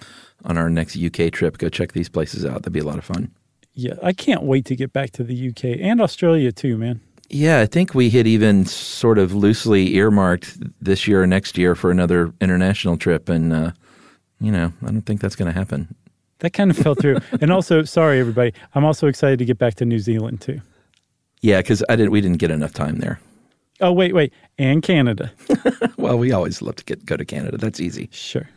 on 0.45 0.57
our 0.57 0.69
next 0.69 0.97
UK 0.97 1.31
trip, 1.31 1.57
go 1.57 1.69
check 1.69 1.93
these 1.93 2.09
places 2.09 2.45
out. 2.45 2.55
That'd 2.55 2.73
be 2.73 2.79
a 2.79 2.85
lot 2.85 2.97
of 2.97 3.05
fun. 3.05 3.31
Yeah, 3.73 3.93
I 4.03 4.13
can't 4.13 4.43
wait 4.43 4.65
to 4.65 4.75
get 4.75 4.91
back 4.91 5.11
to 5.11 5.23
the 5.23 5.49
UK 5.49 5.79
and 5.79 6.01
Australia 6.01 6.51
too, 6.51 6.77
man. 6.77 7.01
Yeah, 7.29 7.59
I 7.59 7.67
think 7.67 7.93
we 7.93 8.09
had 8.09 8.25
even 8.25 8.65
sort 8.65 9.19
of 9.19 9.33
loosely 9.33 9.95
earmarked 9.95 10.57
this 10.81 11.07
year 11.07 11.21
or 11.21 11.27
next 11.27 11.57
year 11.57 11.75
for 11.75 11.91
another 11.91 12.33
international 12.41 12.97
trip, 12.97 13.29
and 13.29 13.53
uh, 13.53 13.71
you 14.41 14.51
know, 14.51 14.73
I 14.81 14.87
don't 14.87 15.01
think 15.01 15.21
that's 15.21 15.35
going 15.35 15.51
to 15.51 15.57
happen. 15.57 15.95
That 16.39 16.51
kind 16.51 16.71
of 16.71 16.77
fell 16.77 16.95
through. 16.95 17.19
and 17.41 17.51
also, 17.51 17.83
sorry 17.83 18.19
everybody, 18.19 18.53
I'm 18.73 18.83
also 18.83 19.07
excited 19.07 19.37
to 19.39 19.45
get 19.45 19.57
back 19.59 19.75
to 19.75 19.85
New 19.85 19.99
Zealand 19.99 20.41
too. 20.41 20.59
Yeah, 21.41 21.57
because 21.61 21.83
I 21.87 21.95
didn't. 21.95 22.11
We 22.11 22.21
didn't 22.21 22.39
get 22.39 22.51
enough 22.51 22.73
time 22.73 22.97
there. 22.97 23.19
Oh, 23.81 23.93
wait, 23.93 24.13
wait. 24.13 24.33
And 24.57 24.81
Canada. 24.83 25.31
Well, 25.97 26.17
we 26.17 26.31
always 26.31 26.61
love 26.61 26.77
to 26.77 26.85
get 26.85 27.05
go 27.05 27.17
to 27.17 27.25
Canada. 27.25 27.57
That's 27.57 27.81
easy. 27.81 28.07
Sure. 28.13 28.49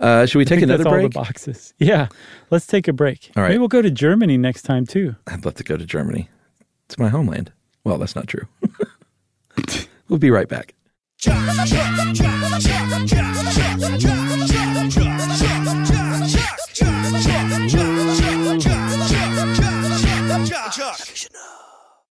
Yep. 0.00 0.08
Uh, 0.08 0.26
should 0.26 0.38
we 0.38 0.42
I 0.42 0.44
take 0.44 0.60
think 0.60 0.62
another 0.64 0.84
that's 0.84 0.94
all 0.94 1.02
the 1.02 1.08
boxes. 1.08 1.74
Yeah. 1.78 2.08
Let's 2.50 2.66
take 2.66 2.88
a 2.88 2.92
break. 2.92 3.30
All 3.36 3.42
right. 3.42 3.50
Maybe 3.50 3.58
we'll 3.58 3.68
go 3.68 3.82
to 3.82 3.90
Germany 3.90 4.36
next 4.38 4.62
time 4.62 4.86
too. 4.86 5.16
I'd 5.26 5.44
love 5.44 5.54
to 5.54 5.64
go 5.64 5.76
to 5.76 5.84
Germany. 5.84 6.28
It's 6.86 6.98
my 6.98 7.08
homeland. 7.08 7.52
Well, 7.84 7.98
that's 7.98 8.16
not 8.16 8.26
true. 8.26 8.46
we'll 10.08 10.18
be 10.18 10.30
right 10.30 10.48
back. 10.48 10.74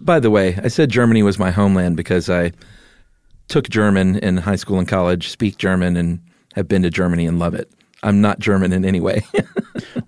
By 0.00 0.20
the 0.20 0.30
way, 0.30 0.58
I 0.62 0.68
said 0.68 0.90
Germany 0.90 1.22
was 1.22 1.38
my 1.38 1.50
homeland 1.50 1.96
because 1.96 2.28
I 2.28 2.52
took 3.48 3.70
German 3.70 4.18
in 4.18 4.36
high 4.36 4.56
school 4.56 4.78
and 4.78 4.86
college, 4.86 5.30
speak 5.30 5.56
German, 5.56 5.96
and 5.96 6.20
have 6.54 6.68
been 6.68 6.82
to 6.82 6.90
Germany 6.90 7.24
and 7.24 7.38
love 7.38 7.54
it. 7.54 7.70
I'm 8.02 8.20
not 8.20 8.38
German 8.38 8.72
in 8.72 8.84
any 8.84 9.00
way. 9.00 9.22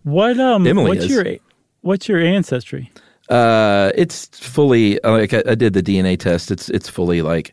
What 0.02 0.38
um 0.38 0.66
Emily 0.66 0.90
what's 0.90 1.04
is. 1.04 1.10
your 1.10 1.36
what's 1.80 2.08
your 2.08 2.20
ancestry? 2.20 2.92
uh, 3.28 3.90
it's 3.96 4.26
fully 4.38 5.00
like 5.02 5.34
I, 5.34 5.42
I 5.48 5.54
did 5.56 5.72
the 5.72 5.82
DNA 5.82 6.16
test. 6.18 6.50
It's 6.50 6.68
it's 6.68 6.88
fully 6.88 7.22
like 7.22 7.52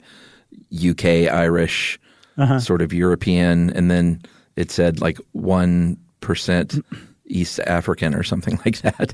UK 0.76 1.06
Irish, 1.32 2.00
sort 2.60 2.82
of 2.82 2.94
European, 2.94 3.70
and 3.72 3.90
then 3.92 4.22
it 4.56 4.72
said 4.72 5.02
like 5.02 5.18
one 5.32 5.98
percent 6.20 6.84
East 7.26 7.60
African 7.68 8.14
or 8.16 8.24
something 8.24 8.60
like 8.66 8.82
that. 8.82 9.14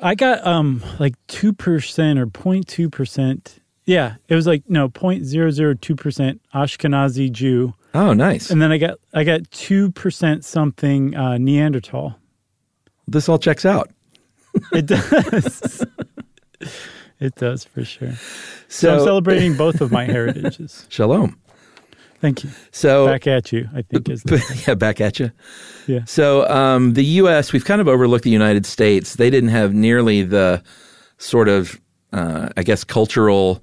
I 0.00 0.14
got 0.16 0.44
um 0.46 0.82
like 0.98 1.14
2% 1.28 2.18
or 2.18 2.26
0.2%. 2.26 3.58
Yeah, 3.84 4.14
it 4.28 4.34
was 4.34 4.46
like 4.48 4.62
no 4.68 4.88
0.002% 4.88 6.40
Ashkenazi 6.54 7.30
Jew. 7.30 7.74
Oh, 7.94 8.12
nice. 8.12 8.50
And 8.50 8.60
then 8.60 8.72
I 8.72 8.78
got 8.78 8.98
I 9.14 9.22
got 9.24 9.42
2% 9.42 10.42
something 10.44 11.14
uh, 11.16 11.38
Neanderthal. 11.38 12.16
this 13.06 13.28
all 13.28 13.38
checks 13.38 13.64
out. 13.64 13.90
It 14.72 14.84
does. 14.86 15.86
it 17.20 17.34
does 17.36 17.64
for 17.64 17.84
sure. 17.84 18.12
So, 18.12 18.88
So 18.88 18.94
I'm 18.94 19.00
celebrating 19.00 19.56
both 19.56 19.80
of 19.80 19.90
my 19.90 20.04
heritages. 20.04 20.86
Shalom. 20.90 21.38
Thank 22.22 22.44
you. 22.44 22.50
So 22.70 23.06
Back 23.06 23.26
at 23.26 23.50
you, 23.52 23.68
I 23.74 23.82
think 23.82 24.08
is 24.08 24.22
the, 24.22 24.64
yeah, 24.66 24.74
back 24.74 25.00
at 25.00 25.18
you. 25.18 25.32
yeah. 25.88 26.04
So 26.06 26.48
um, 26.48 26.94
the 26.94 27.04
U.S. 27.04 27.52
we've 27.52 27.64
kind 27.64 27.80
of 27.80 27.88
overlooked 27.88 28.22
the 28.22 28.30
United 28.30 28.64
States. 28.64 29.16
They 29.16 29.28
didn't 29.28 29.50
have 29.50 29.74
nearly 29.74 30.22
the 30.22 30.62
sort 31.18 31.48
of, 31.48 31.80
uh, 32.12 32.48
I 32.56 32.62
guess, 32.62 32.84
cultural 32.84 33.62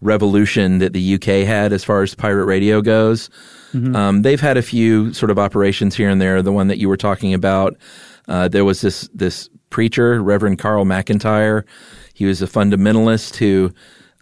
revolution 0.00 0.78
that 0.78 0.94
the 0.94 1.14
UK 1.14 1.46
had 1.46 1.72
as 1.72 1.84
far 1.84 2.02
as 2.02 2.14
pirate 2.14 2.46
radio 2.46 2.80
goes. 2.80 3.28
Um, 3.74 4.22
they've 4.22 4.40
had 4.40 4.56
a 4.56 4.62
few 4.62 5.12
sort 5.12 5.30
of 5.30 5.38
operations 5.38 5.94
here 5.94 6.08
and 6.08 6.18
there. 6.22 6.40
The 6.40 6.52
one 6.52 6.68
that 6.68 6.78
you 6.78 6.88
were 6.88 6.96
talking 6.96 7.34
about, 7.34 7.76
uh, 8.26 8.48
there 8.48 8.64
was 8.64 8.80
this 8.80 9.10
this 9.12 9.50
preacher, 9.68 10.22
Reverend 10.22 10.58
Carl 10.58 10.86
McIntire. 10.86 11.64
He 12.14 12.24
was 12.24 12.40
a 12.40 12.46
fundamentalist 12.46 13.36
who, 13.36 13.70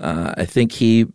uh, 0.00 0.34
I 0.36 0.44
think 0.44 0.72
he 0.72 1.06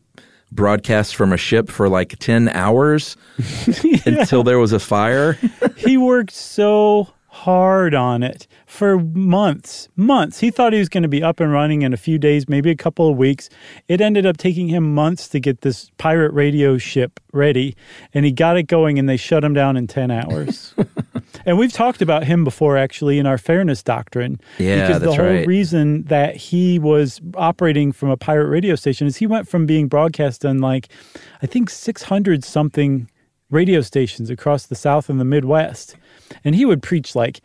broadcast 0.52 1.16
from 1.16 1.32
a 1.34 1.38
ship 1.38 1.70
for 1.70 1.88
like 1.90 2.18
ten 2.20 2.50
hours 2.50 3.18
until 4.06 4.44
there 4.44 4.60
was 4.60 4.74
a 4.74 4.80
fire. 4.80 5.38
he 5.78 5.98
worked 5.98 6.34
so 6.34 7.08
hard 7.32 7.96
on 7.96 8.24
it 8.24 8.46
for 8.66 9.00
months 9.00 9.88
months. 9.96 10.40
He 10.40 10.52
thought 10.52 10.74
he 10.74 10.80
was 10.80 10.90
going 10.90 11.04
to 11.04 11.10
be 11.10 11.24
up 11.24 11.40
and 11.40 11.52
running 11.52 11.82
in 11.82 11.94
a 11.94 11.98
few 11.98 12.20
days 12.20 12.50
maybe 12.50 12.70
a 12.70 12.76
couple 12.76 13.10
of 13.10 13.18
weeks. 13.18 13.50
It 13.88 14.02
ended 14.02 14.26
up 14.26 14.36
taking 14.36 14.68
him 14.68 14.94
months 14.94 15.30
to 15.30 15.40
get 15.40 15.62
this 15.62 15.90
pirate 15.98 16.34
radio 16.34 16.78
ship 16.78 17.22
ready 17.32 17.76
and 18.14 18.26
he 18.26 18.34
got 18.34 18.58
it 18.58 18.64
going 18.64 19.00
and 19.00 19.08
they 19.08 19.16
shut 19.16 19.46
him 19.46 19.54
down 19.54 19.78
in 19.78 19.88
10 19.88 20.12
hours 20.12 20.76
and 21.46 21.58
we've 21.58 21.74
talked 21.74 22.02
about 22.02 22.24
him 22.24 22.44
before 22.44 22.78
actually 22.78 23.20
in 23.20 23.26
our 23.26 23.38
fairness 23.38 23.84
doctrine 23.84 24.40
Yeah, 24.58 24.88
because 24.88 25.02
the 25.02 25.14
whole 25.14 25.26
right. 25.26 25.48
reason 25.48 26.04
that 26.04 26.36
he 26.36 26.80
was 26.80 27.22
operating 27.36 27.92
from 27.92 28.10
a 28.10 28.18
pirate 28.18 28.48
radio 28.48 28.76
station 28.76 29.08
is 29.08 29.18
he 29.18 29.28
went 29.28 29.48
from 29.48 29.66
being 29.66 29.88
broadcast 29.88 30.46
on 30.46 30.60
like 30.60 30.90
i 31.42 31.46
think 31.46 31.70
600 31.70 32.44
something 32.44 33.08
radio 33.52 33.82
stations 33.82 34.30
across 34.30 34.66
the 34.66 34.76
South 34.76 35.10
and 35.10 35.20
the 35.20 35.26
Midwest. 35.26 35.96
And 36.44 36.56
he 36.56 36.66
would 36.66 36.82
preach 36.82 37.16
like 37.16 37.42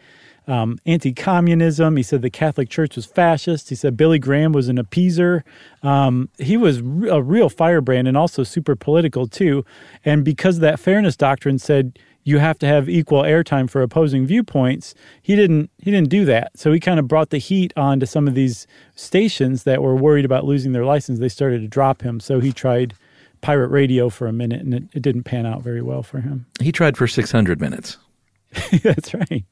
um, 0.46 0.78
anti 0.86 1.12
communism. 1.12 1.96
He 1.96 2.02
said 2.04 2.22
the 2.22 2.30
Catholic 2.30 2.68
Church 2.68 2.94
was 2.94 3.04
fascist. 3.04 3.68
He 3.68 3.74
said 3.74 3.96
Billy 3.96 4.20
Graham 4.20 4.52
was 4.52 4.68
an 4.68 4.76
appeaser. 4.76 5.42
Um, 5.82 6.28
he 6.38 6.56
was 6.56 6.78
a 6.78 7.20
real 7.20 7.48
firebrand 7.48 8.06
and 8.06 8.16
also 8.16 8.44
super 8.44 8.76
political 8.76 9.26
too. 9.26 9.64
And 10.04 10.24
because 10.24 10.60
that 10.60 10.78
fairness 10.78 11.16
doctrine 11.16 11.58
said 11.58 11.98
you 12.26 12.38
have 12.38 12.58
to 12.58 12.66
have 12.66 12.88
equal 12.88 13.22
airtime 13.22 13.70
for 13.70 13.82
opposing 13.82 14.26
viewpoints, 14.26 14.96
he 15.22 15.36
didn't 15.36 15.70
he 15.78 15.92
didn't 15.92 16.08
do 16.08 16.24
that. 16.24 16.58
So 16.58 16.72
he 16.72 16.80
kind 16.80 16.98
of 16.98 17.06
brought 17.06 17.30
the 17.30 17.38
heat 17.38 17.72
onto 17.76 18.04
some 18.04 18.26
of 18.26 18.34
these 18.34 18.66
stations 18.96 19.62
that 19.62 19.80
were 19.80 19.94
worried 19.94 20.24
about 20.24 20.44
losing 20.44 20.72
their 20.72 20.84
license. 20.84 21.20
They 21.20 21.28
started 21.28 21.60
to 21.60 21.68
drop 21.68 22.02
him. 22.02 22.18
So 22.18 22.40
he 22.40 22.52
tried 22.52 22.94
pirate 23.42 23.68
radio 23.68 24.10
for 24.10 24.26
a 24.26 24.32
minute 24.32 24.60
and 24.60 24.74
it, 24.74 24.82
it 24.92 25.02
didn't 25.02 25.22
pan 25.22 25.46
out 25.46 25.62
very 25.62 25.82
well 25.82 26.02
for 26.02 26.18
him. 26.18 26.46
He 26.60 26.72
tried 26.72 26.96
for 26.96 27.06
600 27.06 27.60
minutes. 27.60 27.96
That's 28.82 29.14
right. 29.14 29.44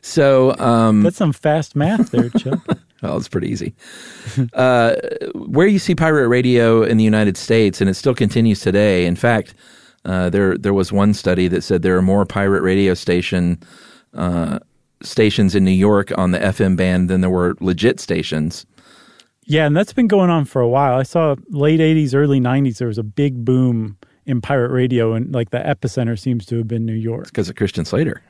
So, 0.00 0.56
um, 0.58 1.02
That's 1.02 1.16
some 1.16 1.32
fast 1.32 1.74
math 1.74 2.12
there, 2.12 2.28
Chuck. 2.28 2.64
well, 3.02 3.16
it's 3.16 3.28
pretty 3.28 3.48
easy. 3.48 3.74
uh, 4.52 4.94
where 5.34 5.66
you 5.66 5.80
see 5.80 5.96
pirate 5.96 6.28
radio 6.28 6.84
in 6.84 6.96
the 6.96 7.04
United 7.04 7.36
States, 7.36 7.80
and 7.80 7.90
it 7.90 7.94
still 7.94 8.14
continues 8.14 8.60
today. 8.60 9.04
In 9.04 9.16
fact, 9.16 9.54
uh, 10.04 10.30
there 10.30 10.56
there 10.58 10.74
was 10.74 10.92
one 10.92 11.14
study 11.14 11.48
that 11.48 11.62
said 11.62 11.82
there 11.82 11.96
are 11.96 12.02
more 12.02 12.24
pirate 12.24 12.62
radio 12.62 12.94
station 12.94 13.58
uh, 14.14 14.58
stations 15.02 15.54
in 15.54 15.64
New 15.64 15.70
York 15.70 16.16
on 16.18 16.30
the 16.30 16.38
FM 16.38 16.76
band 16.76 17.08
than 17.08 17.20
there 17.20 17.30
were 17.30 17.56
legit 17.60 18.00
stations. 18.00 18.66
Yeah, 19.46 19.66
and 19.66 19.76
that's 19.76 19.92
been 19.92 20.08
going 20.08 20.30
on 20.30 20.46
for 20.46 20.62
a 20.62 20.68
while. 20.68 20.98
I 20.98 21.02
saw 21.02 21.36
late 21.48 21.80
80s, 21.80 22.14
early 22.14 22.40
90s, 22.40 22.78
there 22.78 22.88
was 22.88 22.96
a 22.96 23.02
big 23.02 23.44
boom 23.44 23.98
in 24.24 24.40
pirate 24.40 24.70
radio, 24.70 25.12
and 25.12 25.34
like 25.34 25.50
the 25.50 25.58
epicenter 25.58 26.18
seems 26.18 26.46
to 26.46 26.56
have 26.58 26.68
been 26.68 26.86
New 26.86 26.94
York. 26.94 27.26
Because 27.26 27.50
of 27.50 27.56
Christian 27.56 27.84
Slater. 27.84 28.22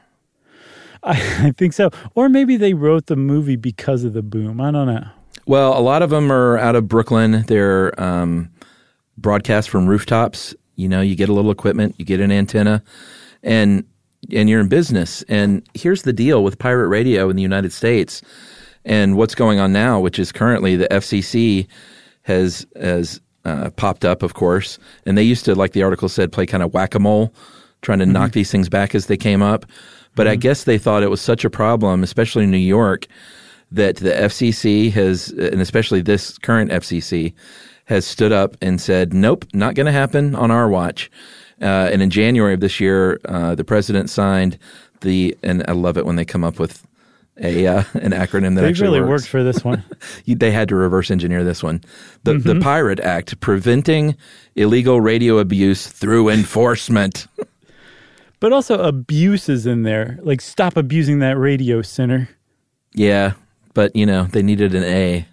I, 1.04 1.46
I 1.46 1.50
think 1.52 1.72
so. 1.72 1.90
Or 2.14 2.28
maybe 2.28 2.56
they 2.56 2.74
wrote 2.74 3.06
the 3.06 3.16
movie 3.16 3.56
because 3.56 4.04
of 4.04 4.12
the 4.12 4.22
boom. 4.22 4.60
I 4.60 4.70
don't 4.70 4.86
know. 4.86 5.06
Well, 5.46 5.78
a 5.78 5.80
lot 5.80 6.02
of 6.02 6.10
them 6.10 6.32
are 6.32 6.58
out 6.58 6.74
of 6.74 6.88
Brooklyn. 6.88 7.42
They're 7.46 7.98
um, 8.00 8.50
broadcast 9.18 9.68
from 9.68 9.86
rooftops. 9.86 10.54
You 10.76 10.88
know, 10.88 11.00
you 11.00 11.16
get 11.16 11.28
a 11.28 11.32
little 11.32 11.50
equipment, 11.50 11.94
you 11.98 12.04
get 12.04 12.20
an 12.20 12.32
antenna, 12.32 12.82
and 13.42 13.84
and 14.32 14.48
you're 14.48 14.60
in 14.60 14.68
business. 14.68 15.22
And 15.28 15.66
here's 15.74 16.02
the 16.02 16.12
deal 16.12 16.42
with 16.42 16.58
pirate 16.58 16.88
radio 16.88 17.28
in 17.28 17.36
the 17.36 17.42
United 17.42 17.72
States, 17.72 18.22
and 18.84 19.16
what's 19.16 19.34
going 19.34 19.58
on 19.58 19.72
now, 19.72 20.00
which 20.00 20.18
is 20.18 20.32
currently 20.32 20.76
the 20.76 20.88
FCC 20.88 21.66
has 22.22 22.66
has 22.80 23.20
uh, 23.44 23.70
popped 23.70 24.04
up, 24.04 24.22
of 24.22 24.34
course, 24.34 24.78
and 25.06 25.18
they 25.18 25.22
used 25.22 25.44
to, 25.44 25.54
like 25.54 25.72
the 25.72 25.82
article 25.82 26.08
said, 26.08 26.32
play 26.32 26.46
kind 26.46 26.62
of 26.62 26.72
whack 26.72 26.94
a 26.94 26.98
mole, 26.98 27.34
trying 27.82 27.98
to 27.98 28.06
knock 28.06 28.32
these 28.32 28.50
things 28.50 28.68
back 28.68 28.94
as 28.94 29.06
they 29.06 29.16
came 29.16 29.42
up. 29.42 29.66
But 30.14 30.28
I 30.28 30.36
guess 30.36 30.64
they 30.64 30.78
thought 30.78 31.02
it 31.02 31.10
was 31.10 31.20
such 31.20 31.44
a 31.44 31.50
problem, 31.50 32.02
especially 32.02 32.44
in 32.44 32.50
New 32.50 32.56
York, 32.56 33.06
that 33.72 33.96
the 33.96 34.10
FCC 34.10 34.92
has, 34.92 35.30
and 35.30 35.60
especially 35.60 36.00
this 36.00 36.38
current 36.38 36.70
FCC, 36.70 37.34
has 37.86 38.06
stood 38.06 38.32
up 38.32 38.56
and 38.62 38.80
said, 38.80 39.12
"Nope, 39.14 39.44
not 39.52 39.74
going 39.74 39.86
to 39.86 39.92
happen 39.92 40.34
on 40.34 40.50
our 40.50 40.68
watch." 40.68 41.10
Uh, 41.62 41.88
and 41.92 42.02
in 42.02 42.10
January 42.10 42.54
of 42.54 42.60
this 42.60 42.80
year, 42.80 43.20
uh, 43.26 43.54
the 43.54 43.64
president 43.64 44.10
signed 44.10 44.58
the, 45.02 45.36
and 45.42 45.62
I 45.68 45.72
love 45.72 45.96
it 45.96 46.04
when 46.06 46.16
they 46.16 46.24
come 46.24 46.42
up 46.44 46.58
with 46.58 46.84
a 47.40 47.66
uh, 47.66 47.82
an 47.94 48.12
acronym 48.12 48.54
that 48.54 48.62
They 48.62 48.68
actually 48.68 48.88
really 48.98 49.00
works. 49.08 49.22
worked 49.24 49.28
for 49.28 49.42
this 49.42 49.64
one. 49.64 49.82
They 50.26 50.50
had 50.50 50.68
to 50.68 50.76
reverse 50.76 51.10
engineer 51.10 51.44
this 51.44 51.62
one. 51.62 51.82
The 52.24 52.34
Mm-hmm. 52.34 52.48
the 52.48 52.60
Pirate 52.60 53.00
Act, 53.00 53.40
preventing 53.40 54.16
illegal 54.56 55.00
radio 55.00 55.38
abuse 55.38 55.86
through 55.86 56.28
enforcement. 56.28 57.26
but 58.40 58.52
also 58.52 58.78
abuses 58.82 59.66
in 59.66 59.82
there. 59.82 60.18
Like, 60.22 60.40
stop 60.40 60.76
abusing 60.76 61.18
that 61.20 61.36
radio 61.38 61.82
center. 61.82 62.28
yeah, 62.94 63.32
but 63.74 63.94
you 63.96 64.06
know 64.06 64.24
they 64.24 64.42
needed 64.42 64.74
an 64.74 64.84
A. 64.84 65.26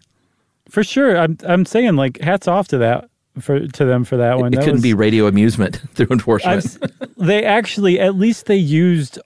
For 0.72 0.84
sure. 0.84 1.18
I'm, 1.18 1.38
I'm 1.46 1.66
saying, 1.66 1.96
like, 1.98 2.20
hats 2.22 2.48
off 2.48 2.68
to 2.70 2.78
that. 2.80 3.10
For 3.40 3.66
to 3.66 3.86
them 3.86 4.04
for 4.04 4.18
that 4.18 4.40
one. 4.40 4.48
It 4.54 4.58
That 4.58 4.62
couldn't 4.64 4.74
was- 4.76 4.82
be 4.84 4.94
radio 4.94 5.26
amusement 5.28 5.82
through 5.94 6.08
enforcement. 6.12 6.78
They 7.18 7.46
actually, 7.46 7.98
at 8.00 8.16
least 8.16 8.48
they 8.48 8.58
used 8.58 9.20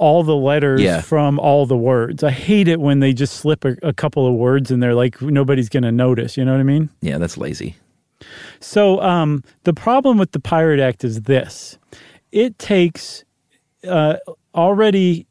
all 0.00 0.22
the 0.24 0.34
letters 0.34 0.80
Yeah. 0.80 1.00
from 1.00 1.38
all 1.38 1.64
the 1.66 1.76
words. 1.76 2.24
I 2.24 2.30
hate 2.32 2.66
it 2.66 2.80
when 2.80 2.98
they 3.00 3.12
just 3.12 3.34
slip 3.36 3.64
a, 3.64 3.76
a 3.84 3.92
couple 3.92 4.26
of 4.26 4.34
words 4.34 4.70
and 4.72 4.82
they're 4.82 4.94
like, 4.96 5.22
nobody's 5.22 5.68
going 5.68 5.84
to 5.84 5.92
notice. 5.92 6.36
You 6.36 6.44
know 6.44 6.52
what 6.52 6.60
I 6.60 6.64
mean? 6.64 6.90
yeah, 7.02 7.18
that's 7.18 7.36
lazy. 7.38 7.76
So 8.60 9.00
um, 9.00 9.44
the 9.64 9.72
problem 9.72 10.18
with 10.18 10.32
the 10.32 10.40
Pirate 10.40 10.78
Act 10.80 11.04
is 11.04 11.22
this: 11.22 11.78
it 12.32 12.58
takes 12.58 13.24
uh, 13.88 14.16
already 14.54 15.26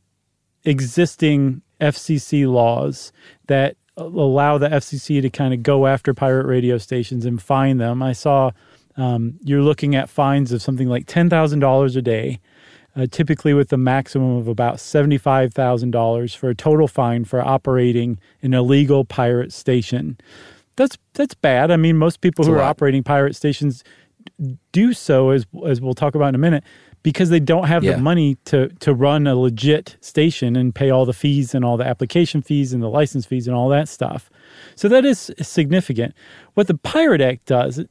existing 0.66 1.62
FCC 1.80 2.48
laws 2.52 3.12
that 3.48 3.76
allow 4.02 4.58
the 4.58 4.70
FCC 4.70 5.22
to 5.22 5.30
kind 5.30 5.54
of 5.54 5.64
go 5.64 5.88
after 5.88 6.14
pirate 6.14 6.46
radio 6.46 6.78
stations 6.78 7.26
and 7.26 7.42
fine 7.42 7.78
them. 7.78 8.02
I 8.02 8.14
saw 8.14 8.52
um, 8.98 9.36
you're 9.44 9.62
looking 9.62 9.96
at 9.96 10.10
fines 10.10 10.52
of 10.52 10.62
something 10.62 10.88
like 10.88 11.08
ten 11.08 11.30
thousand 11.30 11.60
dollars 11.60 11.96
a 11.96 12.02
day. 12.02 12.40
Uh, 12.94 13.08
typically, 13.10 13.54
with 13.54 13.72
a 13.72 13.78
maximum 13.78 14.36
of 14.36 14.50
about 14.50 14.80
seventy-five 14.80 15.54
thousand 15.54 15.92
dollars 15.92 16.36
for 16.36 16.50
a 16.50 16.56
total 16.56 16.88
fine 16.88 17.24
for 17.24 17.42
operating 17.42 18.20
an 18.42 18.54
illegal 18.54 19.06
pirate 19.06 19.54
station. 19.54 20.18
That's 20.76 20.98
that's 21.14 21.34
bad. 21.34 21.72
I 21.72 21.78
mean, 21.78 21.98
most 21.98 22.20
people 22.20 22.44
who 22.44 22.54
are 22.54 22.62
operating 22.62 23.02
pirate 23.02 23.36
stations 23.36 23.84
do 24.72 24.94
so, 24.94 25.30
as 25.30 25.46
as 25.66 25.80
we'll 25.80 25.94
talk 25.94 26.16
about 26.16 26.30
in 26.30 26.36
a 26.36 26.40
minute, 26.40 26.64
because 27.04 27.30
they 27.30 27.40
don't 27.40 27.66
have 27.68 27.84
Yeah. 27.84 27.94
the 27.94 27.98
money 28.02 28.38
to 28.46 28.70
to 28.80 28.94
run 28.94 29.28
a 29.28 29.36
legit 29.36 29.98
station 30.02 30.56
and 30.56 30.74
pay 30.76 30.90
all 30.90 31.06
the 31.06 31.14
fees 31.14 31.56
and 31.56 31.66
all 31.66 31.78
the 31.78 31.86
application 31.86 32.42
fees 32.42 32.74
and 32.74 32.82
the 32.84 32.90
license 32.90 33.26
fees 33.26 33.48
and 33.48 33.56
all 33.56 33.70
that 33.70 33.88
stuff. 33.90 34.30
So 34.76 34.88
that 34.90 35.06
is 35.06 35.32
significant. 35.42 36.14
What 36.54 36.68
the 36.68 36.76
Pirate 36.78 37.22
Act 37.22 37.46
does, 37.46 37.84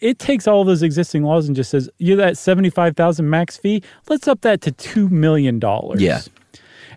it 0.00 0.18
takes 0.18 0.46
all 0.48 0.64
those 0.64 0.82
existing 0.82 1.22
laws 1.22 1.46
and 1.46 1.54
just 1.56 1.70
says, 1.70 1.88
"You're 1.98 2.16
that 2.16 2.36
seventy-five 2.36 2.96
thousand 2.96 3.30
max 3.30 3.56
fee. 3.56 3.82
Let's 4.08 4.26
up 4.28 4.40
that 4.42 4.60
to 4.62 4.72
two 4.72 5.08
million 5.08 5.58
dollars." 5.58 6.00
Yeah. 6.02 6.20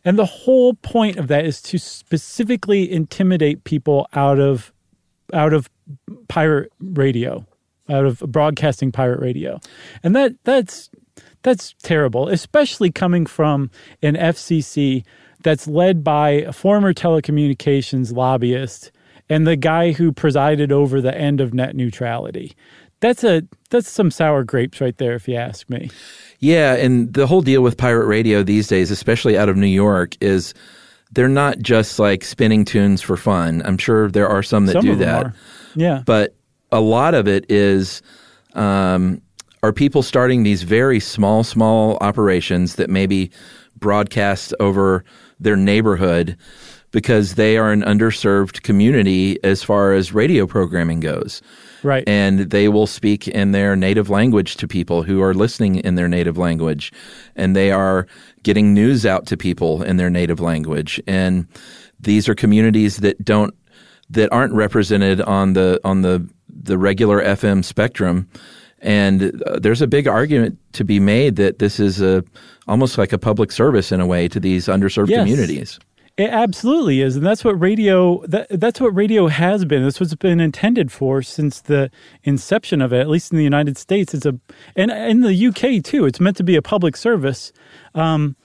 And 0.05 0.17
the 0.17 0.25
whole 0.25 0.75
point 0.75 1.17
of 1.17 1.27
that 1.27 1.45
is 1.45 1.61
to 1.63 1.77
specifically 1.77 2.89
intimidate 2.91 3.63
people 3.63 4.07
out 4.13 4.39
of 4.39 4.73
out 5.33 5.53
of 5.53 5.69
pirate 6.27 6.71
radio, 6.79 7.45
out 7.89 8.05
of 8.05 8.19
broadcasting 8.19 8.91
pirate 8.91 9.19
radio. 9.19 9.59
And 10.03 10.15
that 10.15 10.33
that's 10.43 10.89
that's 11.43 11.73
terrible, 11.83 12.27
especially 12.29 12.91
coming 12.91 13.25
from 13.25 13.71
an 14.01 14.15
FCC 14.15 15.03
that's 15.43 15.67
led 15.67 16.03
by 16.03 16.29
a 16.31 16.51
former 16.53 16.93
telecommunications 16.93 18.13
lobbyist 18.13 18.91
and 19.29 19.45
the 19.47 19.55
guy 19.55 19.91
who 19.93 20.11
presided 20.11 20.71
over 20.71 20.99
the 21.01 21.15
end 21.15 21.39
of 21.39 21.53
net 21.53 21.75
neutrality. 21.75 22.53
That's 22.99 23.23
a 23.23 23.43
that's 23.69 23.89
some 23.89 24.11
sour 24.11 24.43
grapes 24.43 24.81
right 24.81 24.97
there 24.97 25.13
if 25.13 25.27
you 25.27 25.35
ask 25.35 25.69
me. 25.69 25.89
Yeah, 26.39 26.75
and 26.75 27.13
the 27.13 27.27
whole 27.27 27.41
deal 27.41 27.61
with 27.61 27.77
pirate 27.77 28.07
radio 28.07 28.43
these 28.43 28.67
days, 28.67 28.91
especially 28.91 29.37
out 29.37 29.47
of 29.49 29.55
New 29.55 29.67
York, 29.67 30.15
is 30.19 30.53
they're 31.11 31.29
not 31.29 31.59
just 31.59 31.99
like 31.99 32.23
spinning 32.23 32.65
tunes 32.65 33.01
for 33.01 33.15
fun. 33.15 33.61
I'm 33.65 33.77
sure 33.77 34.09
there 34.09 34.27
are 34.27 34.43
some 34.43 34.65
that 34.65 34.73
Some 34.73 34.85
do 34.85 34.95
that. 34.97 35.25
are. 35.27 35.33
Yeah. 35.75 36.03
but 36.05 36.35
a 36.71 36.81
lot 36.81 37.13
of 37.13 37.27
it 37.27 37.45
is 37.49 38.01
um, 38.53 39.21
are 39.63 39.73
people 39.73 40.03
starting 40.03 40.43
these 40.43 40.63
very 40.63 40.99
small, 40.99 41.43
small 41.43 41.97
operations 42.01 42.75
that 42.75 42.89
maybe 42.89 43.31
broadcast 43.77 44.53
over 44.59 45.03
their 45.39 45.55
neighborhood 45.55 46.37
because 46.91 47.35
they 47.35 47.57
are 47.57 47.71
an 47.71 47.81
underserved 47.83 48.63
community 48.63 49.41
as 49.43 49.63
far 49.63 49.93
as 49.93 50.13
radio 50.13 50.47
programming 50.47 50.99
goes. 50.99 51.41
Right. 51.83 52.03
And 52.07 52.39
they 52.51 52.67
will 52.67 52.87
speak 52.87 53.27
in 53.27 53.51
their 53.51 53.75
native 53.75 54.09
language 54.09 54.55
to 54.57 54.67
people 54.67 55.03
who 55.03 55.21
are 55.21 55.33
listening 55.33 55.75
in 55.75 55.95
their 55.95 56.07
native 56.07 56.37
language. 56.37 56.91
And 57.35 57.55
they 57.55 57.71
are 57.71 58.07
getting 58.43 58.73
news 58.73 59.05
out 59.05 59.27
to 59.27 59.37
people 59.37 59.83
in 59.83 59.97
their 59.97 60.09
native 60.09 60.39
language. 60.39 61.01
And 61.05 61.47
these 61.99 62.27
are 62.27 62.35
communities 62.35 62.97
that 62.97 63.23
don't 63.23 63.53
that 64.09 64.31
aren't 64.33 64.53
represented 64.53 65.21
on 65.21 65.53
the 65.53 65.79
on 65.83 66.01
the 66.01 66.27
the 66.47 66.77
regular 66.77 67.21
FM 67.21 67.63
spectrum. 67.63 68.27
And 68.81 69.41
uh, 69.45 69.59
there's 69.59 69.81
a 69.81 69.87
big 69.87 70.07
argument 70.07 70.57
to 70.73 70.83
be 70.83 70.99
made 70.99 71.35
that 71.35 71.59
this 71.59 71.79
is 71.79 72.01
a 72.01 72.23
almost 72.67 72.97
like 72.97 73.11
a 73.13 73.17
public 73.17 73.51
service 73.51 73.91
in 73.91 73.99
a 73.99 74.07
way 74.07 74.27
to 74.27 74.39
these 74.39 74.67
underserved 74.67 75.09
Yes. 75.09 75.19
communities. 75.19 75.79
It 76.17 76.31
absolutely 76.31 76.99
is, 77.01 77.15
and 77.15 77.25
that's 77.25 77.45
what 77.45 77.57
radio 77.57 78.21
that, 78.27 78.47
that's 78.49 78.81
what 78.81 78.93
radio 78.93 79.27
has 79.27 79.63
been. 79.63 79.83
That's 79.83 80.01
what's 80.01 80.13
been 80.15 80.41
intended 80.41 80.91
for 80.91 81.21
since 81.21 81.61
the 81.61 81.89
inception 82.25 82.81
of 82.81 82.91
it. 82.91 82.99
At 82.99 83.07
least 83.07 83.31
in 83.31 83.37
the 83.37 83.43
United 83.45 83.77
States, 83.77 84.13
it's 84.13 84.25
a 84.25 84.37
and 84.75 84.91
in 84.91 85.21
the 85.21 85.47
UK 85.47 85.81
too. 85.81 86.05
It's 86.05 86.19
meant 86.19 86.35
to 86.35 86.43
be 86.43 86.57
a 86.57 86.61
public 86.61 86.97
service 86.97 87.53
um, 87.95 88.35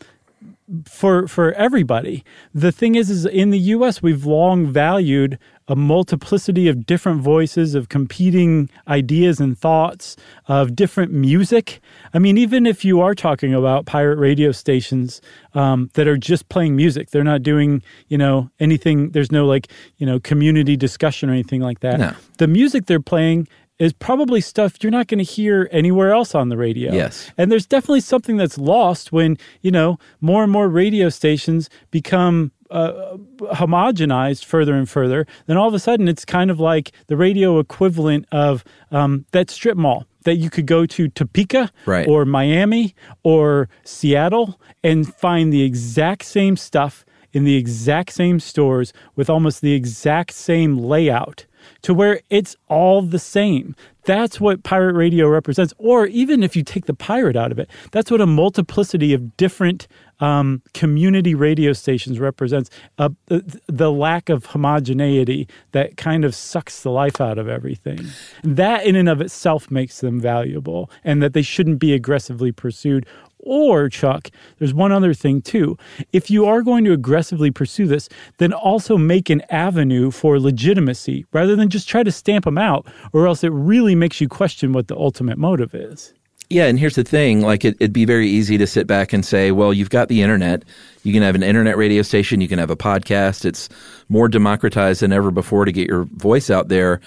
for 0.87 1.29
for 1.29 1.53
everybody. 1.53 2.25
The 2.55 2.73
thing 2.73 2.95
is, 2.95 3.11
is 3.11 3.27
in 3.27 3.51
the 3.51 3.59
U.S. 3.59 4.03
we've 4.03 4.25
long 4.25 4.67
valued 4.67 5.39
a 5.69 5.75
multiplicity 5.75 6.69
of 6.69 6.85
different 6.85 7.23
voices, 7.23 7.75
of 7.75 7.89
competing 7.89 8.69
ideas 8.87 9.41
and 9.41 9.59
thoughts, 9.59 10.17
of 10.47 10.77
different 10.77 11.13
music. 11.13 11.81
I 12.13 12.19
mean, 12.19 12.37
even 12.37 12.67
if 12.67 12.85
you 12.85 13.01
are 13.01 13.15
talking 13.15 13.55
about 13.55 13.87
pirate 13.87 14.19
radio 14.19 14.53
stations 14.53 15.23
um, 15.55 15.91
that 15.95 16.07
are 16.07 16.19
just 16.19 16.49
playing 16.51 16.77
music, 16.77 17.11
they're 17.11 17.25
not 17.25 17.43
doing 17.43 17.83
you 18.09 18.19
know 18.19 18.51
anything. 18.61 19.11
There's 19.11 19.33
no 19.33 19.47
like 19.47 19.69
you 19.99 20.07
know 20.07 20.21
community 20.21 20.77
discussion 20.77 21.31
or 21.31 21.33
anything 21.33 21.61
like 21.61 21.81
that. 21.81 21.99
No. 21.99 22.15
The 22.39 22.49
music 22.49 22.87
they're 22.87 23.01
playing 23.01 23.49
is 23.79 23.93
probably 23.93 24.41
stuff 24.41 24.77
you're 24.83 24.93
not 24.93 25.09
going 25.09 25.19
to 25.19 25.25
hear 25.25 25.69
anywhere 25.73 26.13
else 26.13 26.35
on 26.35 26.49
the 26.49 26.57
radio. 26.57 26.93
Yes. 26.93 27.31
And 27.37 27.51
there's 27.51 27.67
definitely 27.67 28.01
something 28.01 28.37
that's 28.37 28.57
lost 28.57 29.11
when, 29.13 29.37
you 29.63 29.71
know, 29.71 29.99
more 30.21 30.43
and 30.45 30.53
more 30.53 30.69
radio 30.69 31.09
stations 31.09 31.69
become 31.91 32.53
uh, 32.71 33.17
homogenized 33.41 34.45
further 34.45 34.75
and 34.75 34.89
further. 34.89 35.27
Then 35.47 35.57
all 35.57 35.69
of 35.69 35.75
a 35.75 35.79
sudden 35.79 36.09
it's 36.09 36.25
kind 36.25 36.51
of 36.51 36.61
like 36.61 36.93
the 37.09 37.17
radio 37.17 37.59
equivalent 37.59 38.27
of 38.33 38.65
um, 38.91 39.27
that 39.33 39.51
strip 39.51 39.77
mall 39.77 40.07
that 40.23 40.37
you 40.37 40.51
could 40.51 40.67
go 40.67 40.87
to 40.87 41.09
Topeka 41.09 41.71
Right. 41.87 42.09
or 42.09 42.25
Miami 42.25 42.95
or 43.23 43.69
Seattle 43.85 44.61
and 44.83 45.13
find 45.15 45.53
the 45.53 45.63
exact 45.63 46.25
same 46.25 46.57
stuff 46.57 47.05
in 47.33 47.45
the 47.45 47.57
exact 47.57 48.13
same 48.13 48.39
stores 48.41 48.93
with 49.17 49.29
almost 49.29 49.61
the 49.61 49.73
exact 49.73 50.33
same 50.33 50.79
layout. 50.79 51.47
To 51.83 51.95
where 51.95 52.21
it's 52.31 52.57
all 52.69 53.03
the 53.03 53.19
same. 53.19 53.75
That's 54.05 54.39
what 54.39 54.63
pirate 54.63 54.95
radio 54.95 55.29
represents. 55.29 55.73
Or 55.79 56.07
even 56.07 56.43
if 56.43 56.55
you 56.55 56.63
take 56.63 56.87
the 56.87 56.95
pirate 56.95 57.37
out 57.37 57.51
of 57.51 57.59
it, 57.59 57.71
that's 57.91 58.11
what 58.11 58.21
a 58.21 58.27
multiplicity 58.27 59.15
of 59.15 59.37
different 59.37 59.89
um, 60.21 60.63
community 60.75 61.35
radio 61.35 61.73
stations 61.73 62.21
represents 62.21 62.71
uh, 62.99 63.09
the, 63.27 63.61
the 63.67 63.91
lack 63.91 64.29
of 64.29 64.47
homogeneity 64.47 65.49
that 65.73 65.97
kind 65.97 66.25
of 66.25 66.35
sucks 66.35 66.83
the 66.83 66.91
life 66.91 67.21
out 67.21 67.39
of 67.39 67.49
everything. 67.49 68.01
That, 68.43 68.85
in 68.85 68.95
and 68.95 69.09
of 69.09 69.21
itself, 69.21 69.71
makes 69.71 70.01
them 70.01 70.21
valuable 70.21 70.91
and 71.03 71.23
that 71.23 71.33
they 71.33 71.43
shouldn't 71.43 71.79
be 71.79 71.95
aggressively 71.95 72.53
pursued 72.53 73.07
or, 73.45 73.89
Chuck, 73.89 74.31
there's 74.59 74.75
one 74.75 74.93
other 74.93 75.15
thing 75.15 75.43
too. 75.43 75.77
If 76.13 76.31
you 76.31 76.47
are 76.47 76.63
going 76.63 76.85
to 76.85 76.93
aggressively 76.93 77.51
pursue 77.51 77.87
this, 77.87 78.09
then 78.39 78.53
also 78.53 78.97
make 78.97 79.31
an 79.31 79.43
avenue 79.51 80.11
for 80.11 80.41
legitimacy 80.41 81.27
rather 81.33 81.57
than 81.57 81.69
just 81.69 81.89
try 81.89 82.03
to 82.03 82.13
stamp 82.13 82.45
them 82.45 82.59
out, 82.59 82.87
or 83.13 83.27
else 83.27 83.45
it 83.45 83.53
really 83.53 83.95
makes 83.95 84.21
you 84.21 84.29
question 84.29 84.73
what 84.73 84.89
the 84.89 84.97
ultimate 84.97 85.39
motive 85.39 85.75
is. 85.75 86.13
Yeah, 86.51 86.67
and 86.67 86.79
here's 86.79 86.95
the 86.95 87.05
thing: 87.05 87.41
like 87.41 87.65
it, 87.65 87.81
would 87.81 87.93
be 87.93 88.05
very 88.05 88.29
easy 88.29 88.59
to 88.59 88.67
sit 88.67 88.87
back 88.87 89.13
and 89.13 89.25
say, 89.25 89.51
"Well, 89.51 89.73
you've 89.73 89.91
got 89.91 90.09
the 90.09 90.23
internet. 90.23 90.63
You 91.03 91.13
can 91.13 91.23
have 91.23 91.35
an 91.35 91.43
internet 91.43 91.77
radio 91.77 92.03
station. 92.03 92.41
You 92.41 92.49
can 92.49 92.59
have 92.59 92.71
a 92.71 92.77
podcast. 92.77 93.45
It's 93.45 93.69
more 94.09 94.29
democratized 94.29 95.01
than 95.01 95.13
ever 95.13 95.31
before 95.31 95.65
to 95.65 95.73
get 95.73 95.89
your 95.89 96.05
voice 96.05 96.51
out 96.51 96.69
there." 96.69 97.01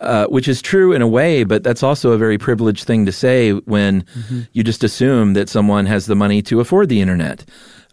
Uh, 0.00 0.26
which 0.26 0.48
is 0.48 0.60
true 0.60 0.92
in 0.92 1.02
a 1.02 1.06
way, 1.06 1.44
but 1.44 1.62
that's 1.62 1.82
also 1.82 2.10
a 2.10 2.18
very 2.18 2.36
privileged 2.36 2.84
thing 2.84 3.06
to 3.06 3.12
say 3.12 3.52
when 3.52 4.02
mm-hmm. 4.02 4.40
you 4.52 4.64
just 4.64 4.82
assume 4.82 5.34
that 5.34 5.48
someone 5.48 5.86
has 5.86 6.06
the 6.06 6.16
money 6.16 6.42
to 6.42 6.58
afford 6.58 6.88
the 6.88 7.00
internet. 7.00 7.44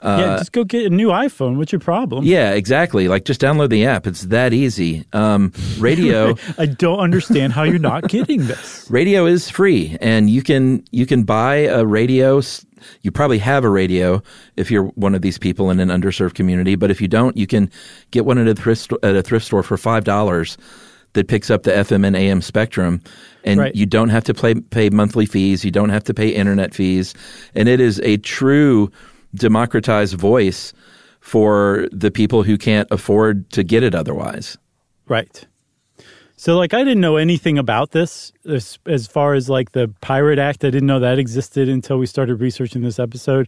Uh, 0.01 0.17
yeah, 0.19 0.37
just 0.37 0.51
go 0.51 0.63
get 0.63 0.87
a 0.87 0.89
new 0.89 1.09
iPhone. 1.09 1.57
What's 1.57 1.71
your 1.71 1.79
problem? 1.79 2.25
Yeah, 2.25 2.51
exactly. 2.53 3.07
Like 3.07 3.23
just 3.23 3.39
download 3.39 3.69
the 3.69 3.85
app. 3.85 4.07
It's 4.07 4.21
that 4.23 4.51
easy. 4.51 5.05
Um, 5.13 5.53
radio. 5.77 6.35
I 6.57 6.65
don't 6.65 6.99
understand 6.99 7.53
how 7.53 7.63
you're 7.63 7.77
not 7.77 8.07
getting 8.07 8.47
this. 8.47 8.87
radio 8.89 9.27
is 9.27 9.49
free, 9.49 9.97
and 10.01 10.27
you 10.27 10.41
can 10.41 10.83
you 10.89 11.05
can 11.05 11.23
buy 11.23 11.55
a 11.55 11.85
radio. 11.85 12.41
You 13.03 13.11
probably 13.11 13.37
have 13.37 13.63
a 13.63 13.69
radio 13.69 14.23
if 14.57 14.71
you're 14.71 14.85
one 14.85 15.13
of 15.13 15.21
these 15.21 15.37
people 15.37 15.69
in 15.69 15.79
an 15.79 15.89
underserved 15.89 16.33
community. 16.33 16.73
But 16.73 16.89
if 16.89 16.99
you 16.99 17.07
don't, 17.07 17.37
you 17.37 17.45
can 17.45 17.69
get 18.09 18.25
one 18.25 18.39
at 18.39 18.47
a 18.47 18.55
thrift 18.55 18.91
at 19.03 19.15
a 19.15 19.21
thrift 19.21 19.45
store 19.45 19.61
for 19.61 19.77
five 19.77 20.03
dollars 20.03 20.57
that 21.13 21.27
picks 21.27 21.49
up 21.49 21.63
the 21.63 21.71
FM 21.71 22.05
and 22.05 22.15
AM 22.15 22.41
spectrum, 22.41 23.01
and 23.43 23.59
right. 23.59 23.75
you 23.75 23.85
don't 23.85 24.09
have 24.09 24.23
to 24.25 24.33
pay 24.33 24.55
pay 24.55 24.89
monthly 24.89 25.25
fees. 25.25 25.65
You 25.65 25.71
don't 25.71 25.89
have 25.89 26.03
to 26.05 26.13
pay 26.13 26.29
internet 26.29 26.73
fees, 26.73 27.13
and 27.55 27.67
it 27.67 27.79
is 27.79 27.99
a 28.01 28.17
true 28.17 28.91
democratized 29.35 30.15
voice 30.15 30.73
for 31.19 31.87
the 31.91 32.11
people 32.11 32.43
who 32.43 32.57
can't 32.57 32.87
afford 32.91 33.49
to 33.51 33.63
get 33.63 33.83
it 33.83 33.95
otherwise. 33.95 34.57
Right. 35.07 35.45
So, 36.35 36.57
like, 36.57 36.73
I 36.73 36.79
didn't 36.79 37.01
know 37.01 37.17
anything 37.17 37.59
about 37.59 37.91
this 37.91 38.33
as, 38.49 38.79
as 38.87 39.05
far 39.05 39.35
as 39.35 39.47
like 39.47 39.73
the 39.73 39.93
Pirate 40.01 40.39
Act. 40.39 40.65
I 40.65 40.71
didn't 40.71 40.87
know 40.87 40.99
that 40.99 41.19
existed 41.19 41.69
until 41.69 41.99
we 41.99 42.07
started 42.07 42.41
researching 42.41 42.81
this 42.81 42.97
episode. 42.97 43.47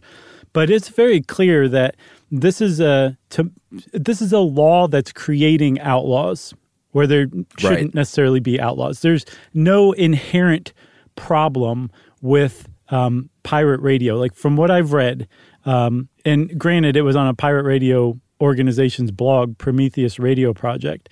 But 0.52 0.70
it's 0.70 0.88
very 0.88 1.20
clear 1.20 1.68
that 1.68 1.96
this 2.30 2.60
is 2.60 2.78
a 2.78 3.18
to, 3.30 3.50
this 3.92 4.22
is 4.22 4.32
a 4.32 4.38
law 4.38 4.86
that's 4.86 5.10
creating 5.10 5.80
outlaws 5.80 6.54
where 6.94 7.08
there 7.08 7.26
shouldn't 7.58 7.86
right. 7.86 7.94
necessarily 7.94 8.38
be 8.38 8.60
outlaws. 8.60 9.00
There's 9.00 9.24
no 9.52 9.90
inherent 9.92 10.72
problem 11.16 11.90
with 12.22 12.68
um, 12.88 13.30
pirate 13.42 13.80
radio. 13.80 14.16
Like 14.16 14.32
from 14.32 14.56
what 14.56 14.70
I've 14.70 14.92
read, 14.92 15.26
um, 15.64 16.08
and 16.24 16.56
granted, 16.56 16.96
it 16.96 17.02
was 17.02 17.16
on 17.16 17.26
a 17.26 17.34
pirate 17.34 17.64
radio 17.64 18.16
organization's 18.40 19.10
blog, 19.10 19.58
Prometheus 19.58 20.20
Radio 20.20 20.54
Project, 20.54 21.08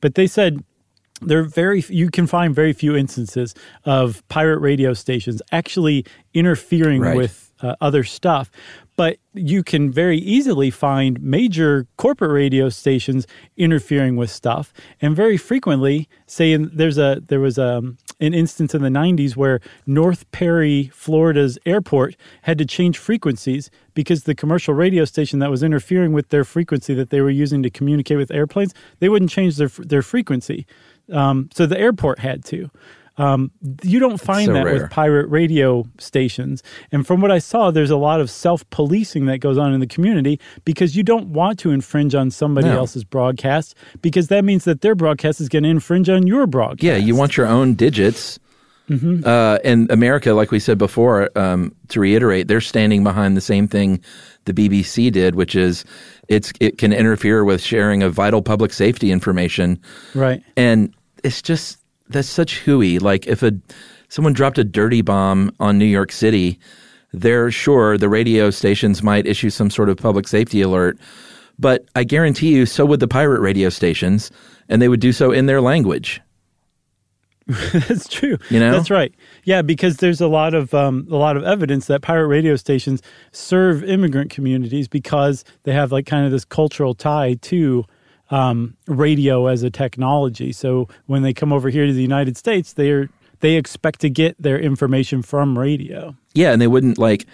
but 0.00 0.14
they 0.14 0.28
said 0.28 0.62
there 1.20 1.40
are 1.40 1.44
very 1.44 1.84
you 1.88 2.08
can 2.08 2.28
find 2.28 2.54
very 2.54 2.72
few 2.72 2.94
instances 2.94 3.52
of 3.84 4.26
pirate 4.28 4.60
radio 4.60 4.94
stations 4.94 5.42
actually 5.50 6.06
interfering 6.34 7.00
right. 7.00 7.16
with 7.16 7.52
uh, 7.62 7.74
other 7.80 8.04
stuff 8.04 8.48
but 8.96 9.18
you 9.34 9.62
can 9.62 9.90
very 9.92 10.18
easily 10.18 10.70
find 10.70 11.20
major 11.22 11.86
corporate 11.98 12.30
radio 12.30 12.68
stations 12.70 13.26
interfering 13.56 14.16
with 14.16 14.30
stuff. 14.30 14.72
And 15.00 15.14
very 15.14 15.36
frequently 15.36 16.08
say 16.26 16.56
there's 16.56 16.98
a 16.98 17.22
there 17.26 17.40
was 17.40 17.58
a, 17.58 17.76
um, 17.76 17.98
an 18.18 18.32
instance 18.32 18.74
in 18.74 18.82
the 18.82 18.88
90s 18.88 19.36
where 19.36 19.60
North 19.86 20.30
Perry 20.32 20.90
florida's 20.94 21.58
airport 21.66 22.16
had 22.42 22.56
to 22.58 22.64
change 22.64 22.96
frequencies 22.96 23.70
because 23.94 24.24
the 24.24 24.34
commercial 24.34 24.72
radio 24.72 25.04
station 25.04 25.38
that 25.40 25.50
was 25.50 25.62
interfering 25.62 26.12
with 26.12 26.30
their 26.30 26.44
frequency 26.44 26.94
that 26.94 27.10
they 27.10 27.20
were 27.20 27.30
using 27.30 27.62
to 27.62 27.70
communicate 27.70 28.16
with 28.16 28.30
airplanes 28.30 28.72
they 29.00 29.08
wouldn't 29.08 29.30
change 29.30 29.56
their 29.56 29.68
their 29.68 30.02
frequency. 30.02 30.66
Um, 31.12 31.50
so 31.54 31.66
the 31.66 31.78
airport 31.78 32.18
had 32.18 32.44
to 32.46 32.70
um, 33.18 33.50
you 33.82 33.98
don't 33.98 34.18
find 34.18 34.46
so 34.46 34.52
that 34.52 34.64
rare. 34.64 34.74
with 34.74 34.90
pirate 34.90 35.28
radio 35.28 35.84
stations. 35.98 36.62
And 36.92 37.06
from 37.06 37.20
what 37.20 37.30
I 37.30 37.38
saw, 37.38 37.70
there's 37.70 37.90
a 37.90 37.96
lot 37.96 38.20
of 38.20 38.30
self 38.30 38.68
policing 38.70 39.26
that 39.26 39.38
goes 39.38 39.58
on 39.58 39.72
in 39.72 39.80
the 39.80 39.86
community 39.86 40.40
because 40.64 40.96
you 40.96 41.02
don't 41.02 41.28
want 41.28 41.58
to 41.60 41.70
infringe 41.70 42.14
on 42.14 42.30
somebody 42.30 42.68
no. 42.68 42.76
else's 42.76 43.04
broadcast 43.04 43.74
because 44.02 44.28
that 44.28 44.44
means 44.44 44.64
that 44.64 44.82
their 44.82 44.94
broadcast 44.94 45.40
is 45.40 45.48
going 45.48 45.62
to 45.62 45.70
infringe 45.70 46.08
on 46.08 46.26
your 46.26 46.46
broadcast. 46.46 46.82
Yeah, 46.82 46.96
you 46.96 47.14
want 47.14 47.36
your 47.36 47.46
own 47.46 47.74
digits. 47.74 48.38
Mm-hmm. 48.88 49.26
Uh, 49.26 49.58
and 49.64 49.90
America, 49.90 50.32
like 50.32 50.52
we 50.52 50.60
said 50.60 50.78
before, 50.78 51.28
um, 51.36 51.74
to 51.88 51.98
reiterate, 51.98 52.46
they're 52.46 52.60
standing 52.60 53.02
behind 53.02 53.36
the 53.36 53.40
same 53.40 53.66
thing 53.66 54.00
the 54.44 54.52
BBC 54.52 55.10
did, 55.10 55.34
which 55.34 55.56
is 55.56 55.84
it's 56.28 56.52
it 56.60 56.78
can 56.78 56.92
interfere 56.92 57.44
with 57.44 57.60
sharing 57.60 58.04
of 58.04 58.14
vital 58.14 58.42
public 58.42 58.72
safety 58.72 59.10
information. 59.10 59.80
Right. 60.14 60.40
And 60.56 60.94
it's 61.24 61.42
just 61.42 61.78
that's 62.08 62.28
such 62.28 62.60
hooey. 62.60 62.98
Like 62.98 63.26
if 63.26 63.42
a 63.42 63.52
someone 64.08 64.32
dropped 64.32 64.58
a 64.58 64.64
dirty 64.64 65.02
bomb 65.02 65.52
on 65.60 65.78
New 65.78 65.84
York 65.86 66.12
City, 66.12 66.58
they're 67.12 67.50
sure 67.50 67.98
the 67.98 68.08
radio 68.08 68.50
stations 68.50 69.02
might 69.02 69.26
issue 69.26 69.50
some 69.50 69.70
sort 69.70 69.88
of 69.88 69.96
public 69.96 70.28
safety 70.28 70.62
alert. 70.62 70.98
But 71.58 71.86
I 71.94 72.04
guarantee 72.04 72.54
you, 72.54 72.66
so 72.66 72.84
would 72.84 73.00
the 73.00 73.08
pirate 73.08 73.40
radio 73.40 73.70
stations, 73.70 74.30
and 74.68 74.82
they 74.82 74.88
would 74.88 75.00
do 75.00 75.12
so 75.12 75.32
in 75.32 75.46
their 75.46 75.60
language. 75.60 76.20
That's 77.72 78.08
true. 78.08 78.38
You 78.50 78.58
know, 78.58 78.72
that's 78.72 78.90
right. 78.90 79.14
Yeah, 79.44 79.62
because 79.62 79.98
there's 79.98 80.20
a 80.20 80.26
lot 80.26 80.52
of 80.52 80.74
um, 80.74 81.06
a 81.08 81.14
lot 81.14 81.36
of 81.36 81.44
evidence 81.44 81.86
that 81.86 82.02
pirate 82.02 82.26
radio 82.26 82.56
stations 82.56 83.02
serve 83.30 83.84
immigrant 83.84 84.32
communities 84.32 84.88
because 84.88 85.44
they 85.62 85.72
have 85.72 85.92
like 85.92 86.06
kind 86.06 86.26
of 86.26 86.32
this 86.32 86.44
cultural 86.44 86.92
tie 86.92 87.34
to 87.42 87.84
um, 88.30 88.76
radio 88.86 89.46
as 89.46 89.62
a 89.62 89.70
technology. 89.70 90.52
So 90.52 90.88
when 91.06 91.22
they 91.22 91.32
come 91.32 91.52
over 91.52 91.68
here 91.68 91.86
to 91.86 91.92
the 91.92 92.02
United 92.02 92.36
States, 92.36 92.72
they're 92.72 93.08
they 93.40 93.56
expect 93.56 94.00
to 94.00 94.10
get 94.10 94.40
their 94.40 94.58
information 94.58 95.22
from 95.22 95.58
radio. 95.58 96.16
Yeah, 96.34 96.52
and 96.52 96.60
they 96.60 96.66
wouldn't 96.66 96.98
like 96.98 97.26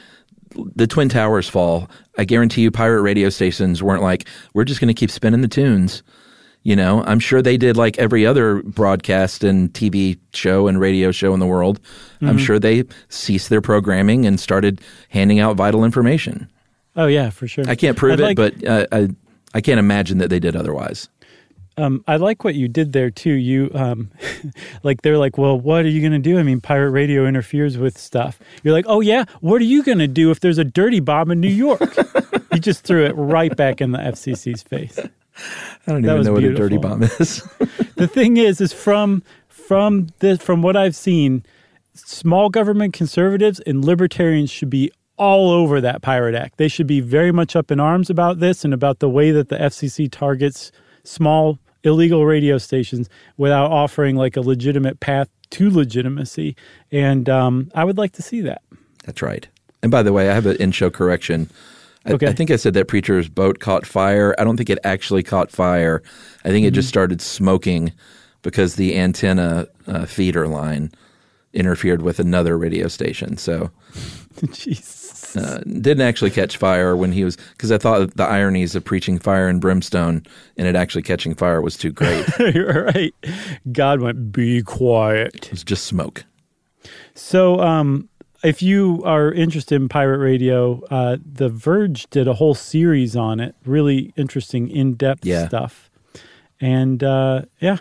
the 0.74 0.86
Twin 0.86 1.08
Towers 1.08 1.48
fall. 1.48 1.88
I 2.18 2.24
guarantee 2.24 2.62
you, 2.62 2.70
pirate 2.70 3.02
radio 3.02 3.28
stations 3.30 3.82
weren't 3.82 4.02
like, 4.02 4.28
we're 4.54 4.64
just 4.64 4.80
going 4.80 4.88
to 4.88 4.98
keep 4.98 5.10
spinning 5.10 5.40
the 5.40 5.48
tunes. 5.48 6.02
You 6.64 6.76
know, 6.76 7.02
I'm 7.04 7.18
sure 7.18 7.42
they 7.42 7.56
did 7.56 7.76
like 7.76 7.98
every 7.98 8.24
other 8.24 8.62
broadcast 8.62 9.42
and 9.42 9.72
TV 9.72 10.18
show 10.32 10.68
and 10.68 10.78
radio 10.78 11.10
show 11.10 11.34
in 11.34 11.40
the 11.40 11.46
world. 11.46 11.80
Mm-hmm. 11.82 12.28
I'm 12.28 12.38
sure 12.38 12.58
they 12.58 12.84
ceased 13.08 13.48
their 13.48 13.60
programming 13.60 14.26
and 14.26 14.38
started 14.38 14.80
handing 15.08 15.40
out 15.40 15.56
vital 15.56 15.84
information. 15.84 16.48
Oh 16.94 17.06
yeah, 17.06 17.30
for 17.30 17.48
sure. 17.48 17.64
I 17.66 17.74
can't 17.74 17.96
prove 17.96 18.12
I'd 18.12 18.20
it, 18.20 18.22
like, 18.22 18.36
but 18.36 18.64
uh, 18.64 18.86
I, 18.92 19.08
I 19.54 19.60
can't 19.60 19.78
imagine 19.78 20.18
that 20.18 20.30
they 20.30 20.40
did 20.40 20.56
otherwise. 20.56 21.08
Um, 21.78 22.04
I 22.06 22.16
like 22.16 22.44
what 22.44 22.54
you 22.54 22.68
did 22.68 22.92
there 22.92 23.10
too. 23.10 23.32
You 23.32 23.70
um, 23.74 24.10
like 24.82 25.02
they're 25.02 25.18
like, 25.18 25.38
well, 25.38 25.58
what 25.58 25.84
are 25.84 25.88
you 25.88 26.00
going 26.00 26.12
to 26.12 26.18
do? 26.18 26.38
I 26.38 26.42
mean, 26.42 26.60
pirate 26.60 26.90
radio 26.90 27.26
interferes 27.26 27.78
with 27.78 27.96
stuff. 27.96 28.38
You're 28.62 28.74
like, 28.74 28.84
oh 28.88 29.00
yeah, 29.00 29.24
what 29.40 29.60
are 29.62 29.64
you 29.66 29.82
going 29.82 29.98
to 29.98 30.08
do 30.08 30.30
if 30.30 30.40
there's 30.40 30.58
a 30.58 30.64
dirty 30.64 31.00
bomb 31.00 31.30
in 31.30 31.40
New 31.40 31.48
York? 31.48 31.80
you 32.52 32.58
just 32.58 32.84
threw 32.84 33.04
it 33.06 33.12
right 33.16 33.56
back 33.56 33.80
in 33.80 33.92
the 33.92 33.98
FCC's 33.98 34.62
face. 34.62 34.98
I 34.98 35.92
don't 35.92 36.02
that 36.02 36.12
even 36.12 36.26
know 36.26 36.38
beautiful. 36.38 36.42
what 36.42 36.44
a 36.44 36.54
dirty 36.54 36.76
bomb 36.76 37.02
is. 37.02 37.42
the 37.96 38.06
thing 38.06 38.36
is, 38.36 38.60
is 38.60 38.72
from 38.72 39.22
from 39.48 40.08
this 40.18 40.42
from 40.42 40.60
what 40.60 40.76
I've 40.76 40.96
seen, 40.96 41.44
small 41.94 42.50
government 42.50 42.92
conservatives 42.92 43.60
and 43.60 43.84
libertarians 43.84 44.50
should 44.50 44.70
be 44.70 44.92
all 45.22 45.50
over 45.50 45.80
that 45.80 46.02
Pirate 46.02 46.34
Act. 46.34 46.56
They 46.56 46.66
should 46.66 46.88
be 46.88 47.00
very 47.00 47.30
much 47.30 47.54
up 47.54 47.70
in 47.70 47.78
arms 47.78 48.10
about 48.10 48.40
this 48.40 48.64
and 48.64 48.74
about 48.74 48.98
the 48.98 49.08
way 49.08 49.30
that 49.30 49.50
the 49.50 49.56
FCC 49.56 50.10
targets 50.10 50.72
small 51.04 51.60
illegal 51.84 52.26
radio 52.26 52.58
stations 52.58 53.08
without 53.36 53.70
offering 53.70 54.16
like 54.16 54.36
a 54.36 54.40
legitimate 54.40 54.98
path 54.98 55.28
to 55.50 55.70
legitimacy. 55.70 56.56
And 56.90 57.28
um, 57.28 57.70
I 57.72 57.84
would 57.84 57.98
like 57.98 58.10
to 58.14 58.22
see 58.22 58.40
that. 58.40 58.62
That's 59.04 59.22
right. 59.22 59.46
And 59.80 59.92
by 59.92 60.02
the 60.02 60.12
way, 60.12 60.28
I 60.28 60.34
have 60.34 60.46
an 60.46 60.56
in 60.56 60.72
show 60.72 60.90
correction. 60.90 61.48
I, 62.04 62.14
okay. 62.14 62.26
I 62.26 62.32
think 62.32 62.50
I 62.50 62.56
said 62.56 62.74
that 62.74 62.88
preacher's 62.88 63.28
boat 63.28 63.60
caught 63.60 63.86
fire. 63.86 64.34
I 64.40 64.44
don't 64.44 64.56
think 64.56 64.70
it 64.70 64.80
actually 64.82 65.22
caught 65.22 65.52
fire. 65.52 66.02
I 66.44 66.48
think 66.48 66.62
mm-hmm. 66.62 66.68
it 66.68 66.74
just 66.74 66.88
started 66.88 67.20
smoking 67.20 67.92
because 68.42 68.74
the 68.74 68.98
antenna 68.98 69.68
uh, 69.86 70.04
feeder 70.04 70.48
line 70.48 70.90
interfered 71.52 72.02
with 72.02 72.18
another 72.18 72.58
radio 72.58 72.88
station. 72.88 73.36
So, 73.36 73.70
jeez. 74.46 75.11
Uh, 75.36 75.58
didn't 75.60 76.02
actually 76.02 76.30
catch 76.30 76.56
fire 76.56 76.96
when 76.96 77.12
he 77.12 77.24
was 77.24 77.36
because 77.36 77.70
I 77.72 77.78
thought 77.78 78.16
the 78.16 78.24
ironies 78.24 78.74
of 78.74 78.84
preaching 78.84 79.18
fire 79.18 79.48
and 79.48 79.60
brimstone 79.60 80.24
and 80.56 80.66
it 80.66 80.74
actually 80.76 81.02
catching 81.02 81.34
fire 81.34 81.60
was 81.62 81.76
too 81.76 81.92
great. 81.92 82.26
You're 82.54 82.84
right. 82.86 83.14
God 83.70 84.00
went, 84.00 84.32
be 84.32 84.62
quiet. 84.62 85.46
It 85.46 85.50
was 85.50 85.64
just 85.64 85.84
smoke. 85.84 86.24
So, 87.14 87.60
um, 87.60 88.08
if 88.42 88.60
you 88.60 89.00
are 89.04 89.30
interested 89.32 89.76
in 89.76 89.88
pirate 89.88 90.18
radio, 90.18 90.82
uh, 90.90 91.16
The 91.24 91.48
Verge 91.48 92.10
did 92.10 92.26
a 92.26 92.34
whole 92.34 92.54
series 92.54 93.14
on 93.14 93.38
it. 93.38 93.54
Really 93.64 94.12
interesting, 94.16 94.68
in 94.68 94.94
depth 94.94 95.24
Yeah. 95.24 95.46
stuff. 95.46 95.88
And 96.60 97.04
uh, 97.04 97.42
yeah, 97.60 97.78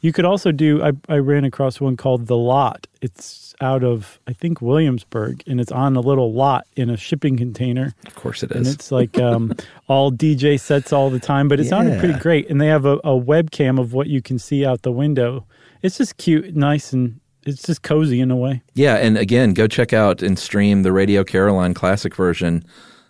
you 0.00 0.12
could 0.12 0.24
also 0.24 0.52
do. 0.52 0.82
I, 0.82 0.92
I 1.08 1.16
ran 1.18 1.44
across 1.44 1.80
one 1.80 1.96
called 1.96 2.26
The 2.28 2.36
Lot. 2.36 2.86
It's 3.02 3.24
out 3.60 3.84
of 3.84 4.18
I 4.26 4.32
think 4.32 4.60
Williamsburg, 4.60 5.42
and 5.46 5.60
it's 5.60 5.72
on 5.72 5.96
a 5.96 6.00
little 6.00 6.32
lot 6.32 6.66
in 6.76 6.90
a 6.90 6.96
shipping 6.96 7.36
container. 7.36 7.94
Of 8.06 8.14
course 8.14 8.42
it 8.42 8.50
is. 8.50 8.56
and 8.56 8.66
it's 8.66 8.90
like 8.92 9.18
um, 9.18 9.54
all 9.88 10.12
DJ 10.12 10.58
sets 10.58 10.92
all 10.92 11.10
the 11.10 11.20
time, 11.20 11.48
but 11.48 11.60
it 11.60 11.66
sounded 11.66 11.98
pretty 11.98 12.18
great. 12.18 12.50
And 12.50 12.60
they 12.60 12.66
have 12.68 12.84
a, 12.84 12.96
a 12.98 13.18
webcam 13.18 13.80
of 13.80 13.92
what 13.92 14.08
you 14.08 14.22
can 14.22 14.38
see 14.38 14.64
out 14.64 14.82
the 14.82 14.92
window. 14.92 15.46
It's 15.82 15.98
just 15.98 16.16
cute, 16.16 16.56
nice, 16.56 16.92
and 16.92 17.20
it's 17.44 17.62
just 17.62 17.82
cozy 17.82 18.20
in 18.20 18.30
a 18.30 18.36
way. 18.36 18.62
Yeah, 18.74 18.96
and 18.96 19.18
again, 19.18 19.52
go 19.52 19.66
check 19.66 19.92
out 19.92 20.22
and 20.22 20.38
stream 20.38 20.82
the 20.82 20.92
Radio 20.92 21.24
Caroline 21.24 21.74
classic 21.74 22.14
version. 22.14 22.64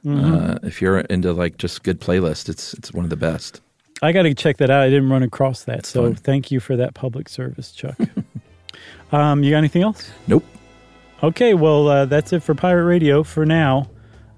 Mm-hmm. 0.05 0.35
Uh, 0.35 0.59
if 0.63 0.83
you're 0.83 1.01
into 1.01 1.33
like 1.33 1.57
just 1.57 1.83
good 1.83 2.01
playlist, 2.01 2.49
it's 2.49 2.75
it's 2.75 2.93
one 2.93 3.05
of 3.05 3.11
the 3.11 3.17
best. 3.17 3.61
I 4.03 4.13
got 4.13 4.23
to 4.23 4.35
check 4.35 4.59
that 4.59 4.71
out. 4.71 4.83
I 4.83 4.91
didn't 4.91 5.09
run 5.09 5.23
across 5.23 5.65
that, 5.65 5.87
so 5.87 6.05
fun. 6.05 6.15
thank 6.17 6.51
you 6.51 6.61
for 6.61 6.77
that 6.77 6.95
public 6.95 7.29
service, 7.29 7.73
Chuck. 7.73 7.97
um, 9.13 9.43
you 9.43 9.51
got 9.51 9.59
anything 9.59 9.83
else? 9.83 10.11
Nope. 10.27 10.45
Okay, 11.23 11.55
well, 11.55 11.89
uh, 11.89 12.05
that's 12.07 12.33
it 12.33 12.43
for 12.43 12.55
Pirate 12.55 12.85
Radio 12.85 13.23
for 13.23 13.47
now, 13.47 13.89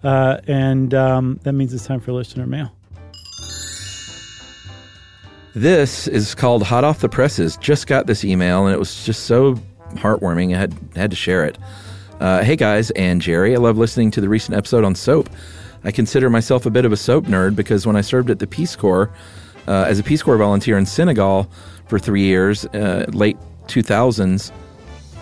uh, 0.04 0.38
and 0.46 0.94
um, 0.94 1.40
that 1.42 1.52
means 1.52 1.74
it's 1.74 1.86
time 1.86 2.00
for 2.00 2.12
listener 2.12 2.46
mail. 2.46 2.72
This 5.56 6.06
is 6.06 6.34
called 6.34 6.62
Hot 6.64 6.84
Off 6.84 7.00
the 7.00 7.08
Presses. 7.08 7.56
Just 7.56 7.86
got 7.86 8.06
this 8.06 8.26
email 8.26 8.66
and 8.66 8.74
it 8.74 8.78
was 8.78 9.06
just 9.06 9.24
so 9.24 9.54
heartwarming. 9.94 10.54
I 10.54 10.58
had 10.58 10.74
had 10.94 11.10
to 11.10 11.16
share 11.16 11.46
it. 11.46 11.56
Uh, 12.20 12.42
hey 12.42 12.56
guys 12.56 12.90
and 12.90 13.22
Jerry, 13.22 13.54
I 13.54 13.58
love 13.58 13.78
listening 13.78 14.10
to 14.10 14.20
the 14.20 14.28
recent 14.28 14.54
episode 14.54 14.84
on 14.84 14.94
soap. 14.94 15.30
I 15.82 15.92
consider 15.92 16.28
myself 16.28 16.66
a 16.66 16.70
bit 16.70 16.84
of 16.84 16.92
a 16.92 16.96
soap 16.98 17.24
nerd 17.24 17.56
because 17.56 17.86
when 17.86 17.96
I 17.96 18.02
served 18.02 18.28
at 18.28 18.38
the 18.38 18.46
Peace 18.46 18.76
Corps 18.76 19.10
uh, 19.66 19.86
as 19.88 19.98
a 19.98 20.02
Peace 20.02 20.22
Corps 20.22 20.36
volunteer 20.36 20.76
in 20.76 20.84
Senegal 20.84 21.50
for 21.88 21.98
three 21.98 22.24
years, 22.24 22.66
uh, 22.66 23.06
late 23.14 23.38
2000s, 23.68 24.52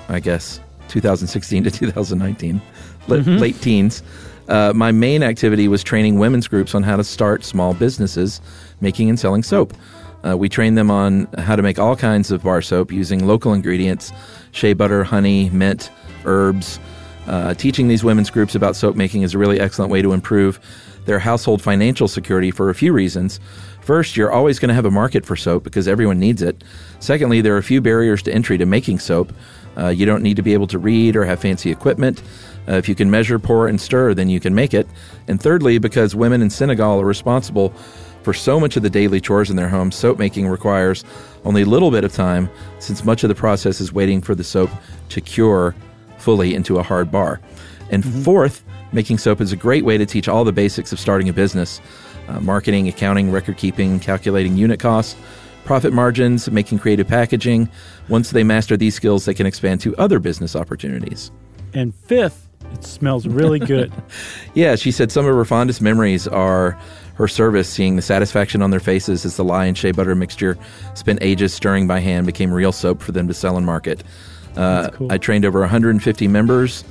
I 0.09 0.21
guess 0.21 0.61
2016 0.89 1.65
to 1.65 1.71
2019, 1.71 2.61
la- 3.09 3.17
late 3.17 3.61
teens. 3.61 4.03
Uh, 4.49 4.73
my 4.75 4.93
main 4.93 5.23
activity 5.23 5.69
was 5.69 5.83
training 5.83 6.19
women's 6.19 6.47
groups 6.47 6.75
on 6.75 6.83
how 6.83 6.97
to 6.97 7.05
start 7.05 7.45
small 7.45 7.73
businesses 7.75 8.41
making 8.81 9.09
and 9.09 9.19
selling 9.19 9.43
soap. 9.43 9.73
Uh, 10.27 10.37
we 10.37 10.49
trained 10.49 10.77
them 10.77 10.91
on 10.91 11.27
how 11.39 11.57
to 11.57 11.63
make 11.63 11.79
all 11.79 11.97
kinds 11.97 12.31
of 12.31 12.43
bar 12.43 12.63
soap 12.63 12.93
using 12.93 13.27
local 13.27 13.53
ingredients 13.53 14.13
shea 14.53 14.73
butter, 14.73 15.05
honey, 15.05 15.51
mint, 15.51 15.91
herbs. 16.25 16.79
Uh, 17.27 17.55
teaching 17.55 17.89
these 17.89 18.05
women's 18.05 18.31
groups 18.31 18.55
about 18.55 18.77
soap 18.77 18.97
making 18.97 19.23
is 19.23 19.35
a 19.35 19.39
really 19.39 19.59
excellent 19.59 19.91
way 19.91 20.03
to 20.03 20.13
improve 20.13 20.61
their 21.07 21.19
household 21.19 21.61
financial 21.61 22.09
security 22.09 22.51
for 22.51 22.71
a 22.71 22.75
few 22.75 22.93
reasons. 22.93 23.41
First, 23.85 24.16
you're 24.16 24.32
always 24.32 24.59
going 24.59 24.70
to 24.70 24.74
have 24.74 24.87
a 24.87 24.91
market 24.91 25.26
for 25.26 25.37
soap 25.37 25.62
because 25.62 25.87
everyone 25.87 26.18
needs 26.18 26.41
it. 26.41 26.64
Secondly, 27.01 27.43
there 27.43 27.55
are 27.55 27.59
a 27.59 27.62
few 27.62 27.82
barriers 27.82 28.22
to 28.22 28.32
entry 28.32 28.57
to 28.57 28.64
making 28.64 28.99
soap. 28.99 29.30
Uh, 29.76 29.89
you 29.89 30.07
don't 30.07 30.22
need 30.22 30.37
to 30.37 30.43
be 30.43 30.55
able 30.55 30.66
to 30.68 30.78
read 30.78 31.16
or 31.16 31.24
have 31.26 31.39
fancy 31.39 31.70
equipment. 31.70 32.22
Uh, 32.66 32.72
if 32.72 32.89
you 32.89 32.95
can 32.95 33.11
measure, 33.11 33.39
pour, 33.39 33.68
and 33.68 33.78
stir, 33.78 34.14
then 34.14 34.30
you 34.30 34.41
can 34.41 34.55
make 34.55 34.72
it. 34.72 34.89
And 35.28 35.39
thirdly, 35.39 35.76
because 35.76 36.14
women 36.14 36.41
in 36.41 36.49
Senegal 36.49 36.99
are 36.99 37.05
responsible 37.05 37.74
for 38.22 38.32
so 38.32 38.59
much 38.59 38.78
of 38.78 38.82
the 38.82 38.89
daily 38.89 39.20
chores 39.20 39.51
in 39.51 39.57
their 39.57 39.68
homes, 39.68 39.97
soap 39.97 40.18
making 40.18 40.49
requires 40.49 41.05
only 41.45 41.61
a 41.61 41.66
little 41.66 41.91
bit 41.91 42.05
of 42.05 42.12
time 42.14 42.49
since 42.78 43.05
much 43.05 43.22
of 43.22 43.28
the 43.28 43.35
process 43.35 43.82
is 43.82 43.93
waiting 43.93 44.22
for 44.22 44.35
the 44.35 44.45
soap 44.45 44.70
to 45.11 45.20
cure 45.20 45.74
fully 46.16 46.55
into 46.55 46.78
a 46.78 46.82
hard 46.82 47.12
bar. 47.12 47.39
And 47.91 48.03
fourth, 48.24 48.64
making 48.93 49.18
soap 49.18 49.43
is 49.43 49.53
a 49.53 49.57
great 49.57 49.85
way 49.85 49.99
to 49.99 50.07
teach 50.07 50.26
all 50.26 50.43
the 50.43 50.53
basics 50.53 50.91
of 50.91 50.99
starting 50.99 51.28
a 51.28 51.35
business 51.35 51.82
uh, 52.29 52.41
marketing, 52.41 52.89
accounting, 52.89 53.31
record 53.31 53.57
keeping, 53.57 54.01
calculating 54.01 54.57
unit 54.57 54.81
costs, 54.81 55.16
profit 55.64 55.93
margins, 55.93 56.51
making 56.51 56.79
creative 56.79 57.09
packaging. 57.09 57.68
Once 58.09 58.31
they 58.31 58.45
master 58.45 58.77
these 58.77 58.95
skills, 58.95 59.25
they 59.25 59.35
can 59.35 59.47
expand 59.47 59.81
to 59.81 59.97
other 59.97 60.18
business 60.18 60.55
opportunities. 60.55 61.31
And 61.72 61.95
fifth, 61.95 62.49
it 62.72 62.85
smells 62.85 63.27
really 63.27 63.59
good. 63.59 63.93
Yeah, 64.55 64.77
she 64.77 64.93
said 64.93 65.11
some 65.11 65.27
of 65.27 65.35
her 65.35 65.45
fondest 65.45 65.83
memories 65.83 66.29
are 66.29 66.79
her 67.14 67.27
service, 67.27 67.68
seeing 67.68 67.97
the 67.97 68.03
satisfaction 68.03 68.62
on 68.62 68.70
their 68.70 68.79
faces 68.79 69.25
as 69.25 69.37
the 69.37 69.43
lye 69.43 69.66
and 69.66 69.77
shea 69.77 69.91
butter 69.91 70.14
mixture, 70.14 70.57
spent 70.95 71.18
ages 71.22 71.53
stirring 71.53 71.89
by 71.89 71.99
hand, 71.99 72.25
became 72.27 72.53
real 72.53 72.70
soap 72.70 73.03
for 73.03 73.11
them 73.11 73.27
to 73.27 73.35
sell 73.35 73.57
and 73.57 73.66
market. 73.66 74.05
Uh, 74.57 74.91
cool. 74.91 75.12
I 75.12 75.18
trained 75.18 75.45
over 75.45 75.59
150 75.59 76.29
members 76.29 76.85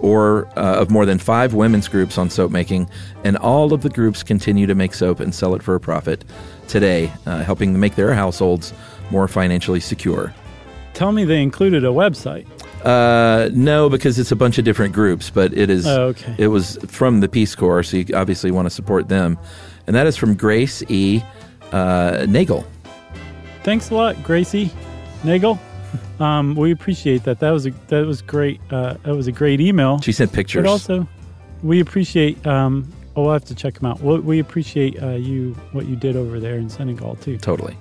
or 0.00 0.46
uh, 0.58 0.80
of 0.80 0.90
more 0.90 1.06
than 1.06 1.18
five 1.18 1.54
women's 1.54 1.88
groups 1.88 2.18
on 2.18 2.30
soap 2.30 2.50
making, 2.50 2.88
and 3.24 3.36
all 3.38 3.72
of 3.72 3.82
the 3.82 3.88
groups 3.88 4.22
continue 4.22 4.66
to 4.66 4.74
make 4.74 4.94
soap 4.94 5.20
and 5.20 5.34
sell 5.34 5.54
it 5.54 5.62
for 5.62 5.74
a 5.74 5.80
profit 5.80 6.24
today, 6.68 7.12
uh, 7.26 7.42
helping 7.42 7.72
to 7.72 7.78
make 7.78 7.94
their 7.94 8.14
households 8.14 8.72
more 9.10 9.28
financially 9.28 9.80
secure. 9.80 10.34
Tell 10.94 11.12
me 11.12 11.24
they 11.24 11.42
included 11.42 11.84
a 11.84 11.88
website. 11.88 12.46
Uh, 12.84 13.50
no, 13.52 13.88
because 13.88 14.18
it's 14.18 14.32
a 14.32 14.36
bunch 14.36 14.58
of 14.58 14.64
different 14.64 14.94
groups, 14.94 15.28
but 15.30 15.52
it 15.52 15.70
is. 15.70 15.86
Oh, 15.86 16.06
okay. 16.08 16.34
It 16.38 16.48
was 16.48 16.78
from 16.86 17.20
the 17.20 17.28
Peace 17.28 17.54
Corps, 17.54 17.82
so 17.82 17.96
you 17.96 18.06
obviously 18.14 18.50
want 18.50 18.66
to 18.66 18.70
support 18.70 19.08
them, 19.08 19.38
and 19.86 19.96
that 19.96 20.06
is 20.06 20.16
from 20.16 20.34
Grace 20.34 20.82
E. 20.88 21.22
Uh, 21.72 22.26
Nagel. 22.28 22.64
Thanks 23.64 23.90
a 23.90 23.94
lot, 23.94 24.22
Gracie 24.22 24.70
Nagel. 25.24 25.58
Um, 26.20 26.54
we 26.54 26.72
appreciate 26.72 27.24
that. 27.24 27.40
That 27.40 27.50
was 27.50 27.66
a 27.66 27.70
that 27.88 28.06
was 28.06 28.22
great. 28.22 28.60
Uh, 28.70 28.94
that 29.04 29.14
was 29.14 29.26
a 29.26 29.32
great 29.32 29.60
email. 29.60 30.00
She 30.00 30.12
sent 30.12 30.32
pictures. 30.32 30.64
But 30.64 30.70
also, 30.70 31.08
we 31.62 31.80
appreciate. 31.80 32.44
Um, 32.46 32.90
oh, 33.14 33.22
we'll 33.24 33.32
have 33.32 33.44
to 33.46 33.54
check 33.54 33.74
them 33.74 33.86
out. 33.86 34.00
We, 34.00 34.18
we 34.20 34.38
appreciate 34.38 35.02
uh, 35.02 35.10
you 35.10 35.54
what 35.72 35.86
you 35.86 35.96
did 35.96 36.16
over 36.16 36.40
there 36.40 36.56
in 36.56 36.68
Senegal 36.68 37.16
too. 37.16 37.38
totally. 37.38 37.76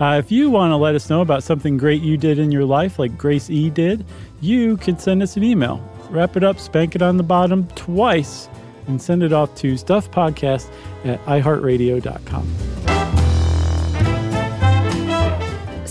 Uh, 0.00 0.16
if 0.18 0.32
you 0.32 0.50
want 0.50 0.72
to 0.72 0.76
let 0.76 0.94
us 0.96 1.08
know 1.08 1.20
about 1.20 1.44
something 1.44 1.76
great 1.76 2.02
you 2.02 2.16
did 2.16 2.38
in 2.38 2.50
your 2.50 2.64
life, 2.64 2.98
like 2.98 3.16
Grace 3.16 3.48
E 3.48 3.70
did, 3.70 4.04
you 4.40 4.76
can 4.78 4.98
send 4.98 5.22
us 5.22 5.36
an 5.36 5.44
email. 5.44 5.80
Wrap 6.10 6.36
it 6.36 6.42
up, 6.42 6.58
spank 6.58 6.96
it 6.96 7.02
on 7.02 7.16
the 7.16 7.22
bottom 7.22 7.68
twice, 7.76 8.48
and 8.88 9.00
send 9.00 9.22
it 9.22 9.32
off 9.32 9.54
to 9.56 9.74
stuffpodcast 9.74 10.68
at 11.04 11.24
iheartradio.com. 11.26 12.83